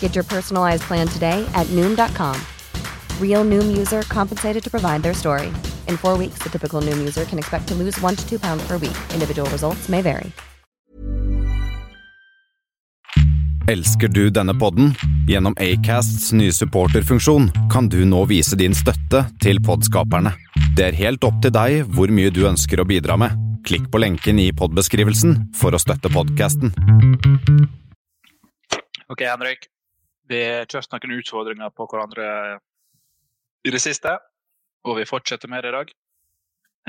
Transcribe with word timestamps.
Get 0.00 0.14
your 0.14 0.24
personalized 0.24 0.84
plan 0.84 1.06
today 1.08 1.46
at 1.54 1.66
Noom.com. 1.66 2.40
Real 3.20 3.44
Noom 3.44 3.76
user 3.76 4.02
compensated 4.08 4.64
to 4.64 4.70
provide 4.70 5.02
their 5.02 5.14
story. 5.14 5.48
In 5.88 5.98
four 5.98 6.16
weeks, 6.16 6.38
the 6.42 6.48
typical 6.48 6.80
Noom 6.80 6.98
user 6.98 7.26
can 7.26 7.38
expect 7.38 7.68
to 7.68 7.74
lose 7.74 8.00
one 8.00 8.16
to 8.16 8.26
two 8.26 8.38
pounds 8.38 8.66
per 8.66 8.78
week. 8.78 8.96
Individual 9.12 9.50
results 9.50 9.88
may 9.90 10.00
vary. 10.00 10.32
Elsker 13.68 14.08
du 14.08 14.30
denne 14.30 14.54
podden? 14.54 14.94
Gjennom 15.26 15.54
Acasts 15.58 16.32
nye 16.32 16.52
supporterfunksjon 16.52 17.48
kan 17.72 17.88
du 17.90 18.04
nå 18.06 18.20
vise 18.30 18.54
din 18.54 18.74
støtte 18.78 19.24
til 19.42 19.58
podskaperne. 19.58 20.36
Det 20.78 20.84
er 20.86 20.98
helt 21.00 21.26
opp 21.26 21.40
til 21.42 21.50
deg 21.50 21.90
hvor 21.90 22.12
mye 22.14 22.30
du 22.30 22.44
ønsker 22.46 22.78
å 22.78 22.86
bidra 22.86 23.18
med. 23.18 23.34
Klikk 23.66 23.90
på 23.90 23.98
lenken 23.98 24.38
i 24.38 24.52
podbeskrivelsen 24.54 25.48
for 25.58 25.74
å 25.74 25.82
støtte 25.82 26.12
podkasten. 26.14 26.70
Ok, 29.10 29.26
Henrik. 29.26 29.66
Vi 30.28 30.40
har 30.44 30.66
kjørt 30.66 30.90
noen 30.92 31.18
utfordringer 31.20 31.70
på 31.76 31.86
hverandre 31.90 32.26
i 33.66 33.70
det 33.74 33.80
siste, 33.82 34.16
og 34.86 34.98
vi 34.98 35.04
fortsetter 35.08 35.50
med 35.50 35.62
det 35.64 35.70
i 35.72 35.76
dag. 35.76 35.92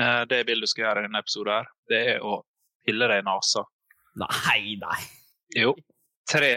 Eh, 0.00 0.24
Det 0.30 0.44
bildet 0.46 0.66
du 0.68 0.70
skal 0.70 0.84
gjøre 0.84 1.02
i 1.04 1.06
denne 1.08 1.18
episoden, 1.22 1.52
her, 1.54 1.70
det 1.90 2.00
er 2.14 2.20
å 2.26 2.40
pille 2.86 3.08
deg 3.10 3.22
i 3.22 3.26
nesa. 3.26 3.64
Nei, 4.18 4.76
nei. 4.80 5.00
Jo. 5.56 5.74
Tre, 6.28 6.52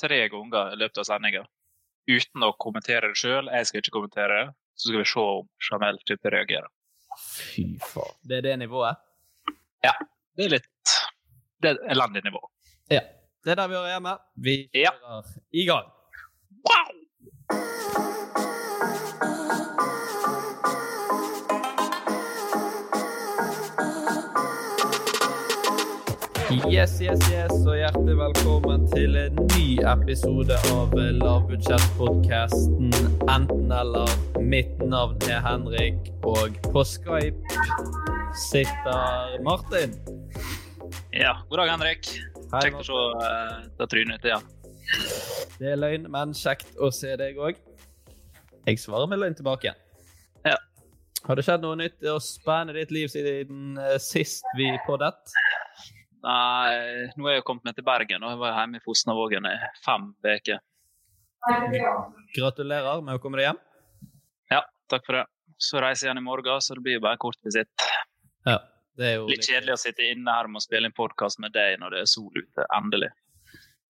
tre 0.00 0.20
ganger 0.28 0.72
i 0.74 0.76
løpet 0.80 0.98
av 1.02 1.08
sendinga. 1.08 1.44
Uten 2.08 2.44
å 2.46 2.52
kommentere 2.62 3.08
det 3.10 3.18
sjøl. 3.18 3.48
Jeg 3.50 3.66
skal 3.66 3.80
ikke 3.82 3.94
kommentere 3.96 4.36
det. 4.44 4.54
Så 4.76 4.90
skal 4.90 5.00
vi 5.00 5.08
se 5.08 5.20
om 5.24 5.48
Jamel 5.70 5.98
type 6.06 6.30
reagerer. 6.30 6.68
Fy 7.16 7.64
faen. 7.80 8.12
Det 8.28 8.38
er 8.38 8.42
det 8.44 8.58
nivået? 8.60 9.00
Ja. 9.82 9.94
Det 10.36 10.44
er 10.44 10.52
litt 10.58 10.92
Det 11.62 11.70
er 11.72 11.78
elendig 11.96 12.22
nivå. 12.26 12.42
Ja. 12.92 13.00
Det 13.42 13.54
er 13.54 13.56
der 13.62 13.68
vi 13.72 13.74
hører 13.78 13.94
hjemme. 13.94 14.12
Vi 14.36 14.54
Ja. 14.74 14.92
i 15.52 15.64
gang. 15.66 15.88
Yes, 26.66 27.00
yes, 27.00 27.20
yes, 27.30 27.52
og 27.62 27.76
hjertelig 27.78 28.16
velkommen 28.18 28.86
til 28.90 29.14
en 29.20 29.38
ny 29.52 29.78
episode 29.78 30.58
av 30.72 30.94
lavbudsjettpodkasten 30.94 32.90
Enten-eller. 33.30 34.10
Mitt 34.42 34.82
navn 34.82 35.14
er 35.30 35.38
Henrik, 35.46 36.10
og 36.26 36.58
på 36.74 36.82
Skype 36.82 37.38
sitter 38.50 39.38
Martin. 39.46 39.94
Ja. 41.14 41.38
God 41.46 41.62
dag, 41.62 41.70
Henrik. 41.76 42.10
Hei, 42.50 42.66
Kjekt 42.66 42.82
å 42.82 42.88
se 42.90 42.98
uh, 43.22 43.62
det 43.78 43.90
trynet 43.94 44.18
ditt 44.18 44.32
igjen. 44.32 45.45
Det 45.56 45.70
er 45.72 45.78
løgn, 45.80 46.08
men 46.12 46.34
kjekt 46.36 46.76
å 46.82 46.90
se 46.92 47.14
deg 47.16 47.38
òg. 47.40 47.58
Jeg 48.66 48.80
svarer 48.82 49.08
med 49.08 49.22
løgn 49.22 49.36
tilbake. 49.38 49.70
igjen. 49.70 49.78
Ja. 50.44 50.56
Har 51.26 51.38
det 51.38 51.44
skjedd 51.46 51.64
noe 51.64 51.78
nytt 51.80 52.04
og 52.12 52.20
spennende 52.22 52.76
i 52.76 52.82
ditt 52.84 52.92
liv 52.92 53.08
siden 53.08 53.78
eh, 53.80 53.96
sist 54.02 54.44
vi 54.58 54.68
poddet? 54.86 55.32
Nei, 56.26 57.06
nå 57.16 57.28
er 57.30 57.38
jeg 57.38 57.46
kommet 57.46 57.64
meg 57.68 57.78
til 57.78 57.86
Bergen, 57.86 58.24
og 58.26 58.34
jeg 58.34 58.40
var 58.42 58.56
hjemme 58.58 58.80
i 58.80 58.84
Fosnavågen 58.84 59.48
i 59.48 59.54
fem 59.84 60.10
uker. 60.26 60.60
Gratulerer 62.36 63.02
med 63.06 63.16
å 63.16 63.22
komme 63.22 63.40
deg 63.40 63.48
hjem. 63.48 63.60
Ja, 64.52 64.62
takk 64.90 65.06
for 65.06 65.20
det. 65.20 65.24
Så 65.62 65.80
reiser 65.80 66.08
jeg 66.08 66.10
igjen 66.10 66.20
i 66.20 66.26
morgen, 66.26 66.60
så 66.60 66.76
det 66.76 66.82
blir 66.84 66.98
jo 66.98 67.04
bare 67.06 67.20
kort 67.22 67.38
visitt. 67.46 67.86
Ja, 68.44 68.58
det 68.98 69.08
er 69.08 69.14
jo 69.20 69.28
Litt 69.30 69.46
kjedelig 69.46 69.76
å 69.76 69.80
sitte 69.80 70.04
inne 70.10 70.34
her 70.36 70.50
å 70.50 70.62
spille 70.62 70.90
inn 70.90 70.96
podkast 70.96 71.40
med 71.40 71.54
deg 71.56 71.78
når 71.80 71.94
det 71.94 72.02
er 72.04 72.10
sol 72.10 72.32
ute. 72.34 72.66
Endelig. 72.76 73.12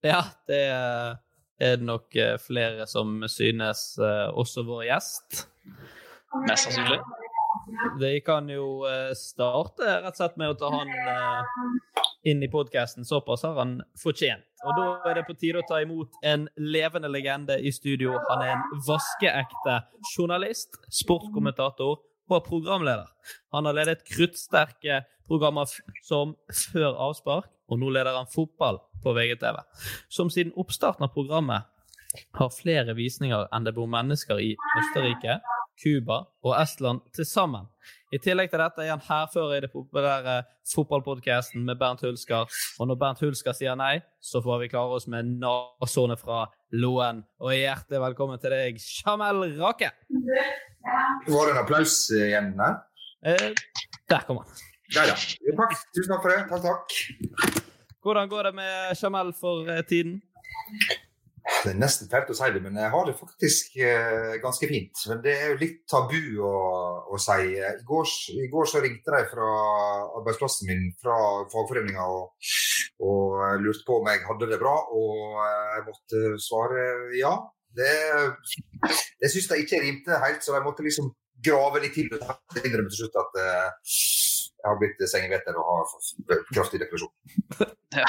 Ja, 0.06 0.20
det 0.46 0.60
er 0.70 1.16
det 1.58 1.76
nok 1.80 2.16
eh, 2.16 2.36
flere 2.40 2.86
som 2.86 3.22
synes, 3.28 3.98
eh, 3.98 4.28
også 4.32 4.64
vår 4.66 4.86
gjest. 4.90 5.46
Mest 6.46 6.68
sannsynlig. 6.68 7.00
Vi 8.00 8.20
kan 8.26 8.48
jo 8.52 8.84
eh, 8.88 9.12
starte 9.16 9.86
rett 10.02 10.12
og 10.12 10.18
slett 10.20 10.36
med 10.40 10.52
å 10.52 10.58
ta 10.60 10.70
han 10.74 10.92
inn 12.26 12.42
i 12.42 12.50
podkasten. 12.52 13.06
Såpass 13.08 13.46
har 13.46 13.56
han 13.60 13.78
fortjent. 14.02 14.44
Og 14.66 14.76
da 14.76 15.10
er 15.10 15.20
det 15.20 15.26
på 15.28 15.36
tide 15.38 15.62
å 15.62 15.68
ta 15.68 15.80
imot 15.84 16.16
en 16.26 16.48
levende 16.58 17.08
legende 17.12 17.58
i 17.60 17.72
studio. 17.74 18.16
Han 18.30 18.42
er 18.44 18.54
en 18.56 18.82
vaskeekte 18.86 19.78
journalist, 20.12 20.80
sportskommentator 20.90 22.00
og 22.02 22.40
programleder. 22.48 23.08
Han 23.54 23.68
har 23.68 23.76
ledet 23.78 24.04
kruttsterke 24.08 25.04
programmer 25.26 25.70
som 26.06 26.34
Før 26.50 26.96
avspark, 27.08 27.50
og 27.68 27.80
nå 27.80 27.90
leder 27.94 28.16
han 28.16 28.30
fotball 28.30 28.80
på 29.02 29.14
VGTV. 29.16 29.60
Som 30.08 30.30
siden 30.32 30.54
oppstarten 30.56 31.06
av 31.06 31.14
programmet 31.14 31.66
har 32.38 32.54
flere 32.54 32.94
visninger 32.96 33.48
enn 33.52 33.66
det 33.66 33.74
bor 33.76 33.90
mennesker 33.90 34.40
i 34.40 34.54
Østerrike, 34.80 35.40
Cuba 35.76 36.22
og 36.46 36.54
Estland 36.56 37.02
til 37.14 37.26
sammen. 37.28 37.66
I 38.14 38.20
tillegg 38.22 38.48
til 38.52 38.62
dette 38.62 38.84
er 38.84 38.94
han 38.94 39.02
hærfører 39.02 39.58
i 39.58 39.64
det 39.64 39.70
populære 39.72 40.36
fotballpodkasten 40.72 41.64
med 41.66 41.76
Bernt 41.80 42.04
Hulsker. 42.06 42.46
Og 42.80 42.88
når 42.88 43.00
Bernt 43.02 43.20
Hulsker 43.20 43.56
sier 43.56 43.76
nei, 43.78 43.98
så 44.22 44.40
får 44.44 44.62
vi 44.62 44.70
klare 44.72 44.96
oss 44.96 45.08
med 45.10 45.34
nasårene 45.42 46.16
fra 46.20 46.46
Loen. 46.72 47.24
Og 47.42 47.52
hjertelig 47.52 48.02
velkommen 48.06 48.40
til 48.40 48.54
deg, 48.54 48.80
Jamel 49.02 49.44
Rake. 49.60 49.92
Var 51.26 51.50
det 51.50 51.56
en 51.56 51.62
applaus 51.64 51.98
igjen 52.14 52.54
der? 52.56 52.80
Eh, 53.26 53.52
der 54.08 54.26
kom 54.26 54.40
han. 54.40 54.56
Der, 54.94 55.10
ja. 55.10 55.18
Takk. 55.58 55.78
Tusen 55.96 56.14
takk 56.14 56.22
for 56.22 56.30
det. 56.30 56.42
Takk, 56.50 56.62
takk. 56.62 57.55
Hvordan 58.06 58.28
går 58.28 58.42
det 58.46 58.54
med 58.54 58.94
Jamel 59.02 59.32
for 59.34 59.66
eh, 59.66 59.82
tiden? 59.82 60.20
Det 61.64 61.72
er 61.72 61.78
nesten 61.78 62.06
fælt 62.10 62.28
å 62.30 62.36
si 62.38 62.50
det, 62.54 62.60
men 62.62 62.78
jeg 62.78 62.90
har 62.92 63.08
det 63.08 63.14
faktisk 63.18 63.74
eh, 63.82 64.36
ganske 64.42 64.68
fint. 64.70 65.02
Men 65.10 65.24
det 65.24 65.34
er 65.34 65.50
jo 65.50 65.58
litt 65.58 65.80
tabu 65.90 66.38
å, 66.46 66.52
å 67.10 67.18
si. 67.22 67.56
I 67.58 67.82
går, 67.88 68.12
I 68.44 68.46
går 68.52 68.70
så 68.70 68.82
ringte 68.84 69.14
de 69.14 69.24
fra 69.32 69.50
arbeidsplassen 70.20 70.70
min, 70.70 70.86
fra 71.02 71.18
fagforeninga, 71.50 72.06
og, 72.06 72.54
og 73.10 73.62
lurte 73.64 73.86
på 73.88 73.98
om 73.98 74.10
jeg 74.12 74.22
hadde 74.28 74.50
det 74.54 74.62
bra. 74.62 74.76
Og 74.94 75.42
eh, 75.42 75.68
jeg 75.74 75.86
måtte 75.90 76.24
svare 76.46 76.88
ja. 77.18 77.34
Det, 77.76 77.92
det 79.20 79.34
syns 79.34 79.50
de 79.50 79.62
ikke 79.64 79.82
rimte 79.82 80.22
helt, 80.22 80.46
så 80.46 80.54
de 80.54 80.62
måtte 80.64 80.86
liksom 80.86 81.10
grave 81.42 81.82
litt 81.82 81.98
til. 81.98 82.14
og 82.14 82.62
innrømme 82.62 82.94
til 82.94 83.02
slutt 83.02 83.18
at 83.24 83.40
eh, 83.42 83.70
jeg 84.66 84.72
har 84.72 84.78
blitt 84.80 85.02
sengeveter 85.06 85.58
og 85.60 85.66
har 85.70 86.40
kraftig 86.50 86.80
depresjon. 86.82 87.12
Ja, 87.94 88.08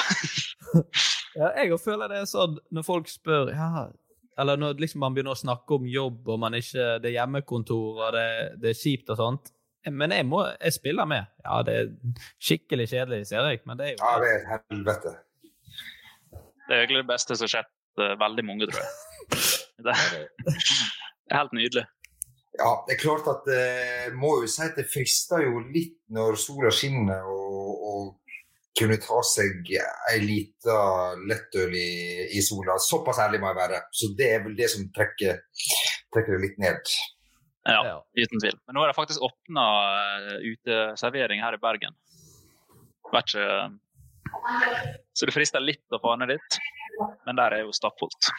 jeg 1.62 1.74
òg 1.75 1.81
føler 1.83 2.09
det 2.09 2.24
er 2.24 2.30
sånn 2.30 2.57
når 2.74 2.86
folk 2.88 3.12
spør 3.12 3.51
ja, 3.54 3.86
Eller 4.42 4.57
når 4.57 4.81
liksom 4.81 5.04
man 5.06 5.13
begynner 5.13 5.36
å 5.36 5.39
snakke 5.39 5.77
om 5.77 5.86
jobb, 5.89 6.24
og 6.33 6.42
man 6.42 6.57
ikke, 6.57 6.98
det 7.04 7.12
er 7.12 7.19
hjemmekontor, 7.19 8.01
og 8.07 8.18
det, 8.18 8.25
det 8.63 8.74
er 8.74 8.81
kjipt 8.81 9.13
og 9.13 9.21
sånt. 9.21 9.54
Men 9.88 10.12
jeg, 10.12 10.25
må, 10.27 10.42
jeg 10.57 10.75
spiller 10.75 11.07
med. 11.07 11.30
Ja, 11.45 11.62
det 11.65 11.75
er 11.80 12.25
skikkelig 12.44 12.89
kjedelig, 12.92 13.21
ser 13.30 13.48
jeg, 13.48 13.62
men 13.69 13.80
det 13.80 13.92
er 13.92 13.94
jo 13.94 14.01
Ja, 14.01 14.13
det 14.24 14.33
er 14.33 14.48
helvete. 14.56 15.13
Det 16.68 16.75
er 16.75 16.83
egentlig 16.83 17.03
det 17.06 17.12
beste 17.13 17.38
som 17.38 17.48
har 17.48 17.53
skjedd 17.53 18.01
uh, 18.03 18.13
veldig 18.25 18.45
mange, 18.50 18.69
tror 18.69 18.81
jeg. 18.83 18.89
Det 19.77 19.94
er 19.94 21.38
helt 21.38 21.51
nydelig. 21.53 21.83
Ja, 22.57 22.71
det 22.88 22.95
er 22.95 23.01
klart 23.01 23.27
at 23.30 23.44
det 23.45 24.13
må 24.18 24.39
jo 24.42 24.48
si 24.50 24.63
at 24.65 24.77
det 24.80 24.88
frister 24.89 25.44
jo 25.45 25.59
litt 25.69 26.00
når 26.13 26.39
sola 26.42 26.71
skinner 26.74 27.27
og, 27.30 27.83
og 27.89 28.07
kunne 28.77 28.98
ta 29.01 29.19
seg 29.25 29.69
ei 29.74 30.18
lita 30.21 30.77
lettøl 31.30 31.74
i, 31.77 31.92
i, 32.38 32.42
sola. 32.45 32.77
Såpass 32.81 33.21
ærlig 33.24 33.42
må 33.42 33.51
jeg 33.51 33.59
være. 33.59 33.81
Så 33.94 34.12
det 34.18 34.31
er 34.36 34.44
vel 34.45 34.57
det 34.57 34.69
som 34.74 34.86
trekker, 34.94 35.39
trekker 36.13 36.38
det 36.38 36.44
litt 36.44 36.59
ned. 36.62 36.94
Ja, 37.68 37.98
uten 38.15 38.39
tvil. 38.39 38.56
Men 38.68 38.77
nå 38.77 38.83
er 38.83 38.92
det 38.92 38.98
faktisk 38.98 39.24
åpna 39.27 39.63
uh, 40.24 40.36
uteservering 40.45 41.42
her 41.44 41.57
i 41.57 41.62
Bergen. 41.62 41.98
Vet 43.12 43.33
ikke 43.33 43.48
Så 45.15 45.27
det 45.27 45.33
frister 45.36 45.63
litt 45.63 45.95
å 45.95 46.00
få 46.03 46.13
ned 46.19 46.33
dit, 46.36 46.57
men 47.25 47.39
der 47.39 47.57
er 47.57 47.65
jo 47.65 47.75
stappfullt. 47.75 48.30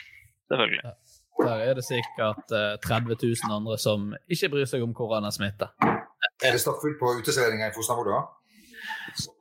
Selvfølgelig. 0.49 0.95
Der 1.39 1.63
er 1.69 1.75
det 1.79 1.85
sikkert 1.87 2.51
uh, 2.51 2.75
30 2.83 3.17
000 3.23 3.55
andre 3.55 3.79
som 3.79 4.11
ikke 4.29 4.51
bryr 4.55 4.67
seg 4.67 4.83
om 4.83 4.95
koronasmitte. 4.95 5.71
Er 6.43 6.55
det 6.55 6.61
stappfullt 6.63 6.99
på 7.01 7.13
uteserveringa 7.19 7.71
i 7.71 7.75
Fosnavåg, 7.75 8.11
da? 8.11 8.21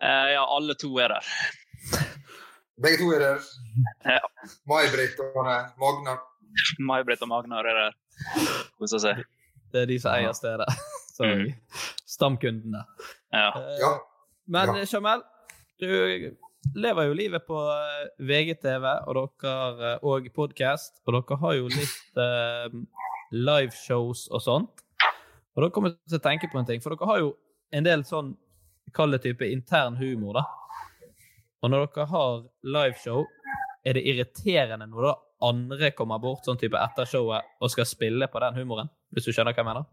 Eh, 0.02 0.28
ja, 0.34 0.44
alle 0.56 0.76
to 0.80 0.90
er 1.02 1.14
der. 1.14 1.32
Begge 2.82 2.98
to 3.02 3.12
er 3.14 3.20
der? 3.20 3.48
Ja. 4.06 4.20
May-Britt 4.70 5.20
og 5.24 5.38
Magnar? 5.82 6.22
May-Britt 6.80 7.22
og 7.26 7.32
Magnar 7.34 7.70
er 7.70 7.80
der. 7.82 7.96
Koser 8.78 9.02
seg. 9.02 9.24
Det 9.74 9.84
er 9.84 9.90
de 9.90 10.00
som 10.02 10.14
eier 10.14 10.34
stedet. 10.38 10.70
Sorry. 11.18 11.50
mm. 11.50 11.88
Stamkundene. 12.06 12.84
Ja. 13.34 13.50
ja. 13.82 13.94
Men 14.48 14.76
ja. 14.78 14.86
Jamel, 14.94 15.24
du 15.82 15.90
lever 16.76 17.08
jo 17.08 17.16
livet 17.18 17.46
på 17.48 17.58
eh, 17.72 18.10
VGTV 18.28 18.86
og 19.08 19.18
dere 19.18 19.94
eh, 19.94 20.06
og 20.06 20.28
podkast, 20.36 21.02
og 21.06 21.18
dere 21.18 21.38
har 21.42 21.56
jo 21.58 21.70
litt 21.72 22.22
eh, 22.22 22.78
liveshows 23.34 24.28
og 24.32 24.44
sånt. 24.44 24.84
Og 25.58 25.64
da 25.64 25.72
kommer 25.74 25.94
jeg 25.94 26.14
til 26.14 26.20
å 26.20 26.26
tenke 26.28 26.50
på 26.52 26.60
en 26.60 26.68
ting, 26.70 26.84
for 26.84 26.94
dere 26.94 27.10
har 27.10 27.24
jo 27.24 27.34
en 27.76 27.88
del 27.88 28.06
sånn 28.08 28.36
Kall 28.96 29.12
det 29.12 29.18
type 29.26 29.44
intern 29.52 29.98
humor, 30.00 30.38
da. 30.38 30.46
Og 31.60 31.74
når 31.74 31.90
dere 31.90 32.06
har 32.08 32.38
liveshow, 32.64 33.26
er 33.84 33.98
det 33.98 34.06
irriterende 34.08 34.88
når 34.88 35.10
da 35.10 35.12
andre 35.50 35.90
kommer 35.92 36.22
bort 36.24 36.48
sånn 36.48 36.60
type 36.62 36.80
etter 36.80 37.10
showet 37.10 37.52
og 37.60 37.74
skal 37.74 37.90
spille 37.90 38.30
på 38.32 38.42
den 38.46 38.56
humoren? 38.62 38.88
Hvis 39.12 39.28
du 39.28 39.34
skjønner 39.34 39.52
hva 39.52 39.66
jeg 39.66 39.68
mener? 39.68 39.90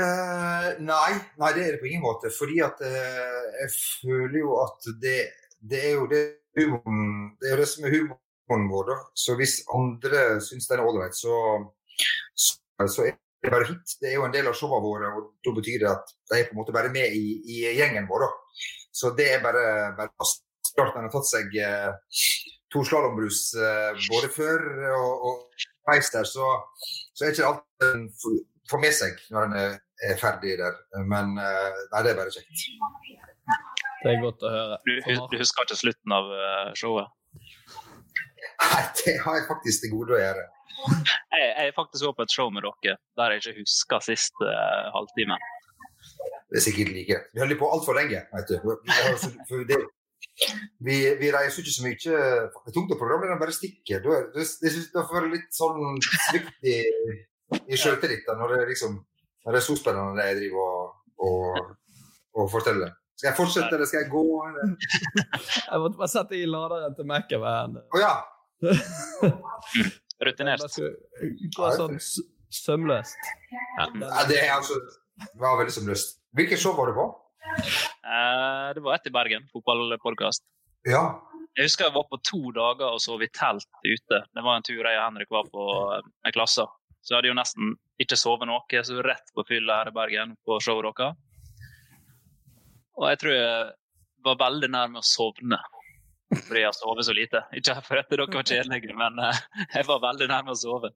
Uh, 0.00 0.68
nei, 0.80 1.12
nei, 1.40 1.52
det 1.56 1.62
er 1.62 1.74
det 1.74 1.80
på 1.82 1.88
ingen 1.90 2.04
måte. 2.04 2.30
Fordi 2.32 2.60
at 2.64 2.80
uh, 2.80 3.40
jeg 3.60 3.70
føler 3.76 4.38
jo 4.40 4.56
at 4.62 4.90
det, 5.02 5.18
det 5.60 5.80
er 5.90 5.96
jo 5.98 6.06
det 6.10 6.22
humoren 6.58 7.30
Det 7.40 7.52
er 7.52 7.60
det 7.60 7.68
som 7.70 7.86
er 7.86 7.96
humoren 7.96 8.68
vår, 8.72 8.86
da. 8.90 8.98
Så 9.14 9.36
hvis 9.38 9.60
andre 9.76 10.22
syns 10.44 10.70
den 10.70 10.80
er 10.80 10.88
ålreit, 10.88 11.16
så, 11.16 11.34
så, 12.34 12.56
så, 12.86 13.06
er 13.06 13.18
det 13.44 13.54
bare 13.54 13.68
hit. 13.70 13.96
Det 14.00 14.10
er 14.10 14.18
jo 14.18 14.26
en 14.26 14.34
del 14.34 14.50
av 14.50 14.56
showene 14.58 14.84
våre, 14.84 15.12
og 15.16 15.32
da 15.44 15.54
betyr 15.56 15.82
det 15.84 15.90
at 15.92 16.14
de 16.32 16.40
er 16.40 16.48
på 16.48 16.56
en 16.56 16.62
måte 16.62 16.74
bare 16.76 16.92
med 16.92 17.16
i, 17.16 17.40
i 17.44 17.62
gjengen 17.78 18.08
vår, 18.10 18.26
da. 18.26 18.62
Så 19.00 19.12
det 19.16 19.30
er 19.36 19.44
bare, 19.44 19.66
bare. 19.98 20.32
Klart 20.70 20.94
den 20.94 21.08
har 21.08 21.10
tatt 21.10 21.26
seg 21.26 21.54
uh, 21.66 21.90
to 22.70 22.84
slalåmbrus 22.86 23.40
både 24.06 24.28
før 24.30 24.60
og, 24.94 25.24
og 25.26 25.64
der, 25.90 26.24
så, 26.28 26.46
så 27.10 27.24
er 27.26 27.32
ikke 27.32 27.48
alt 27.48 27.86
en 27.88 28.04
får 28.70 28.82
med 28.82 28.94
seg 28.94 29.18
når 29.34 29.48
en 29.48 29.56
er, 29.58 29.78
er, 30.08 30.16
ferdig 30.20 30.56
der. 30.60 30.78
Men 31.08 31.36
eh, 31.40 31.82
nei, 31.92 32.02
det 32.04 32.12
er 32.12 32.18
bare 32.18 32.32
kjekt. 32.34 32.64
Det 34.00 34.14
er 34.14 34.22
godt 34.22 34.46
å 34.46 34.52
høre. 34.54 34.80
Du, 34.86 34.96
du 35.32 35.36
husker 35.40 35.66
ikke 35.66 35.78
slutten 35.78 36.16
av 36.16 36.32
eh, 36.36 36.72
showet? 36.78 37.12
Nei, 38.60 38.82
det 39.00 39.16
har 39.24 39.38
jeg 39.38 39.46
faktisk 39.48 39.84
til 39.84 39.94
gode 39.94 40.16
å 40.16 40.20
gjøre. 40.20 40.48
Jeg, 40.80 41.44
jeg 41.44 41.68
er 41.68 41.76
faktisk 41.76 42.02
også 42.06 42.16
på 42.16 42.26
et 42.26 42.34
show 42.34 42.50
med 42.52 42.64
dere 42.64 42.96
der 43.20 43.34
jeg 43.34 43.42
ikke 43.42 43.60
husker 43.60 44.04
siste 44.04 44.48
uh, 44.48 44.88
halvtime. 44.94 45.36
Det 46.50 46.60
er 46.60 46.64
sikkert 46.64 46.92
like. 46.94 47.18
Vi 47.34 47.42
holder 47.42 47.58
på 47.60 47.68
altfor 47.68 47.98
lenge, 47.98 48.22
vet 48.32 48.52
du. 48.52 49.64
Det, 49.68 49.78
vi, 50.80 50.96
vi, 51.20 51.32
reiser 51.34 51.60
ikke 51.60 51.74
så 51.74 51.84
mye. 51.84 51.98
Det 52.00 52.72
er 52.72 52.76
tungt 52.76 52.94
å 52.94 52.98
programlederen 53.00 53.42
bare 53.42 53.54
stikker. 53.54 54.00
Det, 54.04 54.20
det, 54.36 54.46
det, 54.62 54.72
det 54.94 55.04
får 55.04 55.18
være 55.18 55.34
litt 55.34 55.52
sånn 55.56 56.00
svikt 56.30 56.70
i 56.72 56.78
i 57.70 57.78
sjøltillit 57.78 58.28
når 58.38 58.54
det, 58.54 58.60
liksom, 58.72 58.98
når 59.44 59.56
det 59.56 59.60
er 59.60 59.66
så 59.66 59.76
spennende 59.78 60.16
det 60.18 60.26
jeg 60.28 60.38
driver 60.40 60.72
og, 60.80 60.88
og, 61.26 61.70
og 62.40 62.50
forteller. 62.52 62.92
Skal 63.20 63.28
jeg 63.28 63.36
fortsette, 63.36 63.74
eller 63.76 63.88
skal 63.88 64.00
jeg 64.00 64.10
gå? 64.10 64.24
Eller? 64.48 64.74
jeg 65.70 65.80
måtte 65.82 65.98
bare 66.00 66.08
sette 66.08 66.38
i 66.38 66.46
laderen 66.48 66.94
til 66.96 67.08
Mac-en. 67.08 67.74
Å 67.80 67.96
oh, 67.96 68.00
ja. 68.00 68.14
Rutinert. 70.24 70.64
Gå 71.56 71.72
sånn 71.76 71.98
sømløst. 72.50 73.28
Ja. 73.76 73.88
det, 74.28 74.38
er 74.40 74.54
altså, 74.56 74.78
det 75.20 75.42
var 75.42 75.58
veldig 75.60 75.74
sømløst. 75.76 76.16
Hvilket 76.36 76.62
show 76.62 76.72
var 76.78 76.88
du 76.88 76.96
på? 76.96 77.06
Uh, 78.04 78.72
det 78.76 78.84
var 78.84 78.96
et 78.96 79.10
i 79.10 79.14
Bergen. 79.14 79.44
Fotballpodkast. 79.52 80.46
Ja. 80.88 81.04
Jeg 81.58 81.66
husker 81.66 81.88
jeg 81.88 81.96
var 81.96 82.06
på 82.08 82.20
to 82.24 82.40
dager 82.56 82.94
og 82.94 83.00
sov 83.02 83.20
i 83.20 83.28
telt 83.36 83.68
ute. 83.84 84.22
Det 84.32 84.44
var 84.46 84.56
en 84.56 84.64
tur 84.64 84.80
jeg 84.80 84.96
og 84.96 85.04
Henrik 85.10 85.32
var 85.34 85.48
på 85.52 85.64
med 86.00 86.36
klasser. 86.36 86.72
Så 87.00 87.14
jeg 87.14 87.18
hadde 87.18 87.32
jo 87.32 87.38
nesten 87.38 87.74
ikke 88.00 88.18
sovet 88.20 88.48
noe, 88.48 88.84
så 88.84 89.02
rett 89.04 89.32
på 89.34 89.44
fylla 89.48 89.80
her 89.80 89.90
i 89.90 89.96
Bergen 89.96 90.36
på 90.46 90.60
showet 90.62 91.00
deres. 91.00 91.16
Og 93.00 93.08
jeg 93.08 93.20
tror 93.22 93.36
jeg 93.36 93.68
var 94.26 94.40
veldig 94.40 94.68
nærme 94.72 95.00
å 95.00 95.06
sovne 95.06 95.60
fordi 96.30 96.60
jeg 96.60 96.68
har 96.68 96.76
sovet 96.76 97.06
så 97.06 97.14
lite. 97.16 97.40
Ikke 97.58 97.74
fordi 97.86 98.02
dere 98.12 98.26
var 98.30 98.44
kjedelige, 98.46 98.94
men 98.98 99.18
eh, 99.26 99.38
jeg 99.74 99.86
var 99.88 100.02
veldig 100.04 100.28
nærme 100.30 100.54
å 100.54 100.58
sove. 100.58 100.88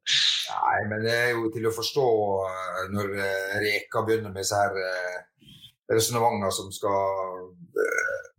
Nei, 0.46 0.80
men 0.90 1.02
det 1.02 1.14
er 1.14 1.30
jo 1.34 1.48
til 1.54 1.66
å 1.66 1.72
forstå 1.74 2.08
eh, 2.50 2.82
når 2.94 3.06
eh, 3.18 3.56
Reka 3.64 4.04
begynner 4.06 4.30
med 4.30 4.44
disse 4.44 4.60
her 4.60 4.72
som 6.54 6.68
skal 6.72 7.02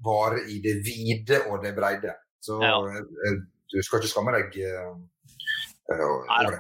vare 0.06 0.40
i 0.50 0.62
det 0.64 0.76
vide 0.86 1.38
og 1.52 1.56
det 1.66 1.74
breide. 1.78 2.14
Så 2.42 2.54
ja. 2.64 2.80
du 2.80 3.78
skal 3.84 4.00
ikke 4.00 4.14
skamme 4.14 4.32
deg 4.38 4.46
det. 6.48 6.60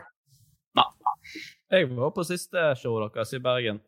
Jeg 1.75 1.89
var 1.91 2.13
på 2.15 2.23
siste 2.23 2.61
showet 2.79 3.11
deres 3.17 3.33
i 3.35 3.39
Bergen. 3.43 3.81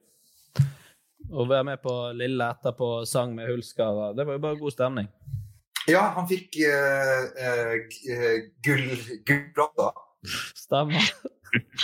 Å 1.31 1.43
være 1.47 1.63
med 1.69 1.79
på 1.79 1.91
Lille 2.19 2.47
etterpå, 2.51 2.89
sang 3.07 3.31
med 3.37 3.47
Hulsker. 3.47 4.01
Det 4.17 4.25
var 4.27 4.35
jo 4.35 4.41
bare 4.43 4.59
god 4.59 4.73
stemning. 4.75 5.07
Ja, 5.87 6.01
han 6.17 6.27
fikk 6.27 6.57
uh, 6.67 7.29
uh, 7.39 8.33
gull, 8.65 8.89
gullplata. 9.29 9.93
Stemmer. 10.59 11.07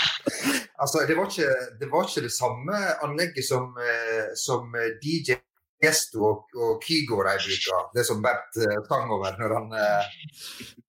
altså, 0.82 1.06
det 1.08 1.16
var, 1.16 1.32
ikke, 1.32 1.56
det 1.80 1.88
var, 1.94 2.10
ikke, 2.10 2.26
det 2.28 2.34
samme 2.36 2.82
anlegget 3.08 3.48
som, 3.48 3.72
uh, 3.80 4.28
som 4.44 4.76
DJ 5.00 5.40
Gesto 5.86 6.28
og, 6.34 6.52
og 6.52 6.84
Kygo 6.84 7.22
de 7.30 7.38
bruker. 7.46 7.88
Det 7.96 8.04
som 8.10 8.20
Bert 8.26 8.60
sang 8.92 9.08
over 9.08 9.40
når 9.40 9.56
han, 9.56 9.72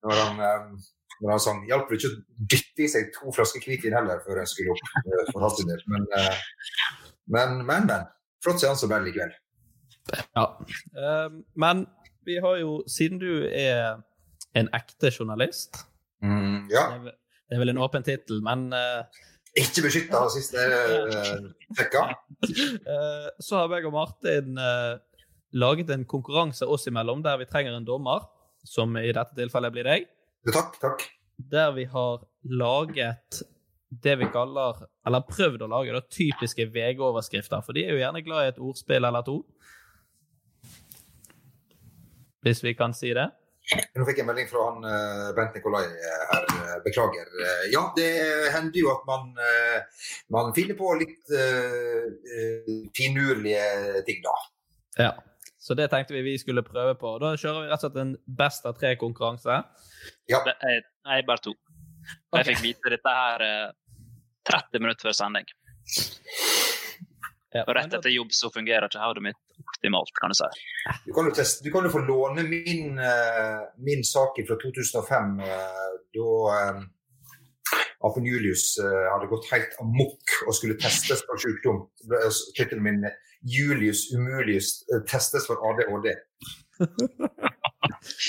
når 0.02 0.24
han 0.24 0.42
um, 0.42 0.74
når 1.20 1.34
han 1.34 1.42
sang. 1.42 1.62
Hjalp 1.68 1.90
det 1.90 2.00
ikke 2.00 2.10
å 2.10 2.46
dytte 2.54 2.84
i 2.84 2.90
seg 2.90 3.10
to 3.14 3.32
flasker 3.34 3.64
hvitvin 3.64 3.96
heller 3.96 4.20
før 4.24 4.42
han 4.42 4.50
skulle 4.50 4.74
opp. 4.74 4.92
for 5.32 5.40
for 5.46 5.70
del. 5.70 5.82
Men, 5.92 6.06
eh, 6.18 6.42
men, 7.36 7.58
men, 7.66 7.88
men. 7.90 8.10
Flott 8.44 8.60
seanse 8.60 8.88
vel 8.90 9.06
likevel. 9.08 9.32
Ja. 10.36 10.46
Uh, 10.92 11.40
men 11.56 11.86
vi 12.28 12.38
har 12.44 12.58
jo, 12.60 12.82
siden 12.90 13.20
du 13.22 13.46
er 13.48 14.02
en 14.54 14.68
ekte 14.76 15.10
journalist 15.10 15.80
mm, 16.20 16.68
Ja. 16.72 16.84
Det 17.04 17.56
er, 17.56 17.60
vel 17.62 17.72
en 17.72 17.80
åpen 17.80 18.04
tittel, 18.04 18.42
men 18.44 18.66
uh, 18.76 19.04
Ikke 19.56 19.86
beskytta 19.86 20.26
siste 20.32 20.60
vekka. 21.78 22.04
Uh, 22.44 23.30
så 23.44 23.62
har 23.62 23.76
jeg 23.78 23.88
og 23.88 23.96
Martin 23.96 24.60
laget 25.54 25.92
en 25.94 26.04
konkurranse 26.04 26.66
oss 26.66 26.88
imellom 26.90 27.22
der 27.24 27.38
vi 27.40 27.48
trenger 27.48 27.76
en 27.76 27.86
dommer, 27.86 28.26
som 28.64 28.96
i 28.98 29.12
dette 29.12 29.36
tilfellet 29.38 29.72
blir 29.72 29.88
deg. 29.88 30.08
Takk, 30.52 30.80
takk. 30.80 31.04
Der 31.36 31.72
vi 31.72 31.84
har 31.88 32.24
laget 32.44 33.42
det 34.02 34.16
vi 34.20 34.26
kaller, 34.32 34.84
eller 35.06 35.24
prøvd 35.28 35.64
å 35.64 35.70
lage, 35.70 35.94
da, 35.94 36.02
typiske 36.10 36.66
VG-overskrifter. 36.74 37.62
For 37.64 37.76
de 37.76 37.86
er 37.86 37.94
jo 37.94 38.02
gjerne 38.02 38.24
glad 38.26 38.44
i 38.44 38.52
et 38.52 38.60
ordspill 38.60 39.06
eller 39.06 39.24
to. 39.26 39.38
Hvis 42.44 42.60
vi 42.64 42.74
kan 42.76 42.92
si 42.96 43.14
det. 43.16 43.28
Nå 43.96 44.04
fikk 44.04 44.18
jeg 44.20 44.26
en 44.26 44.28
melding 44.28 44.48
fra 44.50 44.64
han 44.66 44.82
uh, 44.84 45.28
Bent 45.36 45.54
Nikolai 45.56 45.86
uh, 45.88 46.24
her. 46.34 46.48
Uh, 46.52 46.74
beklager. 46.84 47.30
ja, 47.72 47.86
det 47.96 48.10
hender 48.52 48.76
jo 48.76 48.90
at 48.92 49.06
man, 49.08 49.30
man 50.34 50.52
finner 50.56 50.76
på 50.76 50.90
litt 51.00 51.32
finurlige 52.96 54.02
ting, 54.04 54.20
da. 54.26 54.34
Ja. 54.98 55.12
Så 55.64 55.74
det 55.78 55.88
tenkte 55.92 56.12
vi 56.12 56.20
vi 56.26 56.34
skulle 56.38 56.64
prøve 56.66 56.92
på. 57.00 57.14
Da 57.22 57.32
kjører 57.40 57.64
vi 57.64 57.70
rett 57.70 57.80
og 57.80 57.86
slett 57.86 58.02
en 58.02 58.16
best 58.40 58.66
av 58.68 58.76
tre-konkurranse. 58.76 59.62
Ja. 60.28 60.42
Er 60.44 61.24
bare 61.24 61.40
to. 61.46 61.54
Okay. 62.28 62.42
jeg 62.42 62.48
fikk 62.50 62.64
vite 62.66 62.92
dette 62.92 63.14
her 63.16 63.44
eh, 63.46 63.70
30 64.50 64.84
minutter 64.84 65.08
før 65.08 65.16
sending. 65.16 65.48
Ja, 67.54 67.62
Og 67.62 67.72
rett 67.78 67.94
etter 67.96 68.12
jobb 68.12 68.34
så 68.34 68.50
fungerer 68.52 68.90
ikke 68.90 69.00
hodet 69.00 69.22
mitt 69.24 69.40
optimalt, 69.62 70.10
kan 70.18 70.32
du 70.32 70.36
si. 70.36 70.48
Du 71.06 71.12
kan 71.16 71.30
jo, 71.30 71.32
teste, 71.38 71.64
du 71.64 71.70
kan 71.72 71.86
jo 71.86 71.92
få 71.94 72.02
låne 72.04 72.44
min, 72.48 72.98
eh, 72.98 73.62
min 73.86 74.04
sak 74.04 74.40
fra 74.48 74.58
2005, 74.60 75.38
eh, 75.46 75.92
da 76.18 76.32
uh, 76.50 76.82
Apen 78.04 78.26
Julius 78.26 78.74
eh, 78.82 79.04
hadde 79.12 79.30
gått 79.30 79.46
helt 79.52 79.78
amok 79.80 80.34
og 80.44 80.56
skulle 80.56 80.76
testes 80.82 81.22
for 81.24 81.40
sykdom. 81.40 81.84
Tittelen 82.58 82.84
min 82.84 83.06
er 83.08 83.16
'Julius 83.44 84.12
Umulius 84.14 84.84
eh, 84.88 85.02
testes 85.10 85.46
for 85.46 85.60
ADHD'. 85.68 86.14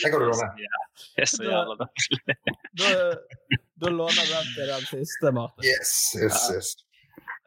Det 0.04 0.12
kan 0.12 0.20
du 0.20 0.26
låne. 0.26 0.48
Det 1.16 1.24
er 1.24 1.30
så 1.32 1.44
jævla. 1.44 1.88
Da, 2.80 2.90
da 3.80 3.90
låner 3.90 4.26
den 4.28 4.50
til 4.56 4.68
den 4.68 4.84
siste, 4.90 5.32
Martin. 5.32 5.64
Yes, 5.64 5.92
yes, 6.20 6.40
yes. 6.52 6.70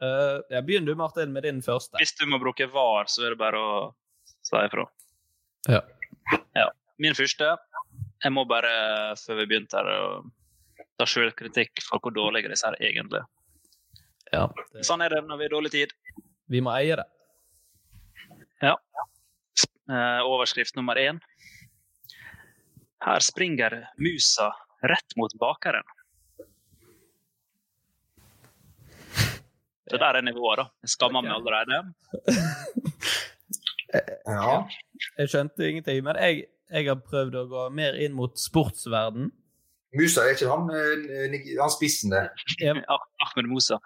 Uh, 0.00 0.40
ja, 0.48 0.62
Begynn 0.64 0.86
du, 0.88 0.94
Martin, 0.96 1.32
med 1.32 1.44
din 1.44 1.60
første. 1.62 1.96
Hvis 2.00 2.14
du 2.16 2.24
må 2.30 2.38
bruke 2.40 2.64
var, 2.72 3.10
så 3.12 3.26
er 3.26 3.34
det 3.34 3.40
bare 3.40 3.60
å 3.60 3.72
si 4.46 4.56
ifra. 4.62 4.86
Ja. 5.68 5.82
Ja. 6.56 6.68
Min 6.98 7.14
første 7.18 7.56
Jeg 8.24 8.32
må 8.34 8.44
bare, 8.48 8.70
før 9.20 9.42
vi 9.42 9.46
begynte 9.52 9.78
her, 9.78 10.24
ta 10.98 11.06
sjølkritikk 11.06 11.84
for 11.84 12.00
hvor 12.02 12.14
dårlige 12.16 12.50
disse 12.50 12.66
her 12.66 12.78
egentlig 12.80 13.20
er. 13.20 13.28
Ja, 14.32 14.46
det, 14.72 14.82
Sånn 14.88 15.04
er 15.04 15.12
det 15.12 15.22
når 15.28 15.38
vi 15.38 15.46
har 15.46 15.54
dårlig 15.54 15.70
tid. 15.76 15.92
vi 16.48 16.60
må 16.64 16.72
eie 16.74 16.96
det. 16.98 17.04
Ja. 18.62 18.74
Eh, 19.88 20.20
overskrift 20.26 20.76
nummer 20.76 20.98
én. 21.00 21.20
Her 23.04 23.20
springer 23.22 23.84
musa 23.98 24.50
rett 24.82 25.16
mot 25.16 25.32
bakeren. 25.38 25.86
Så 29.88 29.96
der 29.96 30.18
er 30.18 30.20
nivået, 30.20 30.58
da. 30.60 30.64
Jeg 30.84 30.90
skammer 30.96 31.24
meg 31.24 31.32
allerede. 31.38 31.82
Ja. 34.28 34.66
Jeg 35.16 35.30
skjønte 35.32 35.64
ingenting, 35.64 36.02
men 36.04 36.16
jeg, 36.20 36.42
jeg 36.68 36.84
har 36.90 36.98
prøvd 37.00 37.36
å 37.40 37.44
gå 37.48 37.62
mer 37.72 37.96
inn 37.96 38.12
mot 38.12 38.34
sportsverden. 38.36 39.30
Musa, 39.96 40.26
er 40.28 40.34
ikke 40.34 40.50
han, 40.50 40.66
eh, 40.76 41.38
han 41.56 41.72
spissen 41.72 42.12
der? 42.12 42.28
Ah- 42.84 43.06
Ahmed 43.24 43.48
Musa. 43.48 43.78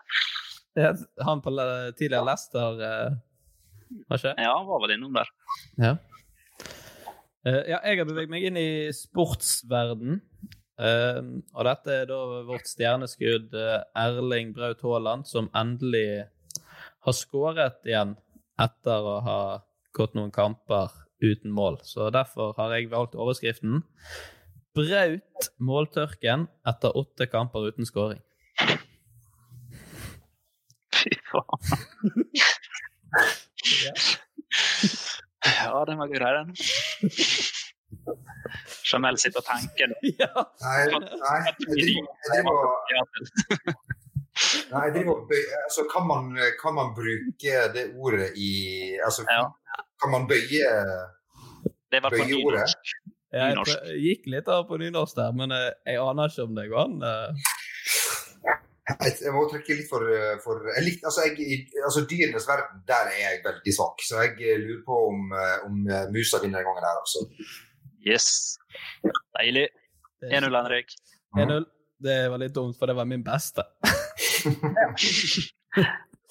han 0.75 1.43
på 1.45 1.52
tidligere 1.95 2.25
Leicester 2.26 2.83
Har 4.08 4.20
ikke? 4.20 4.34
Ja, 4.38 4.56
han 4.56 4.68
var 4.68 4.82
vel 4.84 4.94
innom 4.96 5.16
der. 5.16 5.30
Ja. 5.80 5.92
Uh, 7.42 7.62
ja, 7.66 7.78
jeg 7.82 7.99
har 7.99 8.06
beveget 8.08 8.32
meg 8.32 8.46
inn 8.49 8.58
i 8.61 8.70
sportsverden. 8.94 10.20
Uh, 10.82 11.42
og 11.54 11.66
dette 11.68 11.96
er 12.02 12.08
da 12.11 12.18
vårt 12.49 12.66
stjerneskudd 12.66 13.52
eh, 13.54 13.82
Erling 13.99 14.54
Braut 14.56 14.80
Haaland, 14.82 15.28
som 15.28 15.50
endelig 15.54 16.25
har 17.02 17.16
skåret 17.18 17.82
igjen 17.87 18.16
etter 18.62 19.06
å 19.06 19.16
ha 19.26 19.40
gått 19.96 20.16
noen 20.16 20.32
kamper 20.34 20.94
uten 21.22 21.52
mål. 21.54 21.78
Så 21.87 22.08
derfor 22.14 22.54
har 22.58 22.75
jeg 22.76 22.90
valgt 22.92 23.18
overskriften 23.18 23.82
Braut 24.72 25.50
måltørken 25.61 26.46
etter 26.68 26.96
åtte 26.96 27.26
kamper 27.28 27.68
uten 27.68 27.84
skåring. 27.88 28.22
Fy 30.96 31.12
faen. 31.28 32.25
Ja. 33.85 33.92
Ja, 35.42 35.81
den 35.88 35.99
var 35.99 36.07
grei, 36.07 36.28
den. 36.38 36.52
Jamel 38.87 39.16
sitter 39.19 39.40
og 39.42 39.47
tenker. 39.49 39.90
nå. 39.90 39.97
ja. 40.23 40.45
Nei, 40.62 40.85
nei, 40.92 41.38
jeg 41.49 41.54
driver, 41.64 41.88
jeg 42.28 42.45
driver, 42.45 42.54
nei, 44.73 44.85
jeg 44.87 44.95
driver 44.97 45.16
altså, 45.64 45.87
kan, 45.90 46.07
man, 46.07 46.31
kan 46.61 46.76
man 46.78 46.92
bruke 46.95 47.57
det 47.75 47.88
ordet 47.99 48.31
i 48.38 48.52
altså, 49.04 49.26
Ja. 49.26 49.49
Kan 50.02 50.14
man 50.14 50.28
bøye 50.31 50.71
Det 51.90 52.00
var 52.02 52.11
på 52.14 52.23
Bøye 52.23 52.38
ordet. 52.47 52.71
nynorsk. 53.33 53.83
Jeg 53.83 53.99
gikk 54.07 54.31
litt 54.37 54.49
av 54.52 54.66
på 54.71 54.78
nynorsk 54.81 55.16
der, 55.19 55.35
men 55.37 55.52
eh, 55.57 55.69
jeg 55.88 55.99
aner 56.07 56.31
ikke 56.31 56.47
om 56.47 56.54
det 56.59 56.69
går 56.71 56.83
an. 56.87 56.97
Eh. 58.92 59.04
Jeg, 59.06 59.18
jeg 59.26 59.34
må 59.34 59.42
trekke 59.50 59.76
litt 59.78 59.90
for, 59.90 60.06
for 60.44 60.66
jeg 60.70 60.84
likte, 60.87 61.08
altså, 61.11 61.26
jeg, 61.28 61.66
altså 61.82 62.04
Dyrenes 62.11 62.49
verden, 62.49 62.82
der 62.88 63.11
er 63.12 63.20
jeg 63.20 63.42
veldig 63.46 63.75
svak. 63.76 64.04
Så 64.06 64.22
jeg 64.25 64.34
eh, 64.40 64.61
lurer 64.62 64.82
på 64.87 64.99
om, 65.11 65.32
eh, 65.37 65.56
om 65.68 65.87
eh, 65.88 66.08
musa 66.14 66.40
vinner 66.42 66.61
denne 66.61 66.66
gangen 66.68 66.88
her. 66.88 67.00
Altså. 67.00 67.18
Yes. 68.06 68.28
Deilig. 69.38 69.68
Er 70.22 70.38
1-0, 70.40 70.58
Henrik. 70.58 70.94
1-0. 71.38 71.66
Det 72.02 72.18
var 72.30 72.42
litt 72.42 72.54
dumt, 72.54 72.76
for 72.78 72.90
det 72.90 72.96
var 72.99 73.06
min 73.08 73.25
beste. 73.26 73.64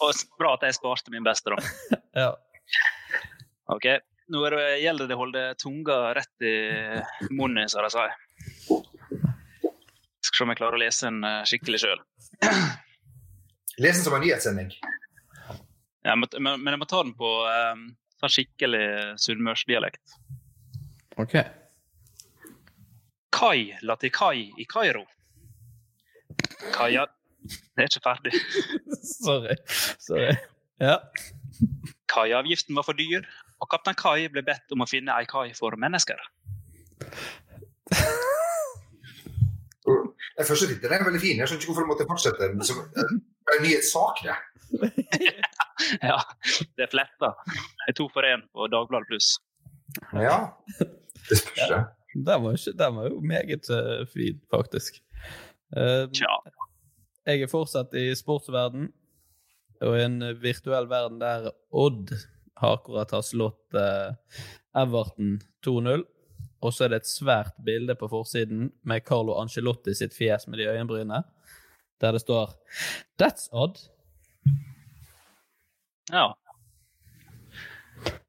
Og 0.02 0.24
bra 0.40 0.56
at 0.58 0.66
jeg 0.68 0.78
sparte 0.78 1.14
min 1.14 1.26
beste, 1.26 1.54
da. 1.54 1.58
Ja. 2.22 2.32
Ok, 3.72 3.86
Nå 4.32 4.42
er 4.48 4.56
det, 4.56 4.66
gjelder 4.84 5.08
det 5.10 5.16
å 5.16 5.20
holde 5.22 5.42
tunga 5.60 5.96
rett 6.16 6.44
i 6.48 6.56
munnen, 7.36 7.68
som 7.72 7.84
de 7.84 7.90
sier. 7.92 8.14
Skal 10.24 10.38
se 10.38 10.46
om 10.46 10.52
jeg 10.54 10.60
klarer 10.60 10.78
å 10.78 10.82
lese 10.82 11.10
den 11.10 11.24
eh, 11.28 11.42
skikkelig 11.50 11.82
sjøl. 11.84 12.04
Les 13.82 13.96
den 13.96 14.04
som 14.04 14.14
en 14.14 14.22
nyhetssending. 14.22 14.74
Ja, 16.04 16.16
men, 16.16 16.28
men 16.40 16.64
men 16.64 16.74
jeg 16.74 16.82
må 16.82 16.88
ta 16.90 17.04
den 17.06 17.14
på 17.18 17.30
um, 17.46 17.88
skikkelig 18.28 18.86
sunnmørsdialekt. 19.22 20.16
OK. 21.22 21.38
Kai 23.34 23.78
la 23.82 23.96
til 24.02 24.14
kai 24.14 24.52
i 24.58 24.66
Kairo. 24.70 25.06
Kaia 26.76 27.08
Det 27.42 27.86
er 27.86 27.90
ikke 27.90 28.04
ferdig. 28.06 28.34
Sorry. 29.24 29.56
Sorry. 30.00 30.36
Ja. 30.82 30.98
Kaiavgiften 32.12 32.76
var 32.78 32.86
for 32.86 32.94
dyr, 32.98 33.26
og 33.62 33.70
kaptein 33.72 33.98
Kai 33.98 34.28
ble 34.30 34.44
bedt 34.46 34.74
om 34.74 34.84
å 34.84 34.90
finne 34.90 35.16
ei 35.18 35.26
kai 35.30 35.54
for 35.58 35.78
mennesker. 35.80 36.22
Den 40.38 40.48
første 40.48 40.68
tittelen 40.70 40.96
er 40.98 41.08
veldig 41.08 41.22
fin. 41.22 41.40
Jeg 41.40 41.50
skjønner 41.50 41.62
ikke 41.62 41.72
hvorfor 41.72 41.86
jeg 41.86 41.92
måtte 41.92 42.10
fortsette. 42.10 42.50
Men 42.56 42.68
så, 42.68 42.78
det 42.96 43.54
er 43.54 43.60
en 43.60 43.66
nyhetssak, 43.68 44.24
det. 44.28 44.38
Ja, 46.12 46.20
det 46.78 46.86
er 46.86 46.92
fletta. 46.92 47.32
To 47.98 48.06
for 48.14 48.28
én 48.28 48.44
på 48.54 48.68
Dagbladet 48.72 49.10
Pluss. 49.10 49.34
Ja. 50.14 50.38
Det 51.30 51.40
spørs, 51.40 51.68
det. 51.72 51.82
Den 52.14 52.44
var, 52.44 52.58
ikke, 52.58 52.74
den 52.78 52.96
var 52.96 53.08
jo 53.08 53.20
meget 53.26 53.70
uh, 53.72 54.08
fin, 54.14 54.42
faktisk. 54.54 55.00
Uh, 55.78 56.06
Tja. 56.12 56.32
jeg 57.26 57.42
er 57.42 57.52
fortsatt 57.52 57.94
i 57.96 58.12
sportsverden, 58.16 58.90
og 59.82 59.98
i 59.98 60.04
en 60.06 60.20
virtuell 60.42 60.90
verden 60.92 61.22
der 61.22 61.50
Odd 61.72 62.12
har 62.62 62.78
akkurat 62.78 63.14
har 63.16 63.24
slått 63.26 63.78
uh, 63.78 64.12
Everton 64.78 65.40
2-0. 65.66 66.04
Og 66.62 66.74
så 66.74 66.86
er 66.86 66.94
det 66.94 67.02
et 67.02 67.10
svært 67.10 67.56
bilde 67.66 67.96
på 67.98 68.10
forsiden 68.12 68.70
med 68.88 69.06
Carlo 69.06 69.40
Ancelotti 69.42 69.96
sitt 69.98 70.14
fjes 70.14 70.48
med 70.48 70.62
de 70.62 70.70
øyenbrynene, 70.70 71.24
der 72.02 72.12
det 72.12 72.22
står 72.22 72.54
'That's 73.18 73.50
odd'. 73.52 73.90
Ja. 76.12 76.28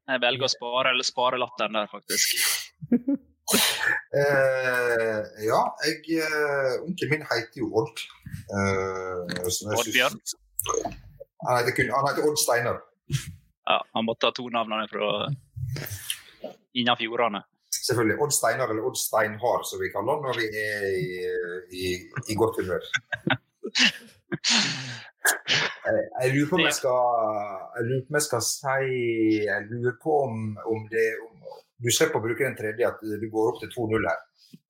Jeg 0.07 0.21
velger 0.21 0.45
å 0.45 0.51
spare 0.51 0.89
eller 0.93 1.03
spare 1.03 1.39
latteren 1.39 1.77
der, 1.77 1.87
faktisk. 1.91 2.33
Eh, 4.13 5.19
ja, 5.45 5.59
jeg 5.83 6.21
eh, 6.23 6.75
Onkelen 6.85 7.11
min 7.11 7.25
heter 7.27 7.59
jo 7.59 7.67
Odd. 7.81 8.03
Eh, 8.55 9.49
Oddbjørn? 9.75 10.15
Han 11.43 11.57
heter, 11.59 11.75
kun, 11.75 11.91
han 11.91 12.07
heter 12.07 12.29
Odd 12.29 12.39
Steinar. 12.39 12.79
Ja, 13.67 13.81
Han 13.93 14.07
måtte 14.07 14.29
ha 14.29 14.35
to 14.35 14.47
navnene 14.49 14.87
fra 14.87 15.09
innen 16.73 16.97
fjordene. 16.99 17.43
Selvfølgelig. 17.87 18.17
Odd 18.23 18.31
Steinar 18.31 18.67
eller 18.71 18.85
Odd 18.87 18.97
Steinhard, 18.99 19.63
som 19.69 19.81
vi 19.83 19.91
kaller 19.95 20.15
han 20.15 20.23
når 20.27 20.35
vi 20.39 20.45
er 20.59 20.83
i, 20.99 21.07
i, 21.83 21.85
i 22.31 22.37
godt 22.39 22.55
humør. 22.61 22.83
Jeg, 25.85 25.97
jeg 26.21 26.31
lurer 26.35 26.49
på 26.49 26.55
om 26.59 26.65
jeg 26.67 26.75
skal 26.77 27.01
Jeg 27.75 27.83
lurer 27.89 28.03
på 28.03 28.11
om 28.11 28.17
jeg 28.19 28.25
skal 28.27 28.43
si 28.43 28.79
Jeg 29.47 29.59
lurer 29.71 29.95
på 30.03 30.11
om, 30.27 30.33
om 30.73 30.79
det 30.91 31.05
om, 31.25 31.35
Du 31.83 31.89
slipper 31.91 32.19
å 32.19 32.23
bruke 32.23 32.45
den 32.45 32.57
tredje, 32.59 32.87
at 32.87 32.97
du 33.03 33.27
går 33.31 33.51
opp 33.51 33.59
til 33.63 33.71
2-0 33.75 34.07
her. 34.07 34.19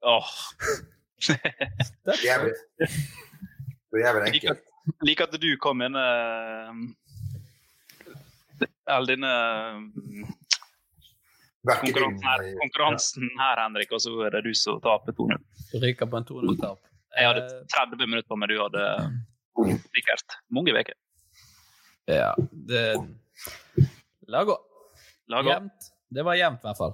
Åh, 0.10 0.30
Det 2.10 2.30
er 2.30 2.40
vel, 2.44 2.54
det 3.94 4.02
er 4.04 4.14
vel 4.18 4.26
enkelt. 4.28 4.34
enkelt. 4.34 4.64
liker 5.06 5.30
at 5.30 5.38
du 5.42 5.52
kom 5.62 5.78
med 5.80 5.96
uh, 5.96 6.74
All 8.92 9.06
denne 9.08 9.34
Verken 10.34 10.43
konkurransen 11.64 12.28
her, 12.28 12.44
konkurransen 12.60 13.30
her, 13.40 13.62
Henrik, 13.64 13.92
og 13.96 14.02
så 14.04 14.14
er 14.28 14.36
det 14.36 14.44
du 14.48 14.54
som 14.58 14.82
taper 14.84 15.16
2-0. 15.16 15.40
Ryker 15.84 16.10
på 16.12 16.20
en 16.20 16.28
2-0-tap. 16.28 16.82
Jeg 17.14 17.30
hadde 17.30 17.46
30 17.72 18.08
minutter 18.10 18.28
på 18.28 18.40
meg, 18.42 18.52
du 18.52 18.60
hadde 18.60 18.86
sikkert 19.96 20.38
mange 20.54 20.74
uker. 20.76 20.96
Ja, 22.10 22.34
det 22.52 22.84
La 24.28 24.44
gå. 24.44 24.56
Jevnt. 25.28 25.92
Det 26.10 26.24
var 26.24 26.36
jevnt, 26.36 26.64
i 26.64 26.68
hvert 26.68 26.78
fall. 26.78 26.94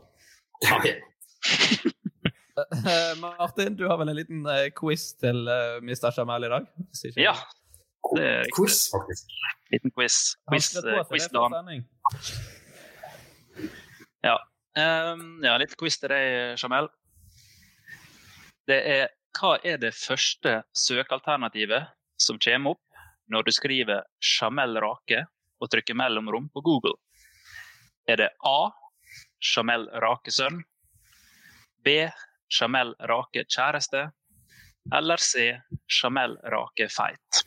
Eh, 2.59 3.19
Martin, 3.21 3.75
du 3.75 3.87
har 3.87 3.97
vel 3.97 4.11
en 4.11 4.17
liten 4.17 4.45
eh, 4.49 4.69
quiz 4.75 5.13
til 5.21 5.47
uh, 5.47 5.79
Mr. 5.83 6.09
Jamal 6.17 6.45
i 6.47 6.51
dag? 6.51 6.67
Ja. 7.15 7.35
Det 8.15 8.25
er 8.25 8.39
riktig. 8.43 8.55
Quiz, 8.57 8.79
faktisk. 8.93 9.35
Liten 9.73 9.93
quiz. 9.95 10.17
Quiz, 10.49 10.71
eh, 10.77 11.29
sending. 11.53 11.85
Ja. 14.23 14.37
Ehm, 14.77 15.39
ja, 15.43 15.55
litt 15.57 15.75
quiz 15.79 15.97
til 15.99 16.11
deg, 16.13 16.59
Jamel. 16.61 16.89
Det 18.69 18.77
er 18.85 19.07
hva 19.39 19.55
er 19.65 19.79
det 19.81 19.93
første 19.97 20.59
søkealternativet 20.77 21.89
som 22.21 22.39
kommer 22.41 22.75
opp 22.75 23.01
når 23.31 23.45
du 23.45 23.51
skriver 23.53 24.05
Jamel 24.25 24.77
Rake 24.81 25.23
og 25.59 25.71
trykker 25.73 25.97
mellomrom 25.97 26.49
på 26.53 26.63
Google? 26.65 26.97
Er 28.09 28.21
det 28.21 28.29
A. 28.45 28.71
Jamel 29.39 29.87
Rake 30.03 30.33
sønn? 30.33 30.63
B. 31.85 32.09
Jamel 32.59 32.95
Rake 33.09 33.45
kjæreste? 33.45 34.09
Eller 34.95 35.21
C. 35.21 35.53
Jamel 36.01 36.37
Rake 36.51 36.89
feit? 36.89 37.43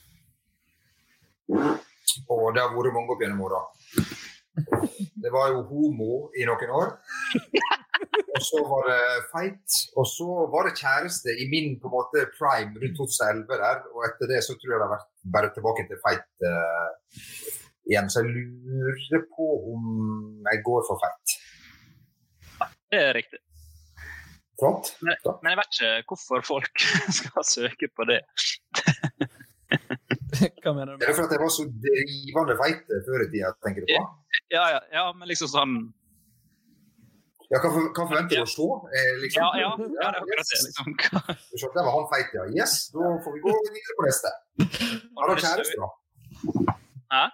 Og 1.53 2.47
det 2.55 2.63
har 2.63 2.73
vært 2.73 2.95
mange 2.95 3.15
opp 3.15 3.23
gjennom 3.23 3.47
åra. 3.49 3.63
Det 5.23 5.31
var 5.33 5.53
jo 5.53 5.63
homo 5.71 6.17
i 6.37 6.45
noen 6.49 6.73
år. 6.77 6.93
Og 8.33 8.43
så 8.45 8.61
var 8.67 8.89
det 8.89 9.03
feit. 9.33 9.77
Og 10.01 10.07
så 10.09 10.27
var 10.53 10.67
det 10.67 10.81
kjæreste 10.81 11.35
i 11.43 11.47
min 11.53 11.77
på 11.81 11.89
en 11.89 11.95
måte 11.95 12.25
prime 12.39 12.73
rundt 12.81 12.99
2011 12.99 13.61
der. 13.65 13.83
Og 13.95 14.07
etter 14.09 14.33
det 14.33 14.41
så 14.47 14.57
tror 14.57 14.75
jeg 14.75 14.81
det 14.81 14.89
har 14.89 14.97
vært 14.97 15.11
bare 15.37 15.53
tilbake 15.57 15.87
til 15.89 16.03
feit 16.05 16.31
uh, 16.49 16.91
igjen. 17.89 18.11
Så 18.13 18.25
jeg 18.25 18.35
lurer 18.35 19.25
på 19.37 19.49
om 19.73 19.83
jeg 20.49 20.65
går 20.69 20.85
for 20.89 21.05
feit. 21.05 21.37
Det 22.93 23.01
er 23.01 23.13
riktig. 23.17 23.41
Flott. 24.61 24.93
Men, 25.03 25.17
men 25.43 25.55
jeg 25.55 25.61
vet 25.61 25.83
ikke 25.83 26.13
hvorfor 26.13 26.45
folk 26.55 26.89
skal 27.21 27.49
søke 27.49 27.89
på 27.97 28.09
det. 28.11 28.21
Hva 30.63 30.73
mener 30.73 30.97
du? 30.97 31.05
Er 31.05 31.09
det 31.09 31.17
for 31.17 31.27
at 31.27 31.33
jeg 31.35 31.43
var 31.43 31.53
så 31.53 31.65
drivende 31.87 32.55
feit 32.61 32.93
før 33.07 33.25
i 33.25 33.29
tida, 33.33 33.53
tenker 33.65 33.85
du 33.85 33.93
på? 33.93 34.03
Ja, 34.53 34.65
ja, 34.75 34.81
ja, 34.93 35.05
men 35.17 35.29
liksom 35.31 35.49
sånn 35.49 35.75
Ja, 37.53 37.59
hva, 37.61 37.69
for, 37.73 37.87
hva 37.93 38.05
forventer 38.09 38.41
du 38.41 38.45
å 38.45 38.49
se? 38.49 38.67
Eh, 38.97 39.13
liksom? 39.23 39.45
Ja, 39.45 39.49
ja, 39.61 39.71
ja 39.77 39.87
det 39.93 40.07
er 40.09 40.19
akkurat 40.23 40.53
det. 40.53 40.61
Liksom. 40.67 40.95
Du 41.75 41.79
var 41.81 41.93
han 41.97 42.07
feit, 42.13 42.31
ja. 42.37 42.45
Yes, 42.57 42.77
da 42.95 43.13
får 43.25 43.35
vi 43.37 43.43
gå 43.45 43.53
videre 43.69 43.97
på 43.99 44.07
neste. 44.07 44.33
Har 45.19 45.33
han 45.33 45.41
kjæreste, 45.45 45.77
da? 45.83 46.77
Hæ? 47.13 47.25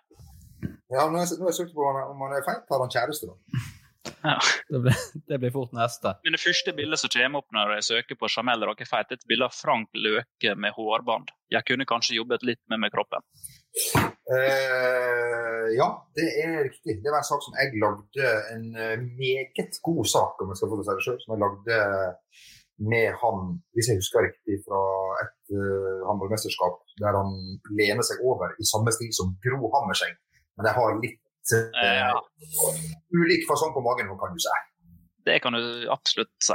Ja, 0.90 1.04
nå 1.12 1.20
har 1.20 1.26
jeg, 1.26 1.54
søkt 1.58 1.74
på 1.76 1.84
om 1.86 2.22
han- 2.24 2.34
er 2.38 2.42
feit. 2.46 2.64
Har 2.70 2.82
han 2.82 2.90
kjæreste, 2.94 3.28
da? 3.30 3.62
Det 4.72 4.80
blir, 4.82 4.96
det 5.30 5.38
blir 5.42 5.52
fort 5.54 5.72
neste. 5.76 6.14
Men 6.24 6.34
det 6.34 6.40
første 6.42 6.72
bildet 6.74 6.98
som 7.02 7.12
kommer 7.12 7.42
opp 7.42 7.54
når 7.54 7.74
jeg 7.76 7.86
søker 7.92 8.18
på 8.18 8.30
Jamel 8.32 8.64
Rakefeit, 8.70 9.12
er 9.12 9.20
et 9.20 9.26
bilde 9.30 9.46
av 9.46 9.54
Frank 9.54 9.90
Løke 9.94 10.54
med 10.58 10.74
hårbånd. 10.74 11.30
Jeg 11.54 11.66
kunne 11.68 11.86
kanskje 11.86 12.16
jobbet 12.18 12.42
litt 12.46 12.60
med, 12.72 12.80
med 12.82 12.94
kroppen. 12.94 13.22
Eh, 14.28 15.66
ja, 15.80 15.88
det 16.18 16.28
er 16.44 16.64
riktig. 16.68 16.98
Det 17.04 17.10
var 17.12 17.22
en 17.22 17.30
sak 17.30 17.42
som 17.44 17.56
jeg 17.58 17.78
lagde 17.80 18.26
en 18.54 18.66
eh, 18.76 18.96
meget 19.20 19.78
god 19.88 20.04
sak, 20.16 20.42
om 20.42 20.50
jeg 20.52 20.58
skal 20.60 20.70
få 20.70 20.78
det 20.80 20.86
si 20.88 20.96
det 20.98 21.06
selv, 21.06 21.20
som 21.22 21.34
jeg 21.34 21.44
lagde 21.44 21.78
med 22.92 23.06
han, 23.22 23.38
hvis 23.74 23.88
jeg 23.90 23.98
husker 24.00 24.22
riktig, 24.28 24.54
fra 24.66 24.80
et 25.24 25.54
uh, 25.58 26.04
håndballmesterskap, 26.06 26.76
der 27.02 27.16
han 27.18 27.32
lener 27.80 28.06
seg 28.06 28.20
over 28.22 28.52
i 28.62 28.66
samme 28.72 28.92
stil 28.94 29.10
som 29.18 29.32
Gro 29.42 29.70
Hammerseng. 29.74 30.14
Men 30.56 30.68
jeg 30.68 30.76
har 30.78 31.00
litt 31.02 31.54
uh, 31.58 31.72
Ja. 31.82 32.12
ulik 33.18 33.42
fasong 33.50 33.74
på 33.74 33.82
magen, 33.82 34.12
kan 34.20 34.30
du 34.36 34.42
si. 34.44 34.54
Det 35.26 35.40
kan 35.42 35.58
du 35.58 35.64
absolutt 35.90 36.30
si. 36.38 36.54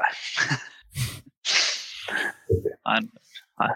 Nei. 2.87 2.99
Nei. 3.59 3.73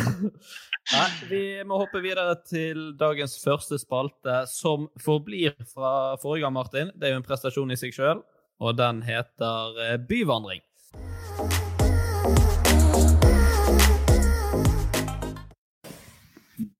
Nei, 0.88 1.08
vi 1.28 1.40
må 1.68 1.76
hoppe 1.82 2.00
videre 2.02 2.32
til 2.48 2.80
dagens 2.98 3.36
første 3.44 3.76
spalte, 3.78 4.40
som 4.50 4.88
forblir 5.04 5.52
fra 5.70 6.16
forrige 6.22 6.46
gang, 6.46 6.56
Martin. 6.56 6.90
Det 6.96 7.10
er 7.10 7.14
jo 7.14 7.20
en 7.20 7.26
prestasjon 7.28 7.70
i 7.70 7.78
seg 7.78 7.94
sjøl, 7.94 8.24
og 8.64 8.76
den 8.80 9.04
heter 9.06 9.78
eh, 9.86 9.96
Byvandring. 10.10 10.64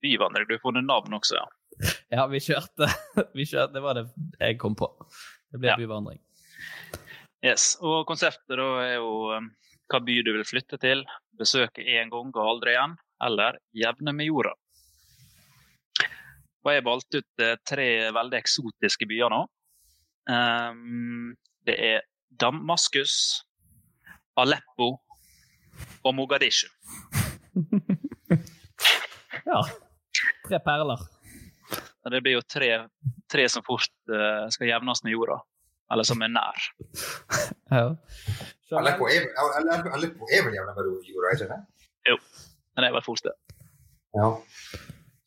Byvandring. 0.03 0.45
Du 0.49 0.55
har 0.55 0.59
funnet 0.63 0.85
navn 0.85 1.15
også, 1.15 1.37
ja. 1.41 1.47
Ja, 2.17 2.27
vi 2.29 2.41
kjørte, 2.43 2.89
vi 3.37 3.47
kjørte 3.49 3.75
Det 3.77 3.83
var 3.85 3.97
det 3.99 4.07
jeg 4.41 4.59
kom 4.61 4.77
på. 4.77 4.89
Det 5.51 5.61
blir 5.63 5.73
Ja. 5.75 5.77
byvandring. 5.81 6.21
Yes. 7.45 7.77
Og 7.81 8.05
konseptet 8.09 8.59
da 8.61 8.67
er 8.85 8.95
jo 8.99 9.31
um, 9.37 9.47
hva 9.91 10.01
by 10.05 10.19
du 10.27 10.33
vil 10.37 10.45
flytte 10.45 10.77
til, 10.83 11.05
besøke 11.41 11.81
én 11.83 12.11
gang 12.13 12.29
og 12.37 12.43
aldri 12.45 12.75
igjen, 12.77 12.99
eller 13.23 13.59
jevne 13.77 14.13
med 14.17 14.27
jorda. 14.31 14.53
Og 16.65 16.73
jeg 16.75 16.85
valgte 16.85 17.23
ut 17.23 17.43
eh, 17.45 17.55
tre 17.67 17.87
veldig 18.13 18.39
eksotiske 18.41 19.07
byer 19.09 19.33
nå. 19.33 19.43
Um, 20.31 21.31
det 21.67 21.77
er 21.81 22.03
Damaskus, 22.41 23.15
Aleppo 24.39 24.93
og 26.05 26.15
Mogadishu. 26.17 26.69
Ja. 29.47 29.61
Tre 30.47 30.59
perler. 30.63 31.01
Det 32.11 32.21
blir 32.23 32.37
jo 32.37 32.43
tre, 32.45 32.69
tre 33.31 33.47
som 33.51 33.63
fort 33.67 33.89
eh, 34.13 34.47
skal 34.53 34.69
jevnes 34.69 35.01
med 35.07 35.15
jorda. 35.15 35.39
Eller 35.91 36.07
som 36.07 36.21
er 36.23 36.31
nær. 36.31 36.67
Ja. 37.73 37.87
Aleppo 38.79 39.09
er, 39.11 39.27
Aleppo- 39.43 39.95
Aleppo 39.97 40.29
er 40.31 40.45
vel 40.47 40.55
jevna 40.59 40.75
med 40.77 41.09
jorda, 41.09 41.33
ikke 41.35 41.49
det? 41.51 41.59
Men 42.81 42.87
det 42.87 42.95
er 42.95 42.97
vel 42.97 43.05
fort 43.05 43.21
det. 43.27 43.33
Ja. 44.17 44.29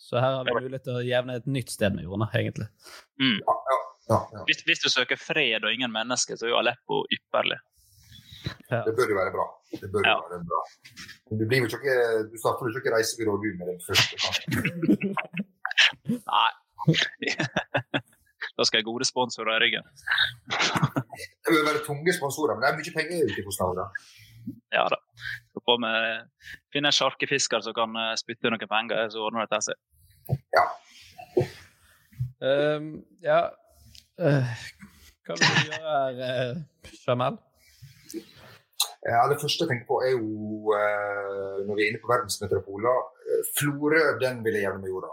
Så 0.02 0.18
her 0.18 0.40
har 0.40 0.48
vi 0.48 0.56
mulighet 0.58 0.84
til 0.88 0.96
å 0.98 1.04
jevne 1.06 1.36
et 1.38 1.46
nytt 1.46 1.70
sted 1.70 1.94
med 1.94 2.08
jorda, 2.08 2.26
egentlig. 2.34 2.66
Mm. 3.22 3.36
Ja, 3.46 3.54
ja, 4.10 4.18
ja. 4.34 4.42
Hvis, 4.48 4.64
hvis 4.66 4.82
du 4.82 4.90
søker 4.90 5.20
fred 5.22 5.62
og 5.62 5.70
ingen 5.70 5.94
mennesker, 5.94 6.34
så 6.40 6.48
er 6.48 6.52
jo 6.56 6.58
Aleppo 6.64 7.04
ypperlig. 7.14 7.60
Det 8.74 8.96
bør 8.98 9.14
jo 9.14 9.20
være 9.20 9.32
bra. 9.36 9.46
Det 9.78 9.92
bør 9.94 10.02
jo 10.02 10.10
Ja. 10.10 10.16
være 10.34 10.42
bra. 10.50 10.64
Men 11.30 11.40
du, 11.40 11.46
blir 11.48 11.62
jo 11.62 11.70
ikke, 11.70 11.96
du 12.34 12.36
starter 12.42 12.74
jo 12.74 12.82
ikke 12.82 12.96
reisebyrå 12.98 13.38
du 13.46 13.48
med 13.62 13.70
den 13.70 13.80
første. 13.86 14.18
Nei. 16.34 16.52
da 18.58 18.66
skal 18.68 18.82
jeg 18.82 18.90
gode 18.90 19.06
sponsorer 19.08 19.56
i 19.56 19.62
ryggen. 19.68 19.86
Det 20.50 21.54
bør 21.54 21.70
være 21.70 21.86
tunge 21.86 22.18
sponsorer, 22.18 22.58
men 22.58 22.66
det 22.66 22.74
er 22.74 22.80
mye 22.82 22.96
penger 22.98 23.30
ute 23.30 23.46
hos 23.48 23.62
Norge. 23.62 23.88
Ja 24.74 24.88
da. 24.90 24.98
Så 25.54 25.62
på 25.62 25.76
med, 25.78 26.30
finne 26.74 26.90
en 26.90 26.96
sjarkefisker 26.98 27.62
som 27.62 27.76
kan 27.78 27.94
eh, 28.00 28.14
spytte 28.18 28.50
noen 28.50 28.70
penger, 28.70 29.06
så 29.14 29.28
ordner 29.28 29.46
det 29.52 29.60
seg. 29.68 29.78
Ja. 30.56 30.64
Um, 32.44 32.96
ja 33.24 33.42
Uh, 34.22 34.46
Hva 35.26 35.34
vil 35.40 35.48
du 35.50 35.72
gjøre 35.72 35.94
her, 36.22 36.52
uh, 36.54 36.90
Jamel? 37.02 37.40
Ja, 39.04 39.24
det 39.32 39.40
første 39.42 39.66
jeg 39.66 39.72
tenker 39.72 39.88
på, 39.90 39.98
er 40.06 40.14
jo 40.14 40.76
når 41.66 41.74
vi 41.76 41.82
er 41.84 41.90
inne 41.90 42.00
på 42.00 42.12
verdensmetropoler 42.12 43.00
Florø 43.58 44.04
den 44.22 44.44
vil 44.46 44.56
jeg 44.56 44.64
gjerne 44.64 44.80
med 44.84 44.94
jorda. 44.94 45.10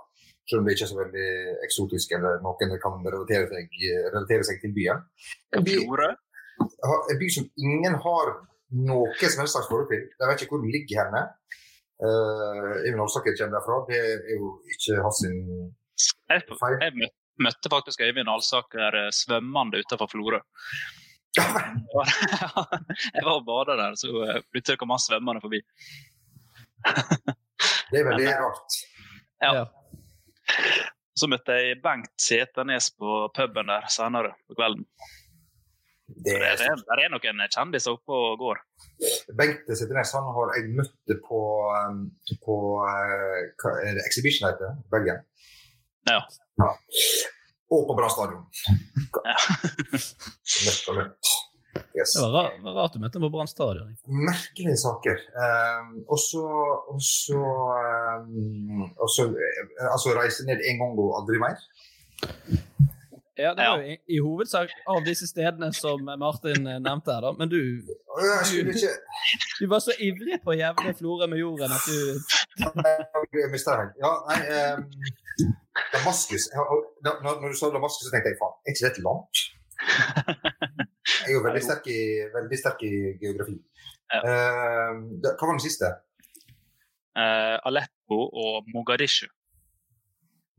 Selv 0.46 0.60
om 0.60 0.68
det 0.68 0.76
ikke 0.76 0.84
er 0.86 0.90
så 0.92 0.98
veldig 0.98 1.30
eksotisk 1.64 2.12
eller 2.18 2.44
noen 2.44 2.76
kan 2.84 3.00
relatere 3.06 3.48
seg, 3.50 3.74
relatere 4.12 4.46
seg 4.46 4.60
til 4.62 4.76
byen. 4.76 5.02
En 5.56 5.66
by, 5.66 5.74
en 5.80 7.20
by 7.24 7.32
som 7.34 7.48
ingen 7.58 7.98
har 8.04 8.32
noe 8.70 9.14
som 9.18 9.42
helst 9.42 9.56
slags 9.56 9.68
forhold 9.70 9.90
De 9.90 10.28
vet 10.28 10.42
ikke 10.42 10.54
hvor 10.54 10.62
den 10.62 10.74
ligger 10.74 11.04
henne. 11.04 11.22
Uh, 12.00 12.80
Even 12.88 13.02
Alsaker 13.04 13.34
kommer 13.36 13.58
derfra. 13.58 13.78
Det 13.88 13.98
er 14.00 14.36
jo 14.38 14.54
ikke 14.72 15.00
hans 15.04 15.20
sin 15.20 15.36
Jeg, 16.30 16.44
jeg 16.80 17.10
møtte, 17.44 17.72
faktisk 17.72 18.00
Øyvind 18.04 18.30
Alsaker 18.30 18.96
eh, 19.04 19.10
svømmende 19.12 19.80
utenfor 19.82 20.08
Florø. 20.12 20.40
jeg 23.14 23.22
var 23.24 23.34
og 23.36 23.44
bada 23.46 23.76
der, 23.78 23.94
så 24.00 24.10
eh, 24.26 24.40
plutselig 24.50 24.80
kom 24.80 24.94
han 24.94 25.02
svømmende 25.02 25.42
forbi. 25.44 25.60
Det 27.90 28.00
er 28.00 28.08
veldig 28.08 28.28
rart. 28.40 28.78
Ja. 29.42 29.52
Ja. 29.60 29.64
Så 31.16 31.28
møtte 31.28 31.56
jeg 31.58 31.80
Bengt 31.84 32.14
Seternes 32.22 32.90
på 32.96 33.28
puben 33.36 33.68
der 33.70 33.88
senere 33.92 34.32
på 34.48 34.56
kvelden. 34.58 34.86
Det 36.10 36.36
Det 36.36 36.66
er, 36.66 36.76
det 36.76 37.04
er 37.04 37.12
noen 37.12 37.42
kjendiser 37.54 37.96
oppe 37.96 38.16
og 38.16 38.38
går. 38.40 38.62
Bengt 39.38 39.70
han 39.70 40.30
har 40.36 40.54
jeg 40.56 40.72
møtt 40.76 41.14
på, 41.26 41.40
um, 41.88 42.02
på 42.44 42.56
uh, 42.84 43.38
hva 43.62 43.74
er 43.84 43.98
det, 43.98 44.06
Exhibition, 44.06 44.48
heter 44.48 44.66
det, 44.66 44.88
Belgien. 44.92 45.22
Ja. 46.10 46.20
Ja. 46.60 46.72
Og 47.70 47.86
på 47.86 47.94
Brann 47.94 48.10
stadion. 48.10 48.42
Ja. 49.24 49.36
Møtt 50.66 50.90
og 50.90 50.98
møtt. 50.98 51.36
Yes. 51.94 52.14
Det 52.16 52.22
var 52.24 52.32
rart, 52.34 52.56
var 52.64 52.74
rart 52.74 52.94
du 52.94 53.02
møtte 53.02 53.18
ham 53.18 53.26
på 53.28 53.30
Brann 53.34 53.50
stadion. 53.50 53.92
Merkelige 54.10 54.78
saker. 54.80 55.22
Um, 55.38 55.92
og 56.10 56.18
så 56.22 56.42
og 56.90 56.98
så, 57.04 57.38
um, 57.38 58.82
eh, 58.88 59.86
Altså 59.86 60.16
reise 60.18 60.46
ned 60.48 60.64
en 60.66 60.82
gang 60.82 60.98
og 60.98 61.14
aldri 61.20 61.38
mer. 61.42 61.62
Ja, 63.40 63.52
det 63.56 63.66
var 63.66 63.80
jo 63.80 63.92
i, 63.92 63.96
i 64.16 64.18
hovedsak 64.20 64.72
av 64.92 65.00
disse 65.06 65.28
stedene 65.28 65.70
som 65.76 66.02
Martin 66.20 66.66
eh, 66.66 66.80
nevnte 66.82 67.14
her, 67.14 67.24
da. 67.24 67.32
Men 67.38 67.50
du, 67.52 67.60
ikke 67.80 68.92
du 69.60 69.64
var 69.70 69.80
så 69.84 69.94
ivrig 70.02 70.40
på 70.44 70.52
å 70.52 70.58
jevne 70.58 70.92
Florø 70.98 71.28
med 71.30 71.40
jorden 71.40 71.72
at 71.72 71.86
du 71.88 71.98
Jeg 73.38 73.50
mistet 73.52 73.80
det. 73.80 74.02
Ja, 74.02 74.12
nei 74.28 74.40
um, 74.74 74.84
Damaskus 75.94 76.50
når, 76.52 77.24
når 77.30 77.48
du 77.48 77.56
sa 77.56 77.72
Damaskus, 77.72 78.08
så 78.08 78.14
tenkte 78.14 78.34
jeg 78.34 78.40
faen, 78.42 78.56
er 78.64 78.74
ikke 78.74 78.86
det 78.86 78.92
et 78.92 79.02
land? 79.06 79.42
Jeg 79.80 81.30
er 81.30 81.34
jo 81.38 81.42
veldig 81.46 81.64
sterk 81.64 81.90
i, 81.90 82.00
veldig 82.34 82.58
sterk 82.60 82.84
i 82.84 82.94
geografi. 83.22 83.56
Ja. 84.10 84.20
Uh, 84.20 85.02
hva 85.24 85.46
var 85.46 85.54
den 85.54 85.62
siste? 85.64 85.92
Uh, 87.16 87.56
Aleppo 87.68 88.26
og 88.28 88.68
Mogadishu. 88.74 89.28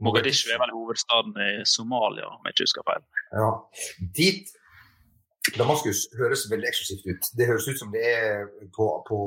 Mogadishu 0.05 0.49
er 0.53 0.59
vel 0.61 0.73
hovedstaden 0.73 1.35
i 1.45 1.51
Somalia, 1.69 2.25
om 2.33 2.41
jeg 2.45 2.55
ikke 2.55 2.67
husker 2.67 2.87
feil. 2.87 3.05
Ja. 3.37 3.51
Dit 4.17 4.49
Damaskus 5.57 6.03
høres 6.19 6.43
veldig 6.51 6.67
eksklusivt 6.69 7.07
ut. 7.09 7.29
Det 7.37 7.47
høres 7.49 7.65
ut 7.69 7.79
som 7.79 7.89
det 7.93 8.01
er 8.05 8.43
på, 8.75 8.85
på, 9.07 9.17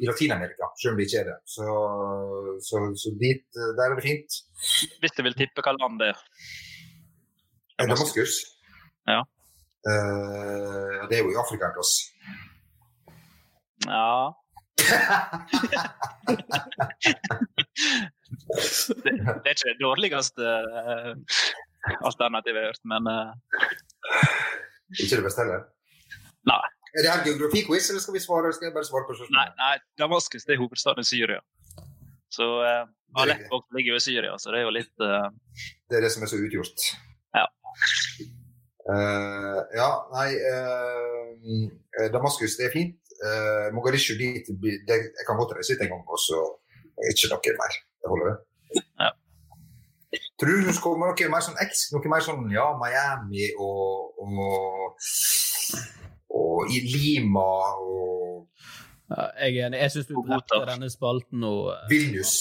i 0.00 0.08
Latin-Amerika, 0.08 0.70
selv 0.80 0.94
om 0.94 1.00
det 1.00 1.04
ikke 1.08 1.20
er 1.20 1.28
det. 1.30 1.36
Så, 1.54 1.66
så, 2.68 2.80
så 3.00 3.12
dit, 3.20 3.44
der 3.76 3.84
er 3.84 3.98
det 3.98 4.06
fint. 4.06 4.38
Hvis 5.02 5.16
du 5.16 5.20
vil 5.26 5.36
tippe 5.36 5.64
hva 5.64 5.74
land 5.76 6.00
det 6.00 6.14
er. 6.14 6.22
Eh, 7.76 7.84
Damaskus? 7.90 8.38
Ja. 9.08 9.20
Uh, 9.84 11.04
det 11.10 11.18
er 11.18 11.26
jo 11.26 11.34
i 11.34 11.40
Afrika 11.42 11.68
en 11.68 11.76
plass. 11.76 11.92
Ja 13.84 14.32
det, 19.04 19.12
det 19.42 19.48
er 19.48 19.54
ikke 19.54 19.70
det 19.70 19.78
dårligste 19.80 20.42
uh, 20.42 21.12
alternativet 22.08 22.58
jeg 22.58 22.64
har 22.64 22.70
hørt, 22.72 22.84
men 22.92 23.02
uh... 23.08 23.30
Ikke 25.00 25.16
det 25.16 25.26
beste 25.26 25.40
heller? 25.42 25.60
Nei. 26.50 26.64
Er 26.94 27.00
det 27.02 27.10
her 27.10 27.24
geografiquiz, 27.26 27.88
eller 27.90 28.02
skal 28.02 28.14
vi 28.14 28.22
svare? 28.22 28.52
Skal 28.54 28.66
jeg 28.68 28.74
bare 28.76 28.86
svare 28.86 29.06
på 29.08 29.12
nei, 29.14 29.18
spørsmålet? 29.18 29.54
nei, 29.62 29.76
Damaskus 29.98 30.44
det 30.46 30.52
er 30.54 30.62
hovedstaden 30.62 31.02
i 31.02 31.08
Syria. 31.08 31.40
Så 32.34 32.46
uh, 32.62 32.84
Aleppo 33.20 33.56
ligger 33.76 33.90
jo 33.94 33.98
i 34.02 34.06
Syria, 34.08 34.32
så 34.38 34.46
det 34.54 34.58
er 34.62 34.66
jo 34.68 34.72
litt 34.74 34.96
uh... 35.02 35.28
Det 35.90 35.94
er 35.98 36.02
det 36.06 36.12
som 36.14 36.22
er 36.26 36.30
så 36.30 36.38
utgjort. 36.42 36.78
Ja. 37.34 37.46
Uh, 38.84 39.60
ja, 39.72 39.90
nei 40.12 40.30
Damaskus, 42.12 42.58
det 42.60 42.64
er 42.68 42.74
fint. 42.74 43.03
Uh, 43.22 43.68
Mogadishu 43.76 44.16
dit 44.18 44.48
det, 44.64 44.96
Jeg 45.06 45.26
kan 45.26 45.38
godt 45.38 45.54
reise 45.56 45.74
dit 45.74 45.84
en 45.86 45.92
gang, 45.94 46.06
og 46.06 46.20
så 46.20 46.40
er 46.98 47.12
ikke 47.12 47.30
noe 47.34 47.58
mer. 47.60 47.76
Det 48.00 48.10
holder, 48.12 48.32
det. 48.32 48.84
Ja. 49.02 49.10
Tror 50.40 50.50
du 50.60 50.66
det 50.66 50.74
kommer 50.82 51.10
noe 51.12 51.30
mer 51.30 51.44
sånn 51.46 51.60
X, 51.62 51.88
noe 51.94 52.10
mer 52.10 52.24
sånn 52.24 52.48
ja, 52.52 52.66
Miami 52.78 53.48
og, 53.62 54.18
og, 54.22 55.06
og 56.34 56.74
i 56.74 56.82
Lima 56.90 57.46
og 57.78 58.48
ja, 59.10 59.28
Jeg 59.44 59.58
er 59.58 59.66
enig. 59.68 59.80
Jeg 59.82 59.94
syns 59.94 60.10
du 60.10 60.14
drepte 60.26 60.60
denne 60.70 60.90
spalten 60.90 61.42
nå. 61.44 61.54
eh, 61.74 61.86
Vilnius? 61.92 62.38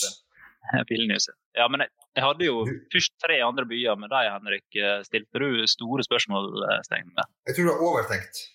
Vilnius. 0.90 1.28
Ja, 1.58 1.68
men 1.70 1.84
jeg, 1.84 1.94
jeg 2.18 2.26
hadde 2.26 2.48
jo 2.48 2.64
først 2.94 3.14
tre 3.22 3.38
andre 3.46 3.68
byer, 3.70 4.00
men 4.00 4.10
de, 4.10 4.22
Henrik, 4.32 4.66
eh, 4.80 5.02
stilte 5.06 5.44
du 5.44 5.66
store 5.70 6.06
spørsmålstegn 6.08 7.12
med. 7.12 7.34
Jeg 7.50 7.58
tror 7.58 7.68
du 7.68 7.74
har 7.74 7.86
overtenkt. 7.92 8.46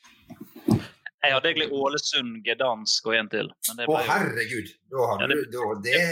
Jeg 1.25 1.35
hadde 1.35 1.49
egentlig 1.51 1.73
Ålesund, 1.75 2.37
Gdansk 2.47 3.07
og 3.11 3.15
en 3.19 3.29
til. 3.33 3.49
Men 3.69 3.77
det 3.81 3.87
Å, 3.89 3.97
jo, 3.97 4.05
herregud! 4.07 4.69
Da 4.93 5.07
har 5.11 5.21
Ja, 5.23 5.27
du 5.27 5.35
det- 5.35 5.51
da, 5.53 5.67
det, 5.83 6.03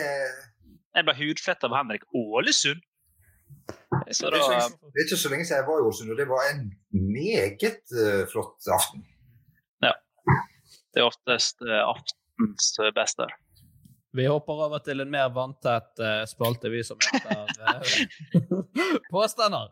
jeg 0.96 1.04
ble 1.06 1.14
hudfett 1.20 1.64
av 1.68 1.74
Henrik. 1.76 2.02
Ålesund? 2.14 2.82
Så 4.10 4.30
da, 4.30 4.38
det 4.40 4.98
er 4.98 5.04
ikke 5.06 5.18
så 5.20 5.30
lenge 5.30 5.46
siden 5.46 5.60
jeg 5.62 5.66
var 5.68 5.78
i 5.78 5.86
Ålesund, 5.86 6.10
og 6.10 6.18
det 6.18 6.26
var 6.28 6.42
en 6.50 6.64
meget 6.92 7.94
eh, 7.94 8.26
flott 8.32 8.66
aften. 8.74 9.04
Ja. 9.84 9.92
det 10.94 11.02
er 11.02 11.06
oftest 11.06 11.62
eh, 11.62 11.82
aftens 11.86 12.72
eh, 12.82 12.90
beste. 12.96 13.28
Vi 14.16 14.24
hopper 14.26 14.64
over 14.66 14.78
til 14.82 15.00
en 15.04 15.10
mer 15.12 15.28
vanntett 15.30 16.00
eh, 16.02 16.22
spalte, 16.26 16.70
vi 16.72 16.82
som 16.82 16.98
heter 16.98 18.08
Påstander. 19.12 19.70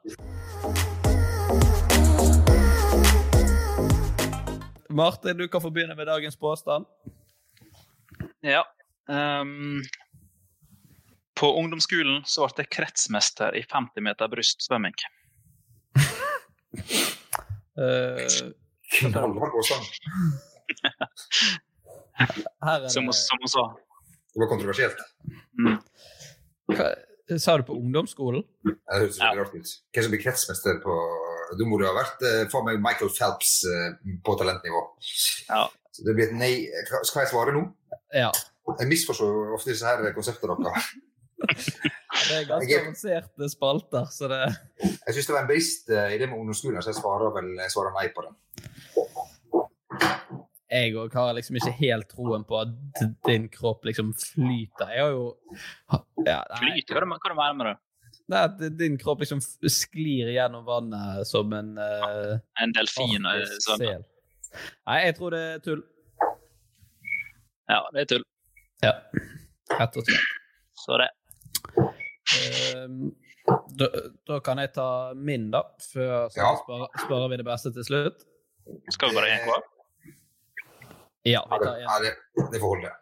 Martin, 4.94 5.36
du 5.36 5.48
kan 5.48 5.60
få 5.60 5.70
begynne 5.70 5.94
med 5.98 6.06
dagens 6.06 6.36
påstand. 6.36 6.84
Ja. 8.40 8.64
Um, 9.08 9.82
på 11.34 11.58
ungdomsskolen 11.58 12.22
så 12.30 12.46
ble 12.46 12.62
jeg 12.62 12.70
kretsmester 12.76 13.56
i 13.58 13.62
50 13.66 14.00
meter 14.06 14.28
brystsvømming. 14.30 14.94
uh, 15.98 16.04
her 22.62 22.78
er 22.78 22.88
Som, 22.88 23.06
det 23.10 23.18
som 23.18 23.38
hun 23.42 23.50
sa. 23.50 23.74
Det 24.30 24.38
var 24.44 24.48
kontroversielt. 24.52 24.98
Hva, 26.70 26.86
Sa 27.40 27.56
du 27.58 27.64
på 27.66 27.74
ungdomsskolen? 27.80 28.42
Det 28.62 28.78
høres 28.92 29.18
veldig 29.18 29.38
rart 29.42 29.54
ut. 29.58 29.68
Hvem 29.90 30.02
som 30.06 30.12
blir 30.14 30.22
kretsmester 30.22 30.78
på 30.86 30.94
Da 31.58 31.66
må 31.68 31.78
du 31.80 31.86
ha 31.86 31.94
vært 31.96 32.22
eh, 32.26 32.42
for 32.52 32.66
meg 32.66 32.80
Michael 32.82 33.12
Phelps 33.14 33.56
eh, 33.70 33.94
på 34.24 34.36
talentnivå. 34.40 34.82
Ja. 35.48 35.64
Så 35.94 36.06
det 36.06 36.14
blir 36.16 36.30
et 36.30 36.36
nei. 36.38 36.52
Skal 37.06 37.24
jeg 37.24 37.32
svare 37.32 37.54
nå? 37.54 37.66
Ja. 38.14 38.30
Jeg 38.80 38.88
misforstår 38.90 39.52
ofte 39.54 39.74
disse 39.74 39.86
her 39.86 40.14
konseptene 40.16 40.56
deres. 40.64 40.88
Det 41.44 42.36
er 42.38 42.46
ganske 42.48 42.72
er- 42.72 42.80
avanserte 42.86 43.48
spalter, 43.52 44.06
så 44.14 44.28
det 44.30 44.40
Jeg 44.80 45.14
syns 45.16 45.26
det 45.28 45.34
var 45.34 45.42
en 45.42 45.50
brist 45.50 45.90
eh, 45.92 46.14
i 46.14 46.18
det 46.18 46.30
med 46.30 46.38
ungdomsskolen, 46.38 46.80
så 46.82 46.92
jeg 46.94 47.00
svarer 47.02 47.34
vel 47.36 47.52
jeg 47.60 47.74
svarer 47.74 47.94
nei 47.98 48.08
på 48.14 48.24
den. 48.24 48.38
Jeg 50.74 50.94
òg 50.98 51.12
har 51.14 51.34
liksom 51.36 51.58
ikke 51.60 51.74
helt 51.78 52.08
troen 52.10 52.42
på 52.48 52.56
at 52.58 53.02
din 53.28 53.44
kropp 53.52 53.84
liksom 53.86 54.14
flyter. 54.18 54.90
Jeg 54.96 55.04
har 55.04 55.12
jo 55.12 55.26
ja, 56.26 56.40
Flyter? 56.58 57.04
Hva 57.04 57.18
er 57.20 57.52
det 57.52 57.58
med 57.60 57.68
det 57.68 57.76
det? 58.26 58.32
nei, 58.34 58.42
at 58.44 58.78
din 58.78 58.98
kropp 58.98 59.20
liksom 59.20 59.40
sklir 59.68 60.30
gjennom 60.32 60.64
vannet 60.64 61.26
som 61.28 61.52
en 61.52 61.74
uh, 61.78 62.38
En 62.62 62.72
delfin? 62.72 63.26
eh, 63.26 63.44
Sånn. 63.64 63.84
Nei, 64.86 64.98
jeg 65.06 65.16
tror 65.18 65.34
det 65.34 65.42
er 65.54 65.58
tull. 65.64 65.82
Ja, 67.68 67.80
det 67.92 68.00
er 68.04 68.08
tull. 68.14 68.24
Ja, 68.84 68.92
rett 69.78 69.96
og 69.96 70.04
slett. 70.08 70.32
Så 70.84 70.98
det. 71.00 71.10
Ehm, 72.34 73.12
da, 73.78 73.88
da 74.28 74.38
kan 74.44 74.58
jeg 74.60 74.72
ta 74.76 74.86
min, 75.16 75.50
da. 75.52 75.62
Før 75.92 76.28
så 76.32 76.40
Ja. 76.40 76.50
sparer, 76.60 76.88
sparer 77.04 77.28
vi 77.32 77.36
det 77.40 77.46
beste 77.48 77.72
til 77.76 77.84
slutt. 77.88 78.24
Skal 78.92 79.10
vi 79.12 79.16
bare 79.18 79.32
én 79.32 79.44
hver? 79.48 79.62
Ja, 81.24 81.40
vi 81.48 81.58
tar 81.64 81.74
en. 81.76 81.82
ja, 81.88 81.98
det, 82.04 82.12
det 82.52 82.60
får 82.60 82.74
holde. 82.74 82.92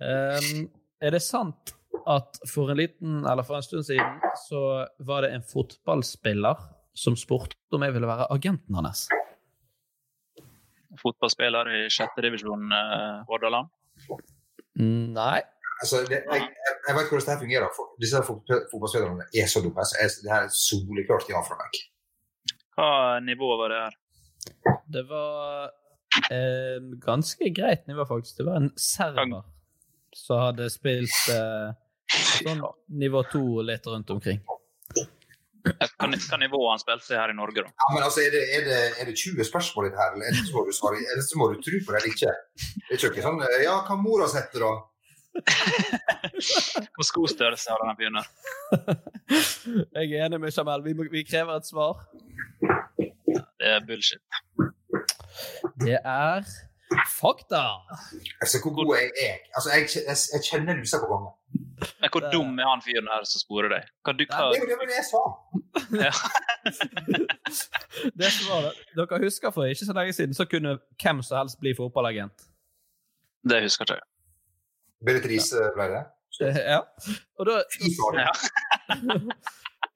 Um, 0.00 0.68
er 1.02 1.10
det 1.14 1.22
sant 1.22 1.74
at 2.06 2.38
for 2.48 2.70
en 2.72 2.78
liten, 2.80 3.20
eller 3.26 3.46
for 3.46 3.58
en 3.58 3.64
stund 3.66 3.86
siden 3.88 4.18
så 4.46 4.60
var 5.06 5.24
det 5.24 5.32
en 5.34 5.44
fotballspiller 5.46 6.60
som 6.98 7.16
spurte 7.18 7.56
om 7.74 7.84
jeg 7.86 7.94
ville 7.94 8.10
være 8.10 8.28
agenten 8.34 8.78
hans? 8.78 9.06
Fotballspiller 10.98 11.70
i 11.76 11.84
sjette 11.92 12.24
divisjon 12.24 12.72
eh, 12.74 13.20
Hordaland. 13.28 13.70
Nei. 14.78 15.38
Altså, 15.78 16.00
det, 16.08 16.24
jeg, 16.26 16.46
jeg, 16.88 16.94
vet 16.96 17.10
hvordan 17.10 17.26
dette 17.26 17.38
fungerer. 17.44 17.70
For, 17.76 17.92
disse 18.02 18.22
fot- 18.26 18.54
fotballspillerne 18.72 19.28
er 19.30 19.50
så 19.50 19.62
dumme. 19.62 19.84
Så 19.86 20.00
jeg, 20.00 20.14
det 20.24 20.32
her 20.32 20.46
er 20.48 20.54
soleklart 20.54 21.28
ja 21.30 21.42
fra 21.46 21.58
meg. 21.60 21.82
Hva 22.78 22.90
nivå 23.22 23.52
var 23.60 23.74
det 23.74 23.82
her? 23.84 23.98
Det 24.90 25.04
var 25.10 25.70
eh, 26.34 26.80
ganske 27.02 27.50
greit 27.54 27.86
nivå, 27.90 28.06
faktisk. 28.10 28.40
Det 28.40 28.48
var 28.48 28.58
en 28.62 28.72
server 28.80 29.44
som 30.16 30.40
hadde 30.40 30.66
spilt 30.72 31.30
eh, 31.34 31.76
sånn 32.42 32.62
nivå 33.02 33.22
to 33.32 33.44
litt 33.66 33.86
rundt 33.90 34.10
omkring. 34.14 34.40
Hva, 35.68 36.08
hva 36.08 36.38
nivå 36.40 36.60
han 36.70 36.80
spilte 36.80 37.18
her 37.18 37.32
i 37.32 37.36
Norge, 37.36 37.64
da? 37.66 37.72
Ja, 37.72 37.88
men 37.94 38.04
altså, 38.06 38.22
er 38.24 38.34
det, 38.34 38.44
er, 38.56 38.68
det, 38.68 38.78
er 39.02 39.10
det 39.10 39.16
20 39.18 39.48
spørsmål 39.48 39.88
i 39.88 39.90
det 39.92 40.00
her, 40.00 40.14
eller 40.14 40.30
ellers 40.30 40.52
må 40.54 40.62
du 40.64 40.70
svare, 40.76 41.00
ellers 41.14 41.32
må 41.36 41.48
du 41.52 41.58
tro 41.64 41.80
på 41.84 41.94
det 41.94 42.00
eller 42.00 42.14
ikke? 42.14 42.36
Det 42.86 42.96
er 42.96 43.08
ikke 43.10 43.26
sånn 43.26 43.42
Ja, 43.64 43.74
hva 43.88 43.98
mora 44.00 44.28
heter 44.32 44.64
da? 44.64 44.72
Hvor 46.96 47.06
skostørrelse 47.06 47.74
har 47.74 47.84
den 47.84 47.98
begynner? 47.98 48.30
Jeg 49.98 50.14
er 50.14 50.24
enig 50.26 50.40
med 50.42 50.54
Jamel. 50.54 50.84
Vi, 50.86 50.94
vi 51.12 51.24
krever 51.28 51.58
et 51.60 51.68
svar. 51.68 52.00
Det 52.98 53.74
er 53.74 53.84
bullshit. 53.86 54.22
Det 55.84 55.98
er 55.98 56.48
fakta. 57.18 57.62
Altså, 58.40 58.62
hvor 58.62 58.74
god 58.78 58.96
er 58.96 59.10
jeg? 59.20 59.38
Altså, 59.54 59.70
jeg, 59.74 59.88
jeg, 59.94 60.16
jeg 60.34 60.46
kjenner 60.50 60.80
lusa 60.80 61.02
på 61.02 61.10
gangen. 61.12 61.34
Men 62.02 62.10
hvor 62.14 62.24
dum 62.32 62.58
er 62.58 62.68
han 62.68 62.82
fyren 62.84 63.08
her 63.12 63.24
som 63.28 63.42
sporer 63.42 63.70
deg? 63.74 63.88
Du, 64.08 64.24
Nei, 64.24 64.26
Det 64.26 64.36
er 64.38 64.62
jo 64.62 64.68
det 64.70 64.78
var 64.80 64.86
det 64.90 64.98
jeg 64.98 65.08
sa. 65.08 65.22
Det 68.18 68.30
som 68.34 68.50
var 68.52 68.60
det. 68.68 68.72
Dere 68.98 69.20
husker 69.24 69.52
for 69.54 69.68
ikke 69.70 69.86
så 69.88 69.94
lenge 69.96 70.12
siden 70.16 70.34
så 70.36 70.44
kunne 70.50 70.76
hvem 71.02 71.22
som 71.26 71.38
helst 71.42 71.60
bli 71.62 71.74
fotballagent. 71.78 72.46
Det 73.48 73.62
husker 73.64 73.86
ikke 73.88 73.98
jeg. 74.00 74.06
Berit 75.06 75.28
Riise 75.30 75.68
ble 75.76 75.86
det. 75.94 76.04
Eh, 76.44 76.58
Ja. 76.74 76.82
Og 77.38 77.46
da 77.48 77.62
Ja. 78.18 78.32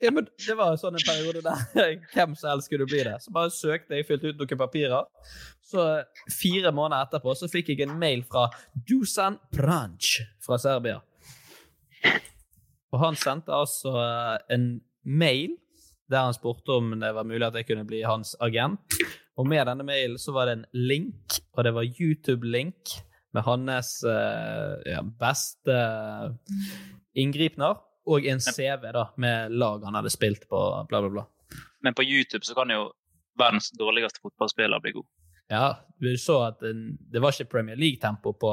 Ja, 0.03 0.11
men 0.11 0.27
Det 0.47 0.55
var 0.59 0.75
sånn 0.81 0.97
en 0.99 1.05
periode 1.07 1.42
der 1.47 1.92
hvem 2.11 2.33
som 2.35 2.49
helst 2.51 2.66
skulle 2.66 2.88
bli 2.90 3.05
det. 3.07 3.14
Så 3.23 3.31
bare 3.35 3.53
søkte 3.55 3.95
jeg, 3.95 4.07
fylte 4.09 4.33
ut 4.33 4.40
noen 4.40 4.59
papirer. 4.59 5.05
Så 5.62 5.85
fire 6.35 6.73
måneder 6.75 7.07
etterpå 7.07 7.35
så 7.38 7.47
fikk 7.51 7.71
jeg 7.71 7.85
en 7.87 7.95
mail 8.01 8.25
fra 8.27 8.49
Dusan 8.75 9.38
Pranc 9.55 10.09
fra 10.42 10.59
Serbia. 10.59 10.99
Og 12.93 13.01
han 13.01 13.17
sendte 13.17 13.55
altså 13.57 13.95
eh, 14.03 14.38
en 14.55 14.67
mail 15.03 15.57
der 16.12 16.27
han 16.27 16.37
spurte 16.37 16.77
om 16.77 16.93
det 17.01 17.12
var 17.17 17.25
mulig 17.25 17.47
at 17.47 17.57
jeg 17.57 17.71
kunne 17.71 17.87
bli 17.88 18.03
hans 18.05 18.35
agent. 18.45 18.99
Og 19.41 19.49
med 19.49 19.65
denne 19.65 19.87
mailen 19.87 20.21
så 20.21 20.35
var 20.37 20.49
det 20.49 20.59
en 20.59 20.67
link, 20.77 21.38
og 21.57 21.65
det 21.65 21.73
var 21.73 21.88
YouTube-link 21.88 22.93
med 23.33 23.47
hans 23.47 23.95
uh, 24.05 24.77
ja, 24.85 25.01
beste 25.01 25.77
inngripener 27.17 27.81
og 28.12 28.27
en 28.29 28.43
CV 28.45 28.91
da, 28.93 29.07
med 29.17 29.57
lag 29.57 29.87
han 29.87 29.97
hadde 29.97 30.12
spilt 30.12 30.45
på, 30.51 30.61
bla, 30.91 31.01
bla, 31.01 31.09
bla. 31.09 31.25
Men 31.81 31.97
på 31.97 32.05
YouTube 32.05 32.45
så 32.45 32.57
kan 32.59 32.75
jo 32.75 32.91
verdens 33.41 33.71
dårligste 33.79 34.21
fotballspiller 34.21 34.83
bli 34.85 34.93
god. 34.99 35.09
Ja, 35.53 35.67
du 35.97 36.12
så 36.21 36.38
at 36.51 36.61
det 36.61 37.21
var 37.23 37.33
ikke 37.33 37.57
Premier 37.57 37.79
League-tempo 37.81 38.35
på, 38.37 38.53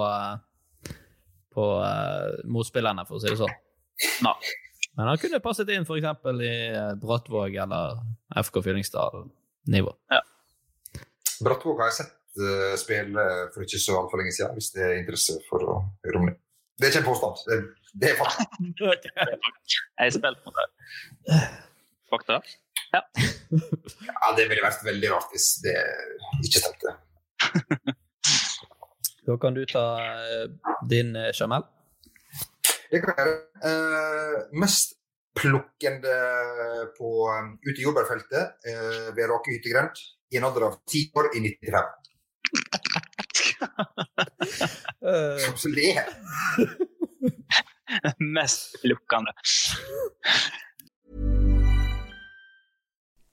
på 1.55 1.65
uh, 1.81 2.39
motspillerne, 2.49 3.05
for 3.07 3.17
å 3.17 3.23
si 3.23 3.31
det 3.31 3.39
sånn. 3.39 3.55
Nei. 4.25 4.35
Men 4.99 5.11
han 5.11 5.19
kunne 5.21 5.39
passet 5.43 5.69
inn 5.71 5.85
f.eks. 5.85 6.07
i 6.43 6.49
eh, 6.75 6.93
Brattvåg 6.99 7.55
eller 7.63 8.01
FK 8.43 8.61
Fyllingsdal-nivå. 8.65 9.93
Ja. 10.11 10.19
Brattvåg 11.45 11.79
har 11.79 11.91
jeg 11.91 11.97
sett 12.01 12.41
uh, 12.41 12.73
spille 12.79 13.25
for 13.53 13.63
ikke 13.63 13.79
så 13.79 13.95
altfor 14.01 14.19
lenge 14.19 14.35
siden, 14.35 14.57
hvis 14.57 14.73
det 14.75 14.83
er 14.83 14.97
interesse 14.97 15.37
for 15.47 15.63
å 15.63 15.77
høre 16.07 16.21
om 16.21 16.27
det. 16.31 16.35
Det 16.79 16.87
er 16.87 16.93
ikke 16.93 17.03
en 17.03 17.07
påstand, 17.07 17.45
det, 17.47 17.59
det 18.01 18.11
er 18.11 18.19
fakta. 18.19 18.47
jeg 18.57 20.03
har 20.03 20.13
spilt 20.15 20.43
på 20.43 20.55
det. 20.57 20.67
Fakta? 22.09 22.41
Ja. 22.89 23.03
ja. 23.13 24.29
Det 24.35 24.49
ville 24.49 24.65
vært 24.65 24.83
veldig 24.87 25.13
rart 25.13 25.31
hvis 25.35 25.51
det 25.63 25.77
ikke 26.43 26.63
stemte. 26.65 26.97
da 29.29 29.37
kan 29.37 29.53
du 29.53 29.65
ta 29.69 29.85
uh, 30.01 30.45
din, 30.89 31.13
Jamel. 31.37 31.63
Det 32.89 33.01
kan 33.03 33.13
jeg 33.19 33.35
uh, 33.61 34.37
mest 34.57 34.95
plukkende 35.37 36.15
på, 36.97 37.09
ute 37.61 37.77
i 37.77 37.85
jordbærfeltet 37.85 38.43
uh, 38.65 39.07
ved 39.15 39.29
Rake 39.29 39.53
hyttegrend 39.53 40.01
i 40.33 40.39
en 40.39 40.47
alder 40.49 40.65
av 40.71 40.79
ti 40.89 41.05
år 41.17 41.29
i 41.37 41.43
95. 41.45 41.95
Som 45.61 45.73
ler. 45.77 46.09
mest 48.37 48.81
plukkende. 48.81 49.33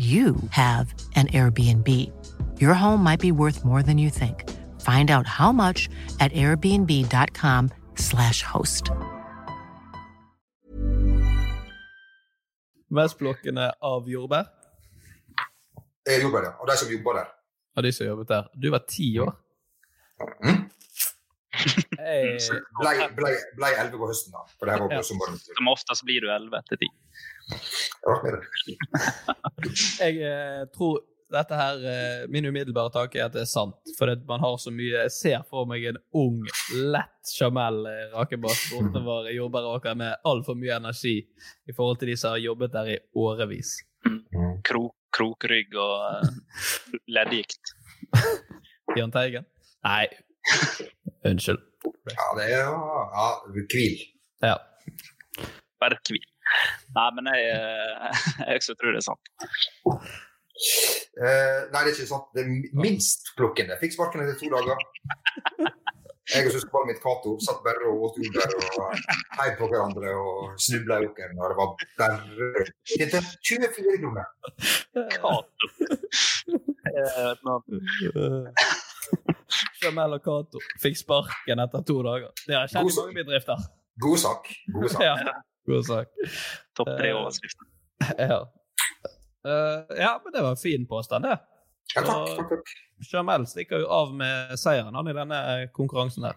you 0.00 0.34
have 0.50 0.92
an 1.14 1.28
Airbnb. 1.28 2.10
Your 2.58 2.74
home 2.74 3.02
might 3.02 3.20
be 3.20 3.32
worth 3.32 3.62
more 3.64 3.82
than 3.82 3.98
you 3.98 4.08
think. 4.08 4.48
Find 4.80 5.10
out 5.10 5.26
how 5.26 5.52
much 5.52 5.90
at 6.20 6.32
airbnb.com/slash 6.32 8.42
host. 8.42 8.90
Mest 12.90 13.18
plukkende 13.18 13.72
av 13.80 14.08
jordbær? 14.08 14.44
Eh, 16.08 16.22
jordbær, 16.22 16.42
ja. 16.42 16.50
Og 16.58 16.68
de 16.68 16.76
som 16.76 16.90
jobber 16.90 17.12
der. 17.20 17.26
Av 17.76 17.82
de 17.82 17.92
som 17.92 18.06
jobbet 18.06 18.28
der. 18.28 18.42
Du 18.62 18.70
var 18.70 18.78
ti 18.88 19.18
år? 19.18 19.36
Mm. 20.44 20.70
Hey. 22.00 22.38
Blei 22.80 23.08
ble, 23.14 23.30
ble 23.58 23.68
11 23.76 23.98
på 24.00 24.06
høsten, 24.08 24.32
da. 24.32 24.38
For 24.56 24.64
det 24.66 24.72
her 24.74 24.80
var 24.86 24.92
på 24.96 25.02
sommeren. 25.06 25.36
Som 25.44 25.68
oftest 25.70 26.02
blir 26.08 26.20
du 26.24 26.28
11 26.32 26.56
etter 26.56 26.76
10. 27.50 27.60
Rart 28.08 28.24
med 28.24 28.32
det. 28.36 28.42
Jeg 30.00 30.20
eh, 30.24 30.62
tror 30.74 31.00
dette 31.30 31.54
her 31.54 31.82
eh, 31.86 32.22
Min 32.32 32.48
umiddelbare 32.48 32.90
tanke 32.94 33.20
er 33.20 33.28
at 33.28 33.36
det 33.36 33.44
er 33.44 33.50
sant. 33.50 33.76
For 33.98 34.10
at 34.12 34.22
man 34.28 34.42
har 34.42 34.56
så 34.62 34.72
mye 34.74 35.04
Jeg 35.04 35.14
ser 35.14 35.44
for 35.50 35.68
meg 35.70 35.84
en 35.90 36.00
ung, 36.16 36.40
lett 36.74 37.34
Jamel 37.36 37.84
eh, 37.90 38.06
Rakebass 38.14 38.66
bortover 38.72 39.30
jordbæråkeren 39.34 40.02
med 40.02 40.26
altfor 40.26 40.58
mye 40.58 40.78
energi 40.80 41.18
i 41.22 41.76
forhold 41.76 42.00
til 42.00 42.12
de 42.12 42.16
som 42.18 42.34
har 42.34 42.42
jobbet 42.42 42.74
der 42.74 42.94
i 42.96 42.98
årevis. 43.14 43.76
Kro, 44.66 44.88
krokrygg 45.14 45.76
og 45.78 46.24
uh, 46.24 46.64
leddgikt. 47.12 47.74
Jahn 48.96 49.12
Teigen? 49.14 49.46
Nei, 49.86 50.06
unnskyld. 51.28 51.60
Ja, 52.10 52.26
det 52.36 52.46
er 52.48 52.64
ja, 52.64 53.28
hvil. 53.54 54.02
Ja. 54.42 54.56
Bare 55.80 56.00
hvil. 56.08 56.26
Nei, 56.96 57.08
men 57.16 57.30
jeg, 57.32 57.40
eh, 57.54 58.24
jeg 58.48 58.62
også 58.62 58.76
tror 58.80 58.96
det 58.96 59.02
er 59.02 59.08
sant. 59.10 59.32
Eh, 61.20 61.60
nei, 61.72 61.82
det 61.82 61.88
er 61.88 61.94
ikke 61.94 62.10
sant. 62.10 62.30
Det 62.36 62.44
er 62.44 62.80
minst 62.84 63.32
plukkende. 63.38 63.78
Fikk 63.80 63.96
sparken 63.96 64.24
etter 64.24 64.38
to 64.40 64.50
dager. 64.52 64.76
Jeg 66.30 66.46
og 66.46 66.52
søskenbarnet 66.54 66.92
mitt 66.92 67.00
Cato 67.02 67.32
satt 67.42 67.62
bare 67.64 67.88
og 67.90 68.04
åt 68.06 68.18
jordbær 68.22 68.52
og 68.54 68.92
heiv 69.40 69.56
på 69.58 69.66
hverandre 69.72 70.12
og 70.14 70.52
snubla 70.62 71.00
i 71.02 71.08
åkeren. 71.08 71.40
Og 71.40 71.50
det 71.50 71.56
var 71.58 71.68
bare 71.98 72.18
Det 72.86 73.08
er 73.08 73.26
24 73.48 73.96
kroner. 74.04 74.26
Cato. 75.16 75.70
Jamel 79.82 80.16
og 80.18 80.22
Cato 80.28 80.62
fikk 80.82 81.00
sparken 81.02 81.64
etter 81.66 81.86
to 81.88 81.98
dager. 82.06 82.30
Det 82.46 82.54
har 82.54 82.70
skjedd 82.70 82.92
i 82.92 82.96
mange 83.00 83.16
bedrifter. 83.24 83.66
God 84.00 84.18
sak. 84.22 84.52
God 84.76 84.88
sak. 84.94 85.02
Ja, 85.08 85.14
god 85.66 85.86
sak. 85.86 86.08
Topp 86.76 86.94
tre-overskriften. 86.98 87.66
Ja. 88.18 88.52
Eh, 89.44 89.96
ja, 89.96 90.20
men 90.24 90.32
det 90.32 90.42
var 90.42 90.50
en 90.50 90.56
fin 90.56 90.86
påstand, 90.86 91.24
det. 91.24 91.38
Ja, 91.94 92.02
takk, 92.02 92.36
takk, 92.36 92.48
takk. 92.48 92.72
Jamel 93.12 93.46
stikker 93.48 93.82
jo 93.82 93.88
av 93.92 94.12
med 94.14 94.52
seieren 94.60 94.94
han 94.94 95.08
i 95.08 95.14
denne 95.16 95.40
konkurransen 95.76 96.26
her. 96.28 96.36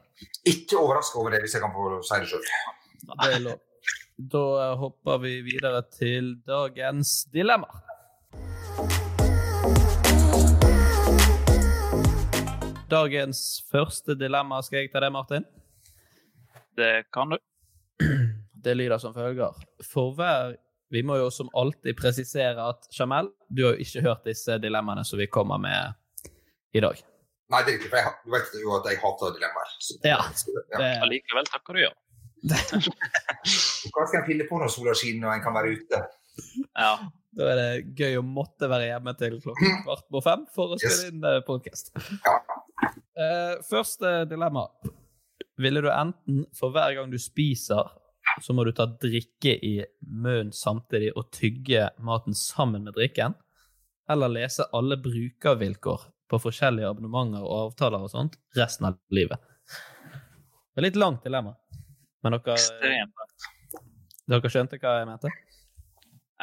Ikke 0.50 0.80
overraska 0.80 1.20
over 1.20 1.36
det, 1.36 1.44
hvis 1.44 1.56
jeg 1.56 1.64
kan 1.64 1.74
få 1.76 2.00
si 2.04 2.20
det 2.24 2.30
sjøl. 2.32 3.50
Da 4.34 4.44
eh, 4.64 4.76
hopper 4.80 5.20
vi 5.24 5.34
videre 5.46 5.84
til 5.92 6.36
dagens 6.48 7.24
dilemma. 7.34 7.68
Dagens 12.94 13.64
første 13.72 14.16
dilemma, 14.16 14.62
skal 14.62 14.84
jeg 14.84 14.94
ta 14.94 15.02
det, 15.02 15.12
Martin? 15.12 15.46
Det 16.78 16.94
kan 17.14 17.34
du. 17.34 17.38
Det 18.63 18.76
lyder 18.78 18.97
som 19.02 19.13
følger. 19.15 19.56
For 19.91 20.13
hver 20.17 20.56
Vi 20.93 21.02
må 21.02 21.15
jo 21.17 21.30
som 21.34 21.47
alltid 21.58 21.95
presisere 21.97 22.62
at 22.69 22.86
Jamel, 22.93 23.32
du 23.49 23.63
har 23.65 23.73
jo 23.73 23.82
ikke 23.82 24.02
hørt 24.06 24.28
disse 24.30 24.60
dilemmaene 24.62 25.02
som 25.08 25.17
vi 25.17 25.26
kommer 25.26 25.58
med 25.58 25.95
i 26.78 26.84
dag. 26.84 26.99
Nei, 27.49 27.62
det 27.65 27.71
er 27.73 27.80
ikke, 27.80 27.89
for 27.89 27.97
jeg, 27.97 28.12
du 28.26 28.32
vet 28.36 28.54
jo 28.62 28.76
at 28.78 28.86
jeg 28.91 28.99
hater 29.02 29.34
dilemmaer. 29.34 29.71
så- 29.82 29.97
Ja. 30.06 30.19
ja. 30.78 30.91
Allikevel 31.02 31.49
takker 31.49 31.73
du 31.73 31.82
ja. 31.82 31.89
Hva 33.93 34.06
skal 34.06 34.19
en 34.21 34.28
finne 34.28 34.45
på 34.49 34.60
når 34.62 34.69
sola 34.69 34.93
skinner 34.93 35.32
og 35.32 35.34
en 35.38 35.43
kan 35.47 35.54
være 35.58 35.73
ute? 35.80 36.04
Ja. 36.78 36.93
Da 37.34 37.49
er 37.49 37.56
det 37.58 37.95
gøy 37.97 38.19
å 38.19 38.26
måtte 38.26 38.69
være 38.69 38.91
hjemme 38.91 39.15
til 39.17 39.39
klokken 39.41 39.80
kvart 39.88 40.06
på 40.13 40.21
fem 40.21 40.45
for 40.54 40.76
å 40.76 40.78
spille 40.78 41.10
inn 41.10 41.26
uh, 41.26 41.39
podkast. 41.47 41.89
første 43.69 44.13
dilemma. 44.30 44.67
Ville 45.62 45.82
du 45.82 45.89
enten 45.89 46.45
for 46.58 46.73
hver 46.73 46.93
gang 46.97 47.10
du 47.13 47.17
spiser, 47.21 47.89
så 48.41 48.54
må 48.56 48.65
du 48.65 48.72
ta 48.76 48.88
drikke 48.88 49.54
i 49.65 49.74
munnen 50.02 50.52
samtidig 50.56 51.12
og 51.17 51.30
tygge 51.36 51.89
maten 52.04 52.36
sammen 52.38 52.88
med 52.88 52.98
drikken, 52.98 53.36
eller 54.10 54.32
lese 54.32 54.65
alle 54.76 54.98
brukervilkår 55.02 56.08
på 56.30 56.39
forskjellige 56.41 56.89
abonnementer 56.89 57.43
og 57.46 57.69
avtaler 57.69 58.06
og 58.06 58.12
sånt 58.12 58.39
resten 58.58 58.89
av 58.89 58.98
livet? 59.13 59.41
Det 60.74 60.82
er 60.82 60.88
litt 60.88 61.00
langt 61.00 61.26
dilemma, 61.26 61.54
men 62.26 62.38
dere, 62.39 62.58
Ekstremt 62.58 63.43
dere 64.32 64.52
skjønte 64.52 64.80
hva 64.82 64.98
jeg 65.02 65.10
mente? 65.10 65.32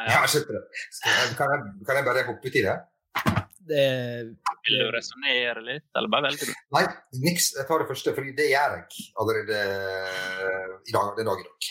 Ja, 0.01 0.21
jeg 0.23 0.31
skjønte 0.33 0.55
det. 0.55 0.63
Kan 1.37 1.51
jeg, 1.51 1.65
kan 1.85 1.99
jeg 1.99 2.07
bare 2.07 2.25
hoppe 2.29 2.49
uti 2.49 2.63
det? 2.65 2.77
Det 3.67 3.83
Vil 4.65 4.79
du 4.79 4.87
resonnere 4.95 5.61
litt, 5.65 5.85
eller 5.95 6.09
bare 6.09 6.29
velger 6.29 6.49
du? 6.49 6.53
Nei, 6.75 6.83
niks. 7.21 7.51
Jeg 7.57 7.67
tar 7.69 7.83
det 7.83 7.87
første, 7.91 8.13
for 8.17 8.25
det 8.37 8.47
gjør 8.49 8.77
jeg 8.77 9.05
allerede 9.21 9.59
i 10.89 10.95
dag, 10.95 11.11
den 11.17 11.29
dag 11.29 11.43
i 11.43 11.45
dag. 11.47 11.69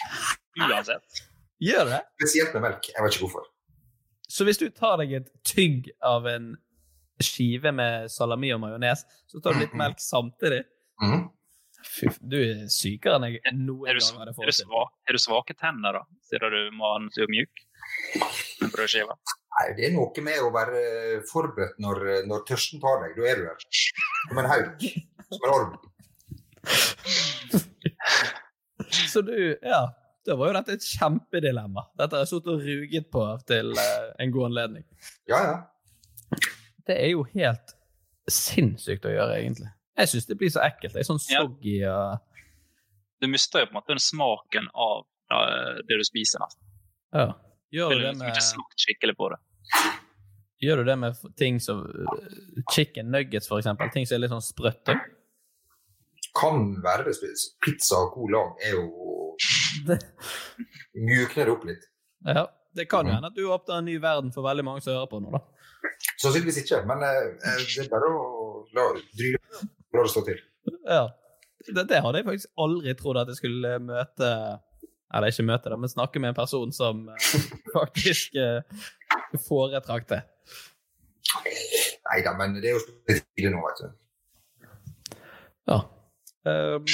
Uansett. 0.68 1.22
Gjør 1.61 1.90
det? 1.90 2.00
Spesielt 2.20 2.55
med 2.57 2.64
melk. 2.68 2.88
Jeg 2.92 3.05
vet 3.05 3.16
ikke 3.16 3.26
hvorfor. 3.26 3.48
Så 4.31 4.46
hvis 4.46 4.61
du 4.62 4.68
tar 4.70 5.00
deg 5.03 5.12
et 5.18 5.33
tygg 5.46 5.90
av 6.07 6.29
en 6.31 6.53
skive 7.20 7.72
med 7.74 8.07
salami 8.12 8.53
og 8.55 8.62
majones, 8.62 9.03
så 9.29 9.42
tar 9.42 9.57
du 9.59 9.64
litt 9.64 9.76
melk 9.76 10.00
samtidig? 10.00 10.62
Mhm. 11.03 11.26
Fy, 11.81 12.11
du 12.20 12.37
er 12.37 12.66
sykere 12.68 13.16
enn 13.16 13.24
jeg 13.31 13.55
noen 13.57 13.96
du, 13.96 14.00
gang 14.05 14.18
hadde 14.20 14.33
du, 14.35 14.37
forestilt 14.37 14.68
meg. 14.68 14.90
er 15.09 15.16
du 15.16 15.20
svake 15.22 15.55
tenner, 15.57 15.96
da? 15.96 16.03
Siden 16.29 16.53
du 16.53 16.76
må 16.76 16.90
ha 16.90 16.98
den 17.00 17.09
så 17.14 17.24
mjuk? 17.33 17.62
En 18.61 18.72
brødskive? 18.74 19.16
Nei, 19.50 19.66
det 19.76 19.86
er 19.88 19.94
noe 19.96 20.24
med 20.24 20.38
å 20.44 20.50
være 20.54 20.80
forberedt 21.28 21.80
når, 21.82 22.02
når 22.30 22.44
tørsten 22.48 22.82
tar 22.82 23.02
deg. 23.04 23.16
Da 23.18 23.22
er 23.28 23.40
du 23.40 23.44
der. 23.48 23.58
Som 24.28 24.42
en 24.42 24.50
hauk. 24.50 24.84
Som 25.30 25.46
en 25.46 25.54
orm. 25.56 25.72
Så 29.10 29.22
du, 29.26 29.58
ja. 29.62 29.82
Da 30.26 30.36
var 30.36 30.50
jo 30.50 30.56
dette 30.58 30.76
et 30.76 30.84
kjempedilemma. 30.84 31.86
Dette 31.98 32.16
har 32.16 32.26
jeg 32.26 32.30
sittet 32.34 32.52
og 32.52 32.64
ruget 32.64 33.06
på 33.12 33.24
til 33.48 33.70
eh, 33.80 34.08
en 34.20 34.32
god 34.34 34.50
anledning. 34.50 34.84
Ja, 35.30 35.40
ja. 35.46 36.40
Det 36.86 36.96
er 37.00 37.14
jo 37.14 37.24
helt 37.32 37.72
sinnssykt 38.30 39.08
å 39.08 39.14
gjøre, 39.14 39.38
egentlig. 39.40 39.70
Jeg 39.98 40.12
syns 40.12 40.28
det 40.28 40.36
blir 40.40 40.52
så 40.52 40.62
ekkelt. 40.64 40.94
Det 40.94 41.02
er 41.02 41.08
sånn 41.08 41.22
soggy 41.22 41.78
og 41.88 42.20
Du 43.20 43.28
mister 43.28 43.64
jo 43.64 43.68
på 43.68 43.74
en 43.74 43.78
måte 43.80 43.92
den 43.94 44.02
smaken 44.04 44.68
av 44.72 45.06
eh, 45.32 45.80
det 45.88 46.00
du 46.00 46.04
spiser, 46.06 46.44
nesten. 46.44 46.66
Ja. 47.16 47.26
Gjør 47.70 47.94
Du 47.94 48.00
du 48.00 48.04
det 48.09 48.14
med 48.18 48.30
ikke 48.33 48.44
smakt 48.44 48.85
skikkelig 48.85 49.16
på 49.18 49.30
det. 49.33 49.40
Gjør 50.61 50.83
du 50.83 50.90
det 50.90 50.96
med 51.00 51.20
ting 51.40 51.61
som 51.62 51.85
uh, 51.87 52.16
chicken 52.74 53.11
nuggets, 53.14 53.48
for 53.48 53.62
eksempel? 53.62 53.90
Ting 53.94 54.09
som 54.09 54.18
er 54.18 54.24
litt 54.24 54.35
sånn 54.35 54.44
sprøtte? 54.44 54.96
Kan 56.37 56.74
være 56.85 57.14
Pizza 57.64 58.02
og 58.04 58.12
cola 58.14 58.42
er 58.62 58.76
jo 58.76 58.85
Mjukner 61.06 61.48
det 61.48 61.54
opp 61.54 61.64
litt. 61.66 61.87
Ja, 62.26 62.44
det 62.76 62.87
kan 62.90 63.09
jo 63.09 63.14
hende 63.14 63.30
at 63.30 63.38
du 63.38 63.46
åpner 63.48 63.80
en 63.80 63.88
ny 63.88 63.96
verden 64.02 64.35
for 64.35 64.44
veldig 64.44 64.66
mange 64.66 64.85
som 64.85 64.94
hører 64.94 65.09
på 65.11 65.22
nå, 65.22 65.33
da. 65.33 65.40
Sannsynligvis 66.20 66.61
ikke, 66.61 66.83
men 66.88 67.02
eh, 67.06 67.22
eh, 67.40 67.62
det 67.64 67.87
er 67.87 67.90
bare 67.92 68.11
å 68.12 68.24
la, 68.76 68.85
la 68.92 70.02
det 70.04 70.12
stå 70.12 70.24
til. 70.26 70.42
Ja. 70.85 71.06
Det, 71.61 71.87
det 71.88 72.00
hadde 72.04 72.20
jeg 72.20 72.26
faktisk 72.28 72.62
aldri 72.64 72.94
trodd 72.98 73.20
at 73.20 73.30
jeg 73.33 73.40
skulle 73.40 73.72
møte 73.85 74.28
Eller 75.14 75.33
ikke 75.33 75.46
møte, 75.46 75.70
da, 75.73 75.77
men 75.81 75.90
snakke 75.90 76.20
med 76.23 76.33
en 76.33 76.38
person 76.38 76.73
som 76.75 77.09
eh, 77.11 77.46
faktisk 77.77 78.37
eh, 78.38 78.61
foretrakk 79.49 80.07
det. 80.12 80.20
Nei 82.11 82.20
da, 82.27 82.35
men 82.38 82.57
det 82.59 82.73
er 82.73 82.77
jo 82.77 82.85
tidlig 83.09 83.53
nå, 83.55 83.62
vet 83.66 83.83
du. 83.83 85.16
Ja. 85.70 85.81
Um, 86.46 86.87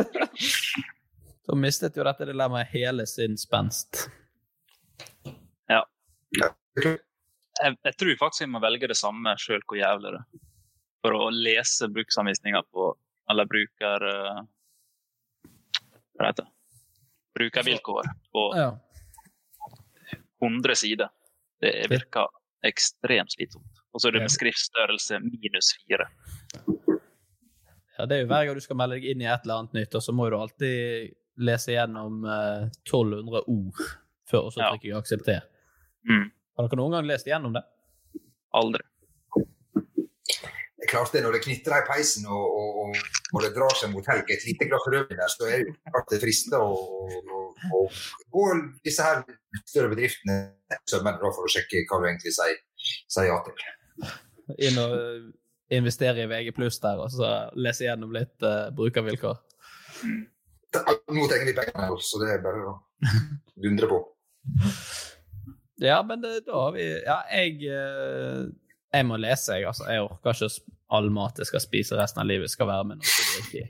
da 1.48 1.56
mistet 1.58 1.96
jo 1.98 2.04
dette 2.06 2.28
dilemmaet 2.28 2.70
hele 2.74 3.06
sin 3.10 3.38
spenst. 3.40 4.04
Ja. 5.70 5.80
Jeg, 6.38 7.74
jeg 7.86 7.96
tror 7.98 8.14
faktisk 8.20 8.44
jeg 8.44 8.52
må 8.52 8.60
velge 8.62 8.90
det 8.90 8.98
samme 8.98 9.34
sjøl 9.40 9.62
hvor 9.64 9.78
jævlig 9.80 10.14
det 10.14 10.22
er. 10.22 10.46
For 11.00 11.16
å 11.16 11.30
lese 11.32 11.88
bruksanvisninger 11.88 12.66
på 12.74 12.90
Eller 13.32 13.46
bruker... 13.48 14.02
eh, 14.04 14.40
Hva 16.18 16.28
heter 16.28 16.44
det? 16.44 16.52
Brukervilkår 17.38 18.10
på 18.32 18.44
Ja. 18.56 18.70
100 20.42 20.74
sider. 20.74 21.10
Det 21.60 21.86
virker 21.90 22.26
ekstremt 22.64 23.32
slitsomt. 23.32 23.80
Og 23.92 24.00
så 24.00 24.08
er 24.08 24.16
det 24.16 24.22
med 24.24 24.32
skriftstørrelse 24.32 25.18
minus 25.20 25.74
fire. 25.76 26.06
Ja, 27.98 28.06
det 28.06 28.16
er 28.16 28.22
jo 28.22 28.28
hver 28.30 28.46
gang 28.46 28.56
du 28.56 28.64
skal 28.64 28.78
melde 28.80 28.96
deg 28.96 29.10
inn 29.12 29.20
i 29.20 29.28
et 29.28 29.42
eller 29.44 29.60
annet 29.60 29.76
nytt, 29.76 29.94
og 29.98 30.04
så 30.04 30.14
må 30.16 30.30
du 30.30 30.38
alltid 30.38 31.10
lese 31.40 31.74
gjennom 31.74 32.24
eh, 32.24 32.68
1200 32.88 33.42
ord 33.44 33.82
før, 34.30 34.46
og 34.46 34.54
så 34.54 34.62
trykker 34.62 34.88
jeg 34.88 34.96
aksepter. 34.96 35.42
Mm. 36.08 36.30
Har 36.56 36.68
dere 36.68 36.80
noen 36.80 36.96
gang 36.96 37.08
lest 37.10 37.28
gjennom 37.28 37.52
det? 37.56 37.62
Aldri. 38.56 38.82
Klart 40.90 41.12
det, 41.14 41.20
når 41.22 41.36
det 41.36 41.42
knitrer 41.44 41.82
i 41.84 41.86
peisen 41.86 42.24
og, 42.26 42.44
og, 42.60 42.78
og, 42.82 42.96
og 43.36 43.42
det 43.44 43.50
drar 43.54 43.74
seg 43.78 43.92
mot 43.92 44.06
helg, 44.10 44.26
et 44.34 44.46
lite 44.48 44.66
glass 44.70 44.86
rødvin 44.90 45.20
der, 45.20 45.30
så 45.30 45.46
er 45.46 45.62
det 45.68 45.74
klart 45.86 46.08
det 46.10 46.18
frister 46.24 46.58
å 46.64 46.72
å- 46.74 47.46
å 47.76 47.80
gå 48.32 48.44
disse 48.86 49.04
her 49.04 49.18
større 49.68 49.90
bedriftene 49.92 50.36
for 50.88 51.44
å 51.44 51.50
sjekke 51.52 51.82
hva 51.90 51.98
du 52.00 52.06
egentlig 52.08 52.32
sier, 52.32 52.56
sier 53.12 53.26
ja 53.28 53.36
til. 53.44 53.58
Inn 54.64 54.78
og 54.80 54.94
eh, 54.96 55.26
investere 55.76 56.24
i 56.24 56.30
VG 56.30 56.54
pluss 56.56 56.80
der, 56.80 57.02
og 57.04 57.12
så 57.12 57.28
lese 57.60 57.84
gjennom 57.84 58.14
litt 58.16 58.40
uh, 58.48 58.70
brukervilkår. 58.74 59.36
Nå 60.08 61.26
trenger 61.28 61.50
vi 61.50 61.56
pengene, 61.58 61.90
så 62.00 62.22
det 62.22 62.32
er 62.38 62.42
bare 62.48 62.64
å 62.72 62.74
dundre 63.60 63.90
på. 63.92 64.00
Ja, 65.84 66.00
men 66.06 66.24
det, 66.24 66.32
da 66.48 66.64
har 66.64 66.72
vi 66.74 66.84
Ja, 67.04 67.20
jeg 67.32 67.60
eh, 67.68 68.42
Jeg 68.92 69.06
må 69.08 69.16
lese, 69.20 69.54
jeg, 69.56 69.68
altså. 69.68 69.84
Jeg 69.88 70.02
orker 70.08 70.34
ikke 70.36 70.48
sp- 70.52 70.72
all 70.90 71.10
mat 71.14 71.38
jeg 71.38 71.48
skal 71.50 71.62
spise 71.62 71.98
resten 71.98 72.22
av 72.22 72.28
livet, 72.28 72.50
skal 72.50 72.68
være 72.70 72.86
med 72.90 73.00
noe 73.00 73.10
å 73.10 73.28
drikke 73.34 73.62
i. 73.62 73.66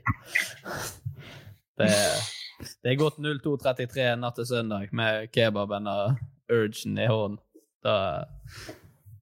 Det, 1.81 1.91
det 2.83 2.91
er 2.91 2.99
gått 2.99 3.19
02.33 3.21 4.07
natt 4.21 4.37
til 4.39 4.49
søndag 4.49 4.91
med 4.97 5.29
kebaben 5.33 5.89
og 5.89 6.19
urgen 6.51 6.97
i 6.99 7.07
hånden. 7.09 7.39
Da, 7.81 7.95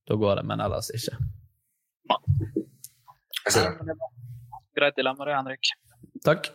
da 0.09 0.15
går 0.19 0.41
det, 0.41 0.47
men 0.49 0.59
ellers 0.63 0.89
ikke. 0.91 1.15
Greit 4.75 4.97
dilemma 4.99 5.27
det, 5.27 5.35
Henrik. 5.37 5.71
Takk. 6.25 6.49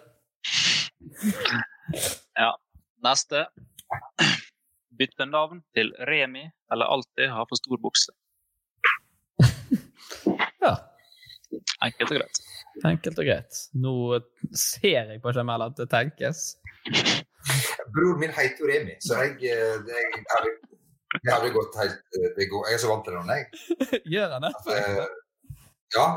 Ja. 2.37 2.51
Neste. 3.05 3.47
Bytte 4.99 5.27
navn 5.27 5.63
til 5.77 5.93
Remi 6.09 6.45
eller 6.73 6.93
alltid 6.93 7.33
ha 7.33 7.45
for 7.49 7.61
stor 7.61 7.81
bukse. 7.83 8.13
Ja. 10.61 10.77
Enkelt 11.85 12.11
og 12.11 12.19
greit. 12.19 12.41
Enkelt 12.85 13.19
og 13.19 13.29
greit. 13.29 13.61
Nå 13.79 13.95
ser 14.51 15.11
jeg 15.13 15.21
på 15.23 15.33
Jamel 15.37 15.67
at 15.69 15.77
det 15.79 15.89
tenkes. 15.93 16.47
Broren 17.95 18.21
min 18.21 18.33
heter 18.35 18.63
jo 18.65 18.71
Remi, 18.71 18.95
så 19.05 19.21
jeg, 19.23 19.37
eh, 19.53 19.77
det, 19.85 20.01
jeg, 20.01 21.33
hadde, 21.33 21.51
gått 21.55 21.77
helt 21.79 22.17
eh, 22.19 22.31
det 22.37 22.49
går, 22.51 22.67
Jeg 22.71 22.79
er 22.79 22.83
så 22.83 22.91
vant 22.91 23.05
til 23.07 23.17
det, 23.17 23.37
jeg. 23.37 23.45
Gjør 24.15 24.35
han 24.35 24.47
det? 24.47 24.53
Eh, 24.75 25.05
ja. 25.95 26.09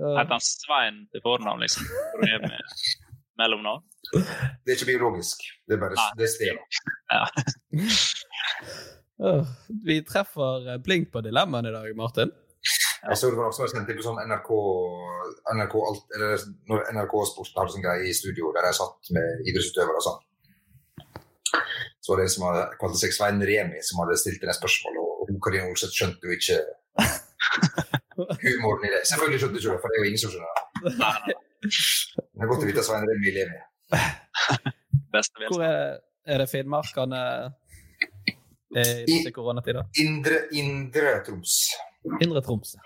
Heter 0.00 0.34
han 0.34 0.44
Svein 0.44 1.04
til 1.12 1.24
fornavn, 1.24 1.62
liksom? 1.64 1.86
Remi 2.24 2.58
mellomnavn? 3.40 3.84
Det 4.10 4.72
er 4.72 4.76
ikke 4.76 4.90
biologisk. 4.90 5.44
Det 5.68 5.76
er 5.76 5.80
bare 5.80 5.96
det 6.18 6.28
stedet. 6.32 6.32
sted. 6.34 6.56
Ja. 9.20 9.32
Vi 9.86 10.00
treffer 10.08 10.78
blink 10.84 11.12
på 11.12 11.22
dilemmaene 11.24 11.68
i 11.70 11.76
dag, 11.76 11.90
Martin. 11.96 12.32
Jeg 13.00 13.16
så 13.16 13.30
det 13.30 13.38
var 13.38 13.48
noe 13.48 13.56
som 13.56 13.64
var 13.64 13.70
sendt 13.72 13.90
inn 13.90 13.96
på 13.96 14.04
sånn 14.04 14.18
NRK, 14.28 14.50
NRK, 15.56 15.76
alt, 15.88 16.02
eller 16.16 16.42
når 16.68 16.82
NRK 16.96 17.14
Sport 17.30 17.54
hadde 17.56 17.74
sånn 17.74 17.84
greie 17.86 18.10
i 18.10 18.16
studio 18.16 18.50
der 18.56 18.68
jeg 18.68 18.76
satt 18.76 19.12
med 19.16 19.46
idrettsutøvere 19.48 20.00
og 20.00 20.04
sånn. 20.04 20.20
Så 22.00 22.12
var 22.12 22.20
det 22.20 22.26
en 22.26 22.34
som 22.34 22.44
hadde 22.48 22.66
kalte 22.80 23.00
seg 23.00 23.14
Svein 23.16 23.40
Remi, 23.50 23.80
som 23.86 24.02
hadde 24.02 24.18
stilt 24.20 24.44
det 24.44 24.56
spørsmålet, 24.56 25.00
og 25.00 25.30
hun 25.32 25.40
Karine 25.44 25.70
Olseth 25.72 25.96
skjønte 25.96 26.28
jo 26.28 26.36
ikke 26.36 26.58
humoren 28.44 28.86
i 28.88 28.92
det. 28.92 29.02
Selvfølgelig 29.08 29.42
skjønte 29.42 29.56
hun 29.56 29.62
ikke 29.62 29.72
det, 29.72 29.80
for 29.80 29.88
det 29.88 29.96
er 29.96 30.04
jo 30.04 30.10
ingen 30.12 30.22
som 30.24 30.34
skjønner 30.34 30.52
det. 30.52 31.38
Det 31.60 32.46
er 32.46 32.48
godt 32.48 32.62
å 32.64 32.68
vite 32.70 32.80
at 32.80 32.86
Svein 32.86 33.02
Remi 33.04 33.32
lever. 33.36 33.58
Hvor 35.50 35.60
er, 35.60 35.98
er 36.24 36.40
det 36.40 36.46
Finnmarkene 36.48 37.20
i 38.72 38.84
disse 39.04 39.32
koronatider? 39.36 39.82
Indre, 40.00 40.46
indre 40.56 41.18
Troms. 41.26 41.58
Indre 42.20 42.42
Troms. 42.44 42.76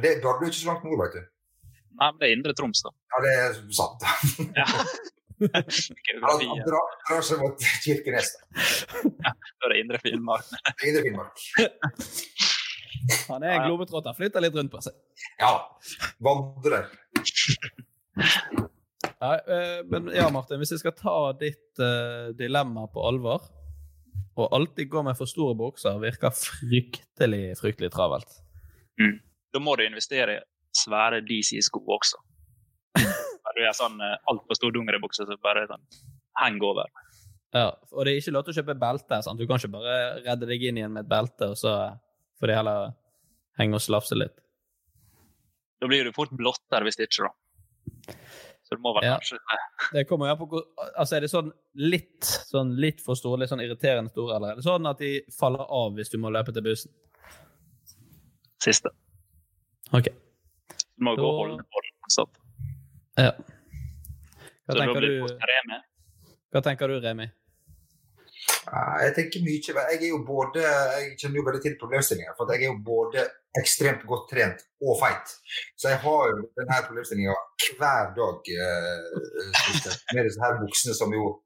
Det, 0.00 0.10
Bardu 0.22 0.46
er 0.46 0.50
ikke 0.50 0.58
så 0.58 0.70
langt 0.70 0.84
nord, 0.86 1.00
vet 1.04 1.18
du. 1.18 1.22
Nei, 2.00 2.08
men 2.08 2.20
det 2.20 2.28
er 2.28 2.36
Indre 2.36 2.54
Troms, 2.56 2.82
da. 2.86 2.92
Ja, 3.12 3.22
det 3.24 3.32
er 3.38 3.58
sant. 3.76 4.06
Han 5.40 6.62
drar, 6.68 7.22
seg 7.24 7.42
mot 7.42 7.66
Kirkenes. 7.84 8.32
Da 9.02 9.32
Ja, 9.32 9.68
det 9.68 9.82
Indre 9.82 10.00
Finnmark. 10.02 10.48
Indre 10.86 11.04
Finnmark. 11.06 11.44
Han 13.30 13.44
er 13.46 13.54
en 13.54 13.66
globetrotter, 13.68 14.16
flytter 14.16 14.44
litt 14.44 14.56
rundt 14.56 14.72
på 14.72 14.80
seg. 14.84 14.96
Ja. 15.40 15.54
Vandrer. 16.20 16.90
Nei, 19.20 19.36
eh, 19.36 19.78
men 19.88 20.10
ja, 20.16 20.26
Martin, 20.32 20.60
hvis 20.60 20.74
jeg 20.74 20.82
skal 20.82 20.96
ta 20.96 21.14
ditt 21.40 21.80
uh, 21.80 22.32
dilemma 22.36 22.86
på 22.92 23.04
alvor, 23.08 23.48
og 24.40 24.54
alltid 24.56 24.90
gå 24.92 25.02
med 25.06 25.18
for 25.18 25.30
store 25.30 25.56
bukser, 25.58 25.98
virker 26.02 26.32
fryktelig, 26.34 27.44
fryktelig 27.60 27.90
travelt. 27.94 28.40
Da 29.50 29.62
må 29.62 29.76
du 29.76 29.84
investere 29.86 30.38
i 30.38 30.42
svære 30.76 31.22
DC-sko 31.26 31.82
også. 31.86 32.20
Du 33.56 33.64
er 33.66 33.74
sånn 33.76 33.98
eh, 34.04 34.16
altfor 34.30 34.56
stor 34.56 34.72
dungeribukse 34.72 35.26
som 35.26 35.40
bare 35.42 35.66
sånn 35.68 35.82
henger 36.40 36.68
over. 36.70 36.92
Ja, 37.50 37.72
og 37.90 38.06
det 38.06 38.12
er 38.12 38.20
ikke 38.20 38.34
lov 38.36 38.44
til 38.46 38.54
å 38.54 38.58
kjøpe 38.60 38.76
belte. 38.78 39.18
Sant? 39.26 39.40
Du 39.40 39.48
kan 39.50 39.58
ikke 39.58 39.72
bare 39.74 39.96
redde 40.22 40.46
deg 40.48 40.62
inn 40.68 40.78
igjen 40.78 40.94
med 40.94 41.02
et 41.04 41.10
belte, 41.10 41.50
og 41.50 41.58
så 41.58 41.74
får 42.38 42.52
de 42.52 42.56
heller 42.56 42.92
henge 43.58 43.76
og 43.76 43.82
slafse 43.84 44.16
litt. 44.16 44.38
Da 45.82 45.88
blir 45.90 46.06
du 46.06 46.14
fort 46.14 46.32
blottere 46.36 46.86
hvis 46.86 47.00
det 47.00 47.08
ikke, 47.08 47.26
da. 47.26 48.14
Så 48.70 48.76
det 48.78 48.82
må 48.84 48.92
vel 48.94 49.02
Ja. 49.08 49.16
kanskje 49.18 49.38
Det 49.92 50.04
kommer 50.06 50.28
jo 50.30 50.32
an 50.32 50.38
på 50.38 50.60
Altså, 50.96 51.16
er 51.16 51.20
det 51.26 51.30
sånn 51.32 51.50
litt, 51.74 52.22
sånn 52.22 52.76
litt 52.78 53.00
for 53.02 53.18
store, 53.18 53.40
litt 53.42 53.50
sånn 53.50 53.60
irriterende 53.64 54.10
store, 54.14 54.36
eller 54.36 54.52
er 54.52 54.60
det 54.60 54.64
sånn 54.64 54.86
at 54.88 54.98
de 55.02 55.20
faller 55.34 55.66
av 55.68 55.92
hvis 55.98 56.10
du 56.12 56.18
må 56.22 56.30
løpe 56.30 56.52
til 56.54 56.62
bussen? 56.62 56.92
Siste. 58.62 58.90
OK. 59.92 60.06
Du 60.98 61.04
må 61.04 61.16
gå 61.16 61.24
og 61.26 61.38
holde 61.40 61.64
på 61.64 61.82
den. 61.82 61.96
fortsatt. 62.04 62.40
Ja. 63.18 63.32
Så 63.32 64.70
Hva 64.70 64.74
da 64.76 64.80
tenker 64.84 65.00
blir 65.00 65.08
du, 65.08 65.26
det 65.26 65.48
Remi. 65.50 65.78
hva 66.54 66.62
tenker 66.62 66.88
du, 66.88 67.00
Remi? 67.00 67.26
Ja, 68.66 68.80
Jeg 69.06 69.14
tenker 69.16 69.44
mye 69.44 69.60
Jeg 69.90 69.96
er 69.96 70.08
jo 70.10 70.18
både 70.26 70.62
Jeg 70.62 71.14
kjenner 71.20 71.40
jo 71.40 71.44
veldig 71.46 71.62
til 71.64 71.76
problemstillinga. 71.80 72.34
For 72.38 72.50
jeg 72.52 72.66
er 72.66 72.72
jo 72.72 72.80
både 72.84 73.26
ekstremt 73.60 74.02
godt 74.06 74.28
trent 74.30 74.64
og 74.84 74.98
feit. 75.00 75.32
Så 75.76 75.92
jeg 75.92 76.02
har 76.04 76.32
jo 76.32 76.42
denne 76.58 76.82
problemstillinga 76.86 77.36
hver 77.78 78.12
dag 78.16 78.50
eh, 78.56 79.06
med 80.14 80.26
disse 80.28 80.42
her 80.44 80.60
buksene 80.62 80.96
som 80.96 81.14
jo 81.14 81.38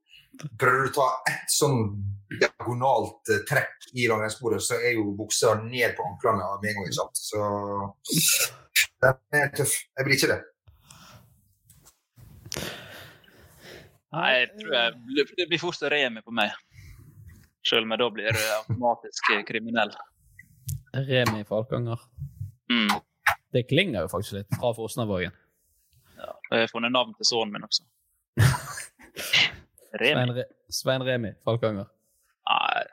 Prøver 0.59 0.81
du 0.83 0.89
å 0.89 0.95
ta 0.97 1.31
ett 1.31 1.51
sånn 1.51 1.85
diagonalt 2.27 3.29
eh, 3.31 3.45
trekk 3.47 3.85
i 3.95 4.07
langrennssporet, 4.11 4.59
så 4.59 4.75
er 4.81 4.97
jo 4.97 5.13
buksa 5.15 5.53
ned 5.61 5.95
på 5.95 6.03
anklene 6.03 6.49
med 6.59 6.73
en 6.73 6.79
gang. 6.79 6.89
ikke 6.89 6.97
sant? 6.97 7.21
Så 7.23 7.39
den 9.05 9.39
er 9.39 9.53
tøff. 9.55 9.77
Jeg 9.95 10.07
blir 10.09 10.19
ikke 10.19 10.33
det. 10.33 10.41
Nei, 14.15 14.29
jeg 14.41 14.51
tror 14.59 14.75
jeg, 14.75 15.25
det 15.39 15.47
blir 15.51 15.63
fort 15.63 15.87
Remi 15.91 16.23
på 16.23 16.35
meg. 16.35 16.51
Selv 17.65 17.87
om 17.87 17.93
jeg 17.95 18.01
da 18.01 18.09
blir 18.13 18.29
jeg 18.29 18.51
automatisk 18.59 19.31
kriminell. 19.47 19.93
Remi 21.07 21.43
Falkanger. 21.49 22.01
Mm. 22.71 22.91
Det 23.53 23.65
klinger 23.69 24.05
jo 24.05 24.11
faktisk 24.11 24.37
litt 24.37 24.57
fra 24.59 24.71
Fosnavågen. 24.77 25.33
Ja, 26.19 26.31
jeg 26.51 26.65
har 26.65 26.71
funnet 26.71 26.93
navn 26.93 27.15
til 27.17 27.27
sønnen 27.27 27.55
min 27.55 27.65
også. 27.65 27.83
Svein, 29.95 30.01
Remi? 30.01 30.37
Re 30.37 30.45
Svein 30.69 31.03
Remi 31.07 31.33
Falkanger. 31.47 31.89
Nei, 32.45 32.83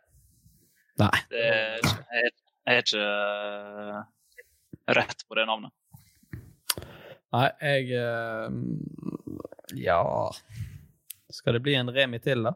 Nei. 1.03 1.13
det 1.31 1.45
jeg, 1.45 2.33
jeg 2.65 2.79
er 2.79 2.85
ikke 2.87 3.05
eh, 3.05 4.03
rett 4.97 5.25
på 5.29 5.37
det 5.37 5.47
navnet. 5.51 5.75
Nei, 7.33 7.49
jeg 7.65 7.97
eh, 7.97 8.55
Ja 9.81 10.03
Skal 11.33 11.57
det 11.57 11.63
bli 11.65 11.75
en 11.79 11.91
Remi 11.93 12.21
til, 12.23 12.45
da? 12.45 12.53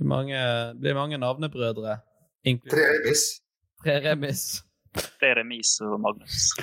Blir 0.00 0.08
mange, 0.08 0.40
blir 0.80 0.94
mange 0.94 1.18
navnebrødre. 1.18 1.98
Tre 2.44 2.84
Remis. 2.92 3.42
Tre 3.84 4.10
Remis. 4.10 4.64
Det 4.94 5.28
er 5.28 5.34
Remis 5.36 5.80
og 5.80 6.00
Magnus. 6.00 6.56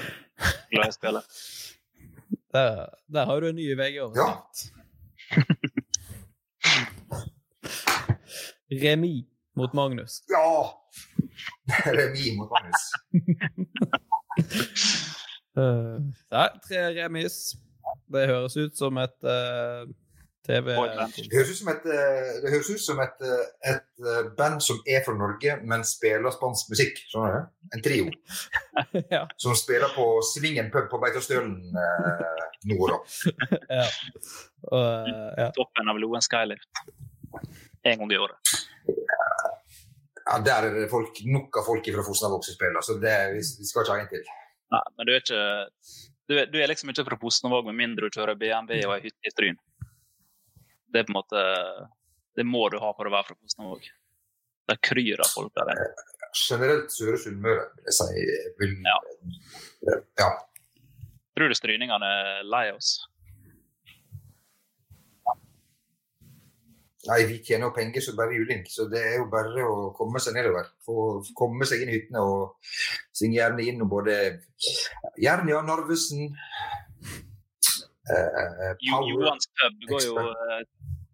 Glad 0.71 0.89
i 0.89 0.91
spillet. 0.91 1.23
Der, 2.53 2.85
der 3.13 3.25
har 3.25 3.39
du 3.39 3.47
en 3.47 3.55
ny 3.55 3.77
VG-oversikt. 3.77 4.73
Remi 8.83 9.27
mot 9.55 9.73
Magnus. 9.73 10.11
Ja! 10.29 10.63
Remis 11.99 12.37
mot 12.37 12.49
Magnus. 12.55 12.83
Uh, 15.57 16.01
nei, 16.31 16.49
tre 16.67 17.03
remis. 17.03 17.57
Det 18.13 18.27
høres 18.27 18.57
ut 18.57 18.77
som 18.77 18.97
et 18.97 19.17
uh, 19.23 19.85
TV 20.47 20.71
Det 20.71 21.35
høres 21.35 21.51
ut 21.51 21.59
som 21.59 21.71
et, 21.73 21.85
eh, 21.91 22.29
det 22.43 22.51
høres 22.53 22.69
ut 22.71 22.83
som 22.83 23.01
et, 23.03 23.25
eh, 23.27 23.73
et 23.73 24.05
eh, 24.13 24.29
band 24.37 24.61
som 24.63 24.79
er 24.87 25.03
fra 25.05 25.15
Norge, 25.17 25.57
men 25.67 25.83
spiller 25.87 26.31
spansk 26.33 26.71
musikk. 26.71 27.01
Skjønner 27.11 27.35
du? 27.35 27.49
En 27.75 27.83
trio. 27.83 28.07
ja. 29.15 29.25
Som 29.37 29.57
spiller 29.59 29.91
på 29.95 30.07
Svingen 30.31 30.71
pub 30.73 30.87
på 30.91 31.01
Beitostølen 31.03 31.57
eh, 31.83 32.47
nå 32.71 32.79
og 32.79 32.93
da. 32.93 33.01
ja. 33.81 33.85
Og, 34.71 34.79
uh, 34.79 35.29
ja. 35.37 35.51
Toppen 35.55 35.91
av 35.91 35.99
Loen 36.01 36.23
Skylift. 36.23 36.83
En 37.87 38.01
gang 38.01 38.11
i 38.11 38.19
året. 38.19 38.55
Ja, 40.27 40.39
Der 40.43 40.67
er 40.67 40.73
det 40.75 40.89
folk, 40.91 41.21
nok 41.27 41.59
av 41.59 41.67
folk 41.67 41.87
fra 41.93 42.03
Fosnavåg 42.03 42.43
som 42.43 42.55
spiller, 42.55 42.83
så 42.83 42.97
det, 42.99 43.15
vi, 43.35 43.43
vi 43.59 43.67
skal 43.67 43.85
ikke 43.85 43.95
ha 43.95 44.03
en 44.03 44.11
til. 44.11 44.27
Nei, 44.75 44.83
men 44.97 45.07
du 45.07 45.13
er 45.13 45.23
ikke 45.23 45.43
Du 46.27 46.33
er, 46.35 46.49
du 46.51 46.57
er 46.59 46.67
liksom 46.67 46.91
ikke 46.91 47.05
fra 47.07 47.19
Fosnavåg 47.21 47.69
med 47.69 47.77
mindre 47.79 48.07
du 48.09 48.17
kjører 48.17 48.35
BMW 48.35 48.81
og 48.89 48.97
ei 48.97 49.05
hytte 49.05 49.29
i 49.29 49.31
Stryn. 49.31 49.59
Det 50.87 51.01
er 51.01 51.07
på 51.07 51.13
en 51.13 51.19
måte 51.19 51.41
Det 52.37 52.45
må 52.47 52.67
du 52.69 52.77
ha 52.81 52.91
for 52.95 53.09
å 53.09 53.13
være 53.13 53.29
fra 53.29 53.37
Fosnavåg. 53.39 53.87
Det 54.67 54.77
kryr 54.83 55.23
av 55.23 55.29
folk 55.31 55.53
der. 55.55 55.71
Generelt 56.37 56.91
Søre 56.93 57.17
Sunnmøre, 57.21 57.69
vil 57.77 57.87
jeg 57.87 57.95
si. 57.97 58.25
Vil, 58.59 58.73
ja. 58.85 59.99
ja. 60.19 60.31
Tror 61.37 61.49
du 61.49 61.55
stryningene 61.57 62.09
er 62.21 62.43
lei 62.45 62.65
oss? 62.75 62.97
Nei, 67.07 67.21
vi 67.29 67.37
tjener 67.39 67.69
jo 67.69 67.75
penger 67.75 68.03
som 68.03 68.17
bare 68.17 68.35
juling, 68.35 68.65
så 68.67 68.87
det 68.91 68.99
er 68.99 69.13
jo 69.21 69.29
bare 69.31 69.63
å 69.63 69.91
komme 69.95 70.19
seg 70.19 70.35
nedover. 70.35 70.67
Få 70.83 71.21
komme 71.37 71.67
seg 71.69 71.85
inn 71.85 71.91
i 71.93 71.95
hyttene 71.95 72.23
og 72.25 72.73
synge 73.15 73.37
gjerne 73.37 73.63
inn 73.63 73.83
om 73.85 73.91
både 73.91 74.17
Jernia 75.23 75.61
Narvesen 75.63 76.33
eh, 78.15 78.73
power 78.83 79.09
Johans 79.11 79.49
pub 79.57 79.87
går 79.91 80.05
jo 80.05 80.15
uh, 80.17 80.61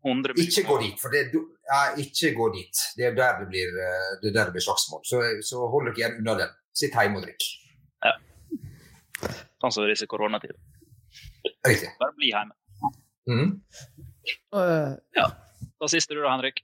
100 0.04 0.36
Ikke 0.44 0.64
gå 0.68 0.78
dit, 0.82 0.96
for 1.00 1.14
det, 1.16 1.22
ja, 1.70 1.82
ikke 2.04 2.34
gå 2.36 2.50
dit. 2.58 2.82
Det 2.98 3.06
er 3.08 3.16
der 3.16 3.40
det 3.40 3.48
blir, 3.52 3.72
eh, 3.86 4.10
det 4.22 4.32
er 4.32 4.36
der 4.38 4.50
det 4.50 4.56
blir 4.58 4.66
slagsmål. 4.66 5.04
Så, 5.08 5.22
så 5.50 5.64
hold 5.72 5.88
dere 5.88 6.02
igjen 6.02 6.18
unna 6.20 6.36
den. 6.42 6.56
Sitt 6.76 6.98
hjemme 6.98 7.22
og 7.22 7.28
drikk. 7.28 7.46
Sånn 9.64 9.72
som 9.72 9.88
disse 9.88 10.10
koronatider. 10.12 10.58
Riktig. 11.64 11.94
Bare 12.02 12.16
bli 12.18 12.34
hjemme. 12.34 12.58
Mhm. 13.32 13.54
Ja. 15.16 15.30
Da 15.80 15.88
siste 15.92 16.18
du 16.18 16.20
da, 16.20 16.34
Henrik. 16.34 16.60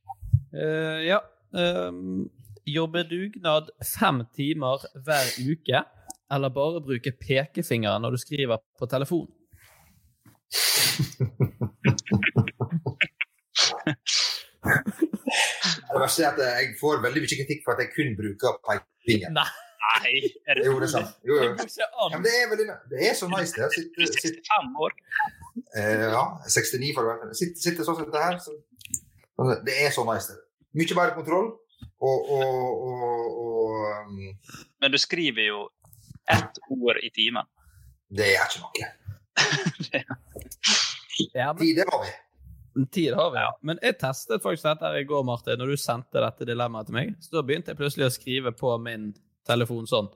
Uh, 0.52 1.00
ja. 1.06 1.22
Um, 1.56 2.28
jobbe 2.68 3.06
dugnad 3.08 3.72
fem 3.88 4.22
timer 4.36 4.84
hver 5.06 5.32
uke, 5.40 5.84
eller 6.30 6.54
bare 6.54 6.84
bruke 6.84 7.14
pekefingeren 7.16 8.04
når 8.04 8.18
du 8.18 8.22
skriver 8.22 8.62
på 8.80 8.90
telefon? 8.92 9.28
Det 15.90 16.00
verste 16.04 16.24
er 16.24 16.30
at 16.34 16.40
jeg 16.44 16.76
får 16.80 17.02
veldig 17.06 17.22
mye 17.24 17.32
kritikk 17.40 17.62
for 17.66 17.76
at 17.76 17.84
jeg 17.84 17.92
kun 17.96 18.10
bruker 18.20 18.60
pekefingeren. 18.68 19.40
Nei. 19.40 19.48
er 20.48 20.60
det 20.60 20.66
Jo, 20.68 20.74
det 20.82 20.88
er 20.90 20.94
sant. 20.94 21.16
Jo, 21.28 21.40
jo. 21.40 21.50
Ja, 21.50 22.18
men 22.18 22.26
det, 22.26 22.34
er 22.42 22.50
veldig, 22.52 22.66
det 22.92 23.00
er 23.10 23.14
så 23.18 23.30
nice, 23.32 23.56
det. 23.56 23.70
65 23.98 24.76
år. 24.86 24.92
eh, 25.78 26.06
ja, 26.14 26.26
69 26.46 26.92
for 26.98 27.02
å 27.08 27.14
være 27.14 27.40
Sitte, 27.40 27.64
sitte 27.64 27.88
sånn 27.88 27.98
som 27.98 28.06
dette 28.06 28.26
her. 28.26 28.38
Så, 28.44 28.56
sånn, 29.40 29.56
det 29.66 29.76
er 29.86 29.96
så 29.96 30.06
nice, 30.10 30.36
det. 30.36 30.40
Mye 30.78 30.94
bedre 30.94 31.18
kontroll. 31.18 31.50
Og, 32.04 32.30
og, 32.36 32.84
og, 32.88 33.24
og 33.44 33.68
um, 34.08 34.20
Men 34.84 34.92
du 34.92 34.98
skriver 35.00 35.48
jo 35.48 35.66
ett 36.32 36.60
ord 36.70 37.00
i 37.04 37.10
timen. 37.16 37.48
det 38.16 38.34
er 38.36 38.46
ikke 38.48 38.64
noe. 38.64 38.74
Ja, 41.34 41.54
men, 41.54 41.62
Tid, 41.64 41.84
har 41.90 42.04
vi. 42.04 42.86
tid 42.96 43.18
har 43.20 43.32
vi, 43.34 43.44
ja. 43.44 43.52
Men 43.62 43.82
jeg 43.84 43.98
testet 44.02 44.44
faktisk 44.44 44.68
dette 44.68 44.90
her 44.90 45.02
i 45.02 45.08
går, 45.10 45.24
Martin, 45.28 45.60
når 45.60 45.74
du 45.74 45.82
sendte 45.82 46.24
dette 46.24 46.48
dilemmaet 46.48 46.90
til 46.90 46.98
meg. 47.00 47.16
Så 47.24 47.38
da 47.38 47.46
begynte 47.46 47.74
jeg 47.74 47.82
plutselig 47.82 48.10
å 48.10 48.16
skrive 48.16 48.54
på 48.56 48.76
min 48.84 49.12
telefon 49.50 49.88
sånn. 49.90 50.12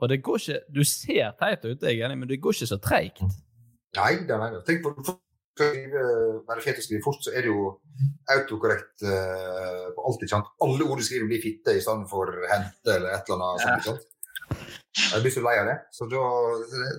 Og 0.00 0.08
det 0.08 0.22
går 0.24 0.38
ikke 0.40 0.60
Du 0.72 0.84
ser 0.86 1.34
teit 1.40 1.64
ut, 1.66 1.82
jeg 1.82 1.98
er 1.98 2.06
enig, 2.06 2.22
men 2.22 2.30
det 2.30 2.40
går 2.40 2.56
ikke 2.56 2.70
så 2.70 2.80
treigt. 2.82 3.20
Nei, 3.98 4.14
det 4.24 4.36
er 4.36 4.40
nei. 4.40 4.62
Tenk 4.64 4.86
på 4.86 5.18
være 5.60 6.62
fet 6.64 6.78
å 6.80 6.84
skrive 6.84 7.02
fort, 7.04 7.20
så 7.24 7.32
er 7.34 7.44
det 7.44 7.50
jo 7.50 7.66
autokorrekt 8.32 9.04
uh, 9.04 9.90
på 9.96 10.04
alt. 10.06 10.22
ikke 10.22 10.32
sant? 10.32 10.52
Alle 10.64 10.86
ord 10.86 11.00
du 11.00 11.04
skriver, 11.04 11.28
blir 11.28 11.42
fitte 11.42 11.74
i 11.76 11.82
stedet 11.84 12.08
for 12.10 12.32
hente 12.50 12.94
eller 12.94 13.16
et 13.16 13.28
eller 13.28 13.44
annet. 13.44 13.64
sånt, 13.64 13.76
ikke 13.76 13.90
sant? 13.90 14.06
Jeg 15.00 15.22
blir 15.22 15.34
så 15.34 15.42
lei 15.44 15.56
av 15.60 15.68
det. 15.70 15.76
Så 15.94 16.08
da 16.10 16.22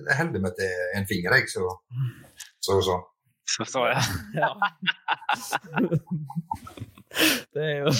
jeg 0.08 0.18
holder 0.20 0.44
meg 0.44 0.54
til 0.60 0.84
en 0.98 1.08
finger, 1.08 1.36
jeg. 1.36 1.50
Så 1.52 1.66
så. 2.62 2.78
så. 2.86 3.00
Så, 3.48 3.64
så 3.68 3.86
jeg. 3.90 4.02
Ja. 4.42 4.52
Det 7.52 7.62
er 7.62 7.78
jo 7.82 7.90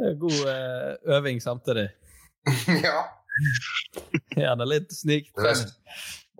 det 0.00 0.06
er 0.08 0.14
god 0.20 0.38
eh, 0.48 1.16
øving 1.16 1.42
samtidig. 1.42 1.88
ja. 2.86 3.02
Gjerne 4.32 4.66
litt 4.68 4.94
Det 5.04 5.18
er 5.36 5.60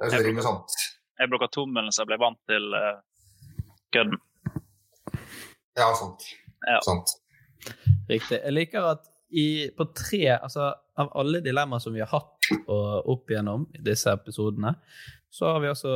det 0.01 0.07
er 0.07 0.15
så 0.15 0.23
rimer 0.25 0.45
sånt. 0.45 0.77
Jeg 1.21 1.29
bruker 1.29 1.51
tommelen 1.53 1.93
så 1.93 2.07
jeg 2.07 2.09
ble 2.09 2.17
vant 2.23 2.39
til 2.49 2.73
uh, 2.73 3.03
kødden. 3.93 4.17
Ja, 5.77 5.91
sant. 5.93 6.25
Ja. 6.65 6.79
sant. 6.85 7.13
Riktig. 8.09 8.39
Jeg 8.39 8.55
liker 8.57 8.89
at 8.95 9.05
i, 9.31 9.69
på 9.77 9.85
tre 9.95 10.23
altså 10.39 10.73
Av 10.99 11.13
alle 11.21 11.43
dilemmaer 11.45 11.83
som 11.85 11.93
vi 11.95 12.01
har 12.03 12.09
hatt 12.11 12.49
og 12.65 13.11
opp 13.13 13.31
igjennom 13.31 13.69
i 13.77 13.83
disse 13.85 14.11
episodene, 14.13 14.73
så, 15.31 15.53
har 15.55 15.61
vi 15.63 15.69
også, 15.71 15.93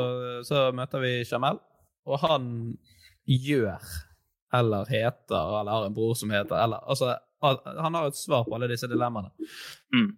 så 0.46 0.68
møter 0.72 1.02
vi 1.02 1.10
Jamel, 1.26 1.58
og 2.04 2.20
han 2.24 2.48
gjør 3.24 3.94
eller 4.54 4.90
heter 4.90 5.60
eller 5.60 5.72
har 5.72 5.86
en 5.86 5.94
bror 5.94 6.14
som 6.18 6.30
heter 6.30 6.58
eller 6.62 6.84
Altså, 6.90 7.16
han 7.42 7.94
har 7.94 8.08
et 8.08 8.16
svar 8.16 8.44
på 8.46 8.54
alle 8.56 8.70
disse 8.70 8.88
dilemmaene. 8.88 9.32
Mm. 9.94 10.12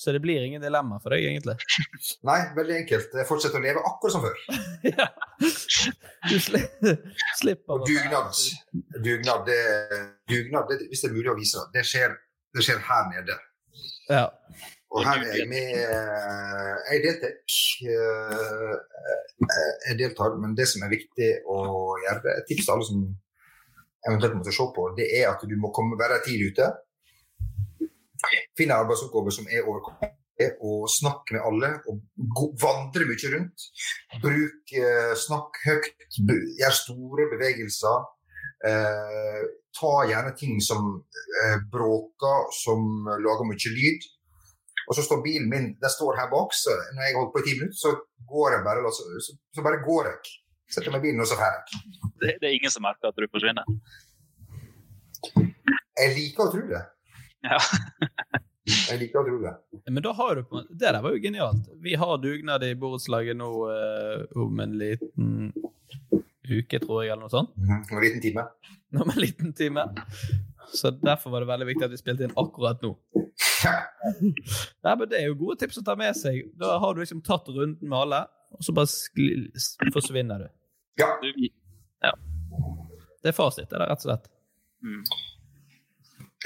Så 0.00 0.12
det 0.12 0.20
blir 0.24 0.40
ingen 0.40 0.62
dilemma 0.62 0.96
for 1.02 1.12
deg, 1.12 1.26
egentlig. 1.28 1.58
Nei, 2.28 2.38
veldig 2.56 2.76
enkelt. 2.78 3.16
Jeg 3.20 3.28
fortsetter 3.28 3.60
å 3.60 3.64
leve 3.66 3.82
akkurat 3.84 4.14
som 4.14 4.22
før. 4.24 4.38
ja. 4.94 5.08
Du 6.30 6.36
sli 6.40 6.62
slipper 7.36 7.74
Og 7.74 7.84
dugnad, 7.84 8.40
dugnad, 9.04 9.44
det, 9.50 9.58
dugnad 10.32 10.72
det, 10.72 10.78
hvis 10.88 11.04
det 11.04 11.10
er 11.10 11.16
mulig 11.18 11.34
å 11.34 11.36
vise, 11.36 11.66
det 11.76 11.84
skjer, 11.84 12.16
det 12.56 12.64
skjer 12.64 12.80
her 12.88 13.10
nede. 13.12 13.36
Ja. 14.08 14.24
Og 14.90 15.04
her 15.06 15.20
er 15.22 15.36
jeg 15.38 15.46
med 15.50 15.68
eh, 15.78 16.76
Jeg 16.90 17.02
deltar. 17.04 17.34
eh, 17.86 18.76
Jeg 19.88 19.98
deltar, 20.00 20.36
men 20.42 20.54
det 20.58 20.66
som 20.68 20.82
er 20.82 20.90
viktig 20.92 21.28
å 21.46 21.60
gjøre, 22.04 22.36
et 22.40 22.48
tips 22.50 22.66
til 22.66 22.74
alle 22.74 22.86
som 22.88 23.02
eventuelt 24.08 24.38
måtte 24.38 24.54
se 24.56 24.66
på, 24.76 24.86
det 24.96 25.06
er 25.20 25.28
at 25.30 25.42
du 25.46 25.54
må 25.60 25.70
komme, 25.76 25.98
være 26.00 26.22
tidlig 26.26 26.52
ute. 26.54 26.70
Finne 28.58 28.76
arbeidsoppgaver 28.82 29.32
som 29.34 29.46
er 29.48 29.64
overkommelige, 29.68 30.50
og 30.64 30.86
snakke 30.88 31.36
med 31.36 31.42
alle. 31.48 31.70
og 31.88 32.54
Vandre 32.62 33.06
mye 33.08 33.30
rundt. 33.34 33.66
Bruk 34.22 34.74
eh, 34.76 35.12
Snakk 35.20 35.58
høyt. 35.66 36.06
Gjør 36.60 36.76
store 36.76 37.28
bevegelser. 37.34 38.06
Eh, 38.68 39.42
ta 39.76 39.92
gjerne 40.08 40.32
ting 40.36 40.58
som 40.64 40.94
eh, 41.44 41.58
bråker, 41.72 42.48
som 42.56 43.04
lager 43.20 43.46
mye 43.48 43.74
lyd. 43.76 44.08
Og 44.90 44.96
så 44.98 45.04
står 45.06 45.20
bilen 45.22 45.46
min 45.50 45.68
den 45.78 45.92
står 45.94 46.16
her 46.18 46.30
bak, 46.32 46.54
så 46.58 46.74
når 46.96 47.04
jeg 47.06 47.14
holder 47.16 47.32
på 47.34 47.42
i 47.42 47.46
ti 47.46 47.52
minutter, 47.60 47.78
så 47.78 47.92
går 48.32 48.56
jeg 48.56 48.64
bare, 48.66 48.90
så, 48.96 49.06
så, 49.22 49.36
så 49.54 49.62
bare 49.66 49.82
går 49.86 50.08
jeg. 50.10 50.32
Setter 50.70 50.90
meg 50.94 51.02
i 51.04 51.08
bilen, 51.08 51.22
og 51.22 51.30
så 51.30 51.38
drar 51.38 51.56
jeg. 51.58 51.82
Det, 52.22 52.34
det 52.42 52.48
er 52.48 52.56
ingen 52.58 52.70
som 52.74 52.82
merker 52.86 53.10
at 53.10 53.18
du 53.18 53.26
forsvinner. 53.30 53.66
Jeg 56.00 56.12
liker 56.16 56.46
å 56.46 56.52
tro 56.52 56.62
det. 56.70 56.82
Ja. 57.46 57.58
Jeg 58.70 59.00
liker 59.00 59.22
å 59.22 59.24
tro 59.26 59.38
det. 59.42 59.52
Men 59.90 60.04
da 60.04 60.12
har 60.14 60.36
du 60.38 60.44
på 60.46 60.60
Det 60.68 60.84
der 60.84 61.00
var 61.02 61.14
jo 61.14 61.22
genialt. 61.22 61.70
Vi 61.82 61.94
har 61.98 62.20
dugnad 62.22 62.62
i 62.66 62.74
borettslaget 62.78 63.38
nå 63.38 63.48
uh, 63.70 64.26
om 64.38 64.60
en 64.62 64.76
liten 64.78 65.30
uke, 66.50 66.78
tror 66.82 67.02
jeg, 67.04 67.12
eller 67.12 67.24
noe 67.24 67.32
sånt. 67.32 67.54
Mhm, 67.58 67.82
En 67.90 68.02
liten 68.04 68.22
time. 68.22 68.46
Om 69.00 69.10
en 69.14 69.20
liten 69.22 69.52
time. 69.54 69.86
Så 70.72 70.90
derfor 70.90 71.34
var 71.34 71.42
det 71.42 71.50
veldig 71.50 71.66
viktig 71.70 71.86
at 71.86 71.94
vi 71.94 72.00
spilte 72.00 72.26
inn 72.26 72.36
akkurat 72.38 72.82
nå. 72.84 72.94
Nei, 74.84 74.92
men 74.94 75.08
Det 75.10 75.18
er 75.18 75.26
jo 75.28 75.38
gode 75.40 75.58
tips 75.60 75.80
å 75.80 75.86
ta 75.86 75.96
med 75.98 76.16
seg. 76.16 76.44
Da 76.60 76.78
har 76.82 76.94
du 76.94 77.02
liksom 77.02 77.22
tatt 77.26 77.48
runden 77.50 77.80
med 77.82 77.98
alle, 77.98 78.22
og 78.54 78.66
så 78.66 78.74
bare 78.76 78.90
skli, 78.90 79.32
forsvinner 79.94 80.44
du. 80.44 80.52
Ja. 81.00 81.10
ja. 82.06 82.14
Det 83.20 83.32
er 83.32 83.36
fasit, 83.36 83.68
det 83.70 83.78
er 83.78 83.86
rett 83.90 84.04
og 84.04 84.08
slett. 84.08 84.30
Mm. 84.84 85.02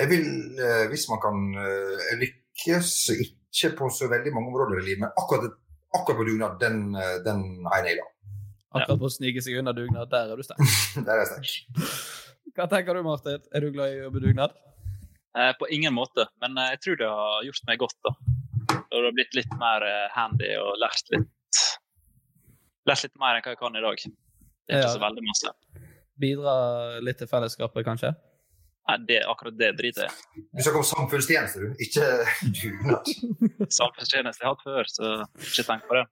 Jeg 0.00 0.10
vil, 0.10 0.24
eh, 0.58 0.86
hvis 0.90 1.06
man 1.10 1.20
kan 1.22 1.44
eh, 1.62 2.16
lykkes, 2.22 2.90
ikke 3.20 3.76
på 3.78 3.90
så 3.94 4.08
veldig 4.10 4.32
mange 4.34 4.50
områder 4.50 4.80
i 4.80 4.88
livet, 4.88 5.04
men 5.04 5.14
akkurat, 5.20 5.54
akkurat 5.94 6.18
på 6.18 6.26
dugnad, 6.30 6.58
den, 6.62 6.88
eh, 6.98 7.16
den 7.26 7.44
er 7.70 7.78
jeg 7.78 7.86
naila. 7.88 8.08
Akkurat 8.74 8.98
på 8.98 9.06
å 9.06 9.14
snike 9.14 9.42
seg 9.44 9.60
unna 9.60 9.74
dugnad, 9.76 10.10
der 10.10 10.32
er 10.34 10.40
du 10.40 10.46
sterk. 10.46 10.64
Der 11.06 11.14
er 11.14 11.22
jeg 11.22 11.30
sterk. 11.30 12.23
Hva 12.55 12.68
tenker 12.70 12.94
du, 12.94 13.02
Martin? 13.02 13.42
Er 13.55 13.64
du 13.64 13.70
glad 13.74 13.90
i 13.90 13.98
å 13.98 14.05
jobbe 14.09 14.20
dugnad? 14.22 14.52
Eh, 15.38 15.50
på 15.59 15.66
ingen 15.74 15.94
måte, 15.96 16.28
men 16.42 16.55
eh, 16.61 16.68
jeg 16.76 16.80
tror 16.84 16.96
det 17.00 17.09
har 17.11 17.46
gjort 17.48 17.64
meg 17.70 17.80
godt. 17.82 17.96
da. 18.07 18.12
Og 18.84 18.94
det 18.94 19.07
har 19.09 19.16
blitt 19.16 19.34
litt 19.34 19.55
mer 19.59 19.82
eh, 19.88 20.05
handy 20.14 20.52
og 20.61 20.76
lært 20.82 21.11
litt 21.14 21.30
lært 22.86 23.02
litt 23.07 23.16
mer 23.18 23.38
enn 23.38 23.42
hva 23.46 23.55
jeg 23.55 23.59
kan 23.62 23.74
i 23.78 23.82
dag. 23.82 23.96
Det 24.05 24.70
er 24.70 24.78
ikke 24.78 24.86
Ja. 24.86 24.92
så 24.94 25.02
veldig 25.02 25.24
masse. 25.26 25.48
Bidra 26.20 26.55
litt 27.02 27.18
til 27.18 27.26
fellesskapet, 27.30 27.82
kanskje? 27.88 28.11
Nei, 28.84 28.96
det, 29.09 29.18
akkurat 29.26 29.57
det 29.59 29.70
driter 29.78 30.05
jeg 30.05 30.12
i. 30.12 30.14
Du 30.52 30.61
snakker 30.62 30.78
om 30.82 30.86
samfunnstjeneste, 30.86 31.57
du, 31.64 31.68
ikke 31.80 32.05
dugnad. 32.61 33.05
Samfunnstjeneste 33.72 34.44
jeg 34.44 34.46
har 34.46 34.55
hatt 34.55 34.66
før, 34.68 34.84
så 34.92 35.05
ikke 35.40 35.64
tenk 35.72 35.82
på 35.88 35.96
det. 35.98 36.05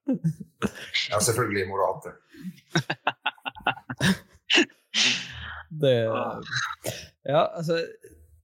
Ja, 1.12 1.20
selvfølgelig 1.22 1.68
hatt 1.84 2.04
det. 5.80 5.96
Det 6.84 6.92
Ja, 7.28 7.46
altså 7.56 7.78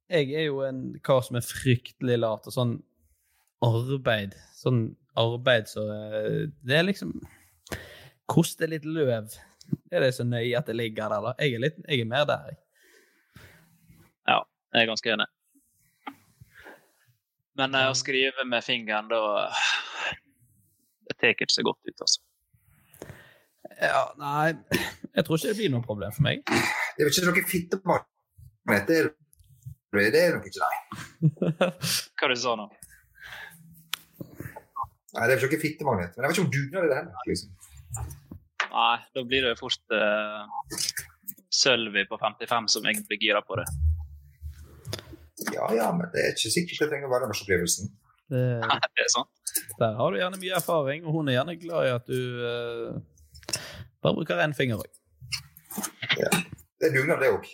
Jeg 0.09 0.33
er 0.33 0.47
jo 0.49 0.63
en 0.65 0.99
kar 1.05 1.21
som 1.27 1.37
er 1.37 1.45
fryktelig 1.45 2.19
lat, 2.19 2.47
og 2.47 2.55
sånn 2.55 2.79
arbeid 3.65 4.37
Sånn 4.57 4.97
arbeid 5.19 5.69
så 5.69 5.85
eh, 5.93 6.47
Det 6.63 6.79
er 6.79 6.87
liksom 6.87 7.19
Koste 8.29 8.67
litt 8.69 8.85
løv. 8.85 9.33
Er 9.89 10.03
det 10.05 10.11
så 10.13 10.25
nøye 10.25 10.53
at 10.59 10.67
det 10.69 10.75
ligger 10.77 11.09
der, 11.09 11.23
da? 11.25 11.31
Jeg 11.41 11.55
er, 11.57 11.63
litt, 11.63 11.79
jeg 11.89 12.03
er 12.05 12.09
mer 12.09 12.27
der, 12.29 12.51
jeg. 12.51 12.59
Ja, 14.29 14.43
jeg 14.75 14.83
er 14.83 14.91
ganske 14.91 15.13
enig. 15.15 15.29
Men 17.59 17.75
eh, 17.75 17.89
å 17.89 17.97
skrive 17.97 18.45
med 18.47 18.65
fingeren, 18.67 19.09
da 19.09 19.49
Det 21.09 21.17
tar 21.17 21.33
ikke 21.33 21.49
så 21.51 21.65
godt 21.67 21.81
ut, 21.89 22.05
altså. 22.05 22.21
Ja, 23.79 24.05
nei 24.19 24.57
Jeg 25.15 25.25
tror 25.25 25.39
ikke 25.39 25.49
det 25.49 25.57
blir 25.59 25.73
noe 25.73 25.85
problem 25.85 26.13
for 26.15 26.27
meg. 26.27 26.45
Det 26.99 27.05
er 27.05 27.07
vel 27.07 27.15
ikke 27.15 27.31
noe 27.31 27.47
fittebarometer? 27.47 29.11
Det 29.95 30.19
er, 30.19 30.33
nok 30.35 30.47
ikke 30.51 30.59
det. 30.59 31.69
Hva 32.19 32.29
du 32.29 32.35
sa 32.37 32.55
nå? 32.59 32.65
Nei, 35.15 35.23
det 35.23 35.37
er 35.37 35.39
ikke 35.39 35.53
noe 35.53 35.63
fittemagnet. 35.63 36.17
Men 36.17 36.27
jeg 36.27 36.33
vet 36.33 36.41
ikke 36.41 36.45
om 36.45 36.51
dugnad 36.57 36.81
er 36.81 36.91
det 36.91 36.97
heller. 36.99 37.23
Liksom. 37.31 37.53
Nei, 38.73 38.97
da 39.15 39.25
blir 39.31 39.47
det 39.47 39.55
fort 39.61 39.95
uh, 39.95 40.43
Sølvi 41.55 42.05
på 42.11 42.19
55 42.19 42.69
som 42.75 42.91
egentlig 42.91 43.07
blir 43.13 43.23
gira 43.29 43.45
på 43.47 43.63
det. 43.63 43.69
Ja, 45.55 45.71
ja, 45.79 45.89
men 45.95 46.11
det 46.11 46.25
er 46.25 46.35
ikke 46.35 46.51
sikkert 46.51 46.83
det 46.83 46.91
trenger 46.91 47.07
å 47.07 47.15
være 47.15 47.29
den 47.29 47.33
verste 47.37 47.47
opplevelsen. 47.47 47.95
Det, 48.35 48.45
det 48.99 49.07
er 49.07 49.15
sant. 49.15 49.57
Der 49.79 49.97
har 50.03 50.11
du 50.11 50.19
gjerne 50.19 50.43
mye 50.43 50.59
erfaring, 50.59 51.07
og 51.07 51.15
hun 51.15 51.31
er 51.31 51.39
gjerne 51.39 51.59
glad 51.63 51.87
i 51.87 51.95
at 51.95 52.11
du 52.11 52.43
uh, 52.43 53.57
bare 54.03 54.19
bruker 54.19 54.43
én 54.43 54.59
finger 54.59 54.83
òg. 54.83 55.03
Ja. 56.19 56.35
Det 56.79 56.87
er 56.89 56.93
dugnad, 56.95 57.19
det 57.23 57.31
òg. 57.35 57.45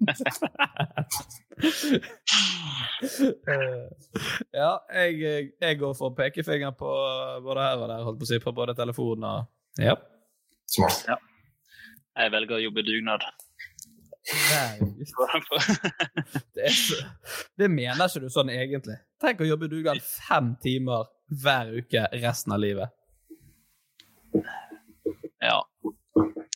ja, 4.60 4.72
jeg, 4.94 5.50
jeg, 5.60 5.78
går 5.78 5.94
for 5.98 6.14
pekefinger 6.16 6.70
på 6.70 6.90
både 7.44 7.60
her 7.62 7.76
og 7.76 7.88
der, 7.88 8.04
holdt 8.06 8.20
på 8.20 8.24
å 8.26 8.28
si, 8.32 8.38
på 8.42 8.52
både 8.56 8.74
telefonen 8.78 9.24
og 9.28 9.40
Ja. 9.80 9.94
Smart. 10.70 11.04
Ja. 11.08 11.16
Jeg 12.18 12.32
velger 12.34 12.54
å 12.58 12.64
jobbe 12.64 12.82
dugnad. 12.86 13.22
Nei. 14.30 14.74
det, 16.56 16.70
så, 16.74 16.94
det 17.58 17.68
mener 17.70 18.06
ikke 18.06 18.24
du 18.24 18.28
sånn 18.32 18.50
egentlig. 18.54 18.98
Tenk 19.22 19.36
å 19.42 19.48
jobbe 19.48 19.70
dugnad 19.70 20.00
fem 20.04 20.46
timer 20.62 21.00
hver 21.30 21.66
uke 21.80 22.00
resten 22.18 22.54
av 22.54 22.60
livet. 22.62 22.88
Ja. 25.40 25.58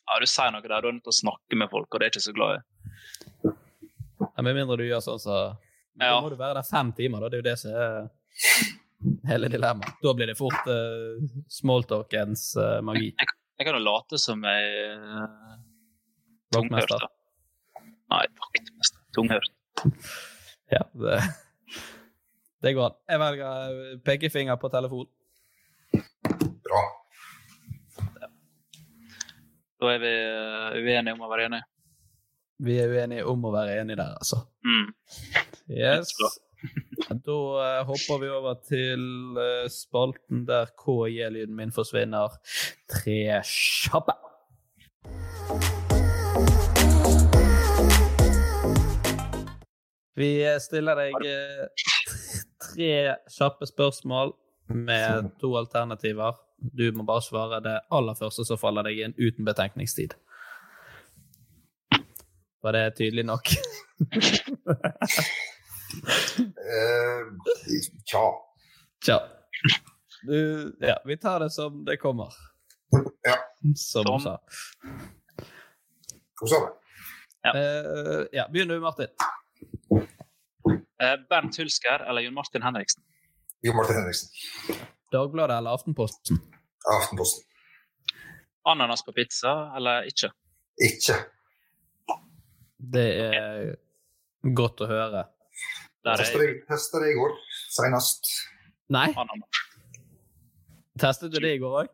Ja 0.05 0.19
du 0.21 0.25
sier 0.29 0.51
noe 0.53 0.61
der. 0.65 0.81
Du 0.81 0.87
er 0.89 0.95
nødt 0.97 1.03
til 1.07 1.13
å 1.13 1.19
snakke 1.19 1.57
med 1.59 1.69
folk, 1.71 1.87
og 1.93 1.99
det 1.99 2.05
er 2.07 2.11
jeg 2.11 2.15
ikke 2.15 2.25
så 2.27 2.35
glad 2.37 2.55
i. 2.55 3.53
Ja, 4.25 4.43
med 4.45 4.55
mindre 4.57 4.77
du 4.79 4.85
gjør 4.87 5.01
sånn 5.03 5.19
så 5.21 5.37
Da 5.95 6.09
Ja. 6.11 6.19
må 6.21 6.29
du 6.29 6.35
være 6.35 6.57
der 6.59 6.67
fem 6.67 6.91
timer, 6.93 7.21
da. 7.23 7.29
Det 7.29 7.37
er 7.37 7.43
jo 7.43 7.49
det 7.49 7.59
som 7.59 7.71
er 7.71 8.09
hele 9.29 9.47
dilemmaet. 9.51 9.95
Da 10.03 10.13
blir 10.17 10.27
det 10.31 10.37
fort 10.39 10.67
uh, 10.67 11.19
smalltalkens 11.51 12.49
uh, 12.59 12.81
magi. 12.83 13.13
Jeg 13.15 13.67
kan 13.67 13.77
jo 13.77 13.83
late 13.85 14.19
som 14.19 14.43
jeg 14.43 14.97
uh, 14.99 15.55
Vaktmester. 16.55 17.05
Nei, 18.11 18.23
vaktmester. 18.41 18.99
Tunghørt. 19.15 19.51
Ja, 20.71 20.81
det, 20.99 21.19
det 22.63 22.73
går 22.75 22.89
an. 22.89 22.97
Jeg 23.09 23.21
velger 23.23 23.79
pekefinger 24.05 24.59
på 24.61 24.69
telefon. 24.73 25.07
Bra. 26.65 26.83
Da 29.85 29.91
er 29.93 29.99
vi 30.01 30.11
uh, 30.17 30.75
uenige 30.81 31.13
om 31.13 31.19
å 31.21 31.27
være 31.29 31.43
enige. 31.45 31.65
Vi 32.65 32.77
er 32.81 32.89
uenige 32.89 33.25
om 33.29 33.43
å 33.45 33.51
være 33.53 33.75
enige 33.83 33.99
der, 33.99 34.15
altså. 34.17 34.39
Mm. 34.65 34.87
Yes. 35.69 36.13
Da 37.05 37.35
uh, 37.35 37.83
hopper 37.85 38.23
vi 38.23 38.29
over 38.33 38.55
til 38.65 39.03
uh, 39.37 39.67
spalten 39.69 40.41
der 40.47 40.71
KJ-lyden 40.81 41.53
min 41.53 41.73
forsvinner. 41.75 42.33
Tre 42.89 43.19
kjappe. 43.45 44.15
Vi 50.17 50.31
stiller 50.65 51.03
deg 51.03 51.29
uh, 51.29 51.85
tre 52.71 52.91
kjappe 53.37 53.69
spørsmål 53.69 54.33
med 54.73 55.29
to 55.43 55.53
alternativer. 55.61 56.41
Du 56.57 56.91
må 56.95 57.03
bare 57.03 57.23
svare 57.23 57.59
det 57.63 57.75
aller 57.93 58.17
første 58.17 58.45
som 58.47 58.59
faller 58.59 58.87
deg 58.87 59.01
inn, 59.05 59.15
uten 59.17 59.45
betenkningstid. 59.47 60.15
Var 62.65 62.77
det 62.77 62.85
tydelig 62.97 63.25
nok? 63.27 63.55
Eh, 65.95 67.19
tja. 68.03 68.23
Tja. 69.05 69.19
Du, 70.27 70.75
ja, 70.81 70.97
vi 71.05 71.17
tar 71.17 71.39
det 71.39 71.49
som 71.53 71.85
det 71.85 71.97
kommer. 72.01 72.33
Ja. 73.23 73.37
Som 73.75 74.03
du 74.09 74.17
sa. 74.23 74.33
Hva 76.35 76.49
sa 76.49 76.59
du? 76.65 76.67
Ja. 77.45 77.53
Eh, 77.53 78.25
ja, 78.33 78.47
begynn 78.51 78.73
du, 78.73 78.79
Martin. 78.83 79.13
Eh, 80.99 81.15
Bernt 81.29 81.57
Hulsker 81.61 82.07
eller 82.09 82.25
Jon 82.25 82.33
Martin 82.33 82.65
Henriksen? 82.65 83.03
Jon 83.61 83.77
Martin 83.77 84.01
Henriksen. 84.01 84.29
Dagbladet 85.15 85.57
eller 85.57 85.77
Aftenposten? 85.79 86.41
Aftenposten. 86.97 87.45
Ananas 88.65 89.05
på 89.05 89.13
pizza 89.15 89.53
eller 89.77 90.07
ikke? 90.09 90.31
Ikke. 90.81 91.17
Det 92.95 93.07
er 93.25 93.75
godt 94.55 94.83
å 94.83 94.89
høre. 94.89 95.25
Testa 96.05 97.01
det, 97.01 97.11
i 97.11 97.17
går, 97.17 97.37
senest. 97.73 98.29
Nei? 98.93 99.07
ananas. 99.09 99.61
Testet 101.01 101.33
du 101.33 101.39
det 101.41 101.55
i 101.55 101.61
går 101.61 101.79
òg? 101.83 101.93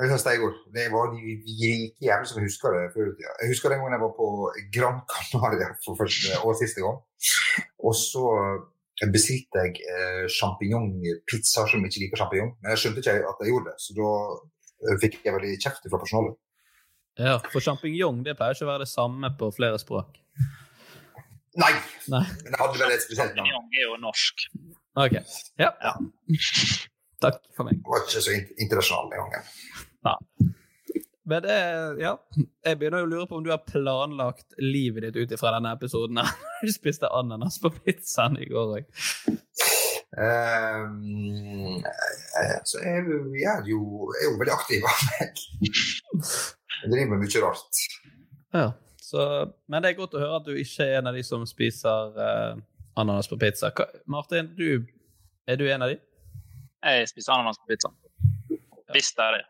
Jeg 0.00 0.10
testa 0.12 0.32
i 0.32 0.40
går. 0.40 0.52
Det 0.72 0.86
var 0.92 1.10
de 1.12 1.20
de 1.20 1.32
rike 1.60 2.04
jævlene 2.06 2.28
som 2.28 2.44
husker 2.44 2.76
det 2.76 2.84
før 2.94 3.08
i 3.10 3.14
tida. 3.18 3.32
Jeg 3.42 3.52
husker 3.52 3.72
den 3.72 3.80
gangen 3.82 3.96
jeg 3.96 4.04
var 4.04 4.12
på 4.16 4.28
Gran 4.76 5.00
Canaria 5.12 5.72
for 5.84 5.98
første 5.98 6.38
og 6.40 6.54
siste 6.60 6.84
gang. 6.84 7.00
Og 7.84 7.96
så 7.96 8.24
bestilte 9.08 9.62
jeg 9.64 9.80
eh, 9.88 10.26
sjampinjongpizza, 10.28 11.64
som 11.70 11.84
ikke 11.88 12.02
liker 12.04 12.20
sjampinjong. 12.20 12.50
Men 12.60 12.74
jeg 12.74 12.82
skjønte 12.82 13.00
ikke 13.00 13.14
at 13.30 13.40
jeg 13.44 13.52
gjorde 13.54 13.70
det, 13.72 13.76
så 13.80 13.96
da 13.96 14.08
eh, 14.84 14.96
fikk 15.00 15.16
jeg 15.24 15.36
veldig 15.38 15.54
kjeft 15.64 15.88
fra 15.88 16.00
personalet. 16.02 16.36
Ja, 17.20 17.38
for 17.52 17.64
sjampinjong 17.64 18.20
det 18.26 18.36
pleier 18.38 18.54
ikke 18.56 18.68
å 18.68 18.72
være 18.74 18.84
det 18.84 18.92
samme 18.92 19.32
på 19.40 19.48
flere 19.56 19.80
språk. 19.82 20.20
Nei! 21.60 21.72
Nei. 22.12 22.22
Men 22.44 22.52
jeg 22.52 22.60
hadde 22.60 22.78
vel 22.84 22.92
et 22.94 23.02
spesielt 23.06 23.34
navn. 23.36 23.48
Sjampinjong 23.48 23.80
er 23.80 23.86
jo 23.88 23.96
norsk. 24.04 24.44
OK. 25.00 25.16
Ja. 25.60 25.72
Takk 27.20 27.40
for 27.56 27.66
meg. 27.68 27.80
Det 27.80 27.90
var 27.92 28.04
ikke 28.06 28.22
så 28.24 28.32
in- 28.36 28.52
internasjonal 28.64 29.10
den 29.12 29.24
gangen. 29.24 30.54
Men 31.30 31.42
det, 31.44 31.56
ja. 32.02 32.16
Jeg 32.66 32.78
begynner 32.80 33.04
jo 33.04 33.06
å 33.06 33.10
lure 33.10 33.26
på 33.30 33.36
om 33.38 33.44
du 33.46 33.52
har 33.52 33.62
planlagt 33.62 34.56
livet 34.58 35.04
ditt 35.04 35.18
ut 35.20 35.34
ifra 35.36 35.54
denne 35.56 35.76
episoden. 35.76 36.18
Du 36.60 36.68
spiste 36.74 37.08
ananas 37.16 37.56
på 37.62 37.70
pizzaen 37.72 38.34
i 38.36 38.48
går 38.50 38.72
òg. 38.80 38.88
Um, 40.10 41.78
eh, 41.78 42.56
så 42.66 42.82
jeg, 42.82 43.06
jeg 43.38 43.46
er 43.46 43.70
jo, 43.70 43.78
jeg 44.10 44.26
er 44.26 44.26
jo 44.26 44.40
veldig 44.42 44.52
aktiv 44.52 44.88
av 44.90 45.04
meg. 45.06 45.40
Jeg 45.70 46.90
driver 46.90 47.12
med 47.14 47.22
mye 47.22 47.44
rart. 47.46 47.80
Ja. 48.58 48.66
Så, 49.10 49.22
men 49.70 49.82
det 49.82 49.92
er 49.92 49.98
godt 50.02 50.18
å 50.18 50.20
høre 50.22 50.42
at 50.42 50.50
du 50.50 50.58
ikke 50.58 50.84
er 50.84 50.98
en 50.98 51.08
av 51.10 51.16
de 51.16 51.22
som 51.26 51.46
spiser 51.48 52.18
uh, 52.18 52.58
ananas 53.00 53.30
på 53.30 53.38
pizza. 53.40 53.70
Hva, 53.70 53.86
Martin, 54.10 54.50
du, 54.58 54.84
er 55.48 55.62
du 55.62 55.64
en 55.70 55.86
av 55.86 55.94
de? 55.94 55.96
Jeg 56.82 57.08
spiser 57.14 57.38
ananas 57.38 57.62
på 57.62 57.72
pizza. 57.72 57.94
Hvis 58.90 59.14
det 59.16 59.26
er 59.30 59.38
det. 59.38 59.46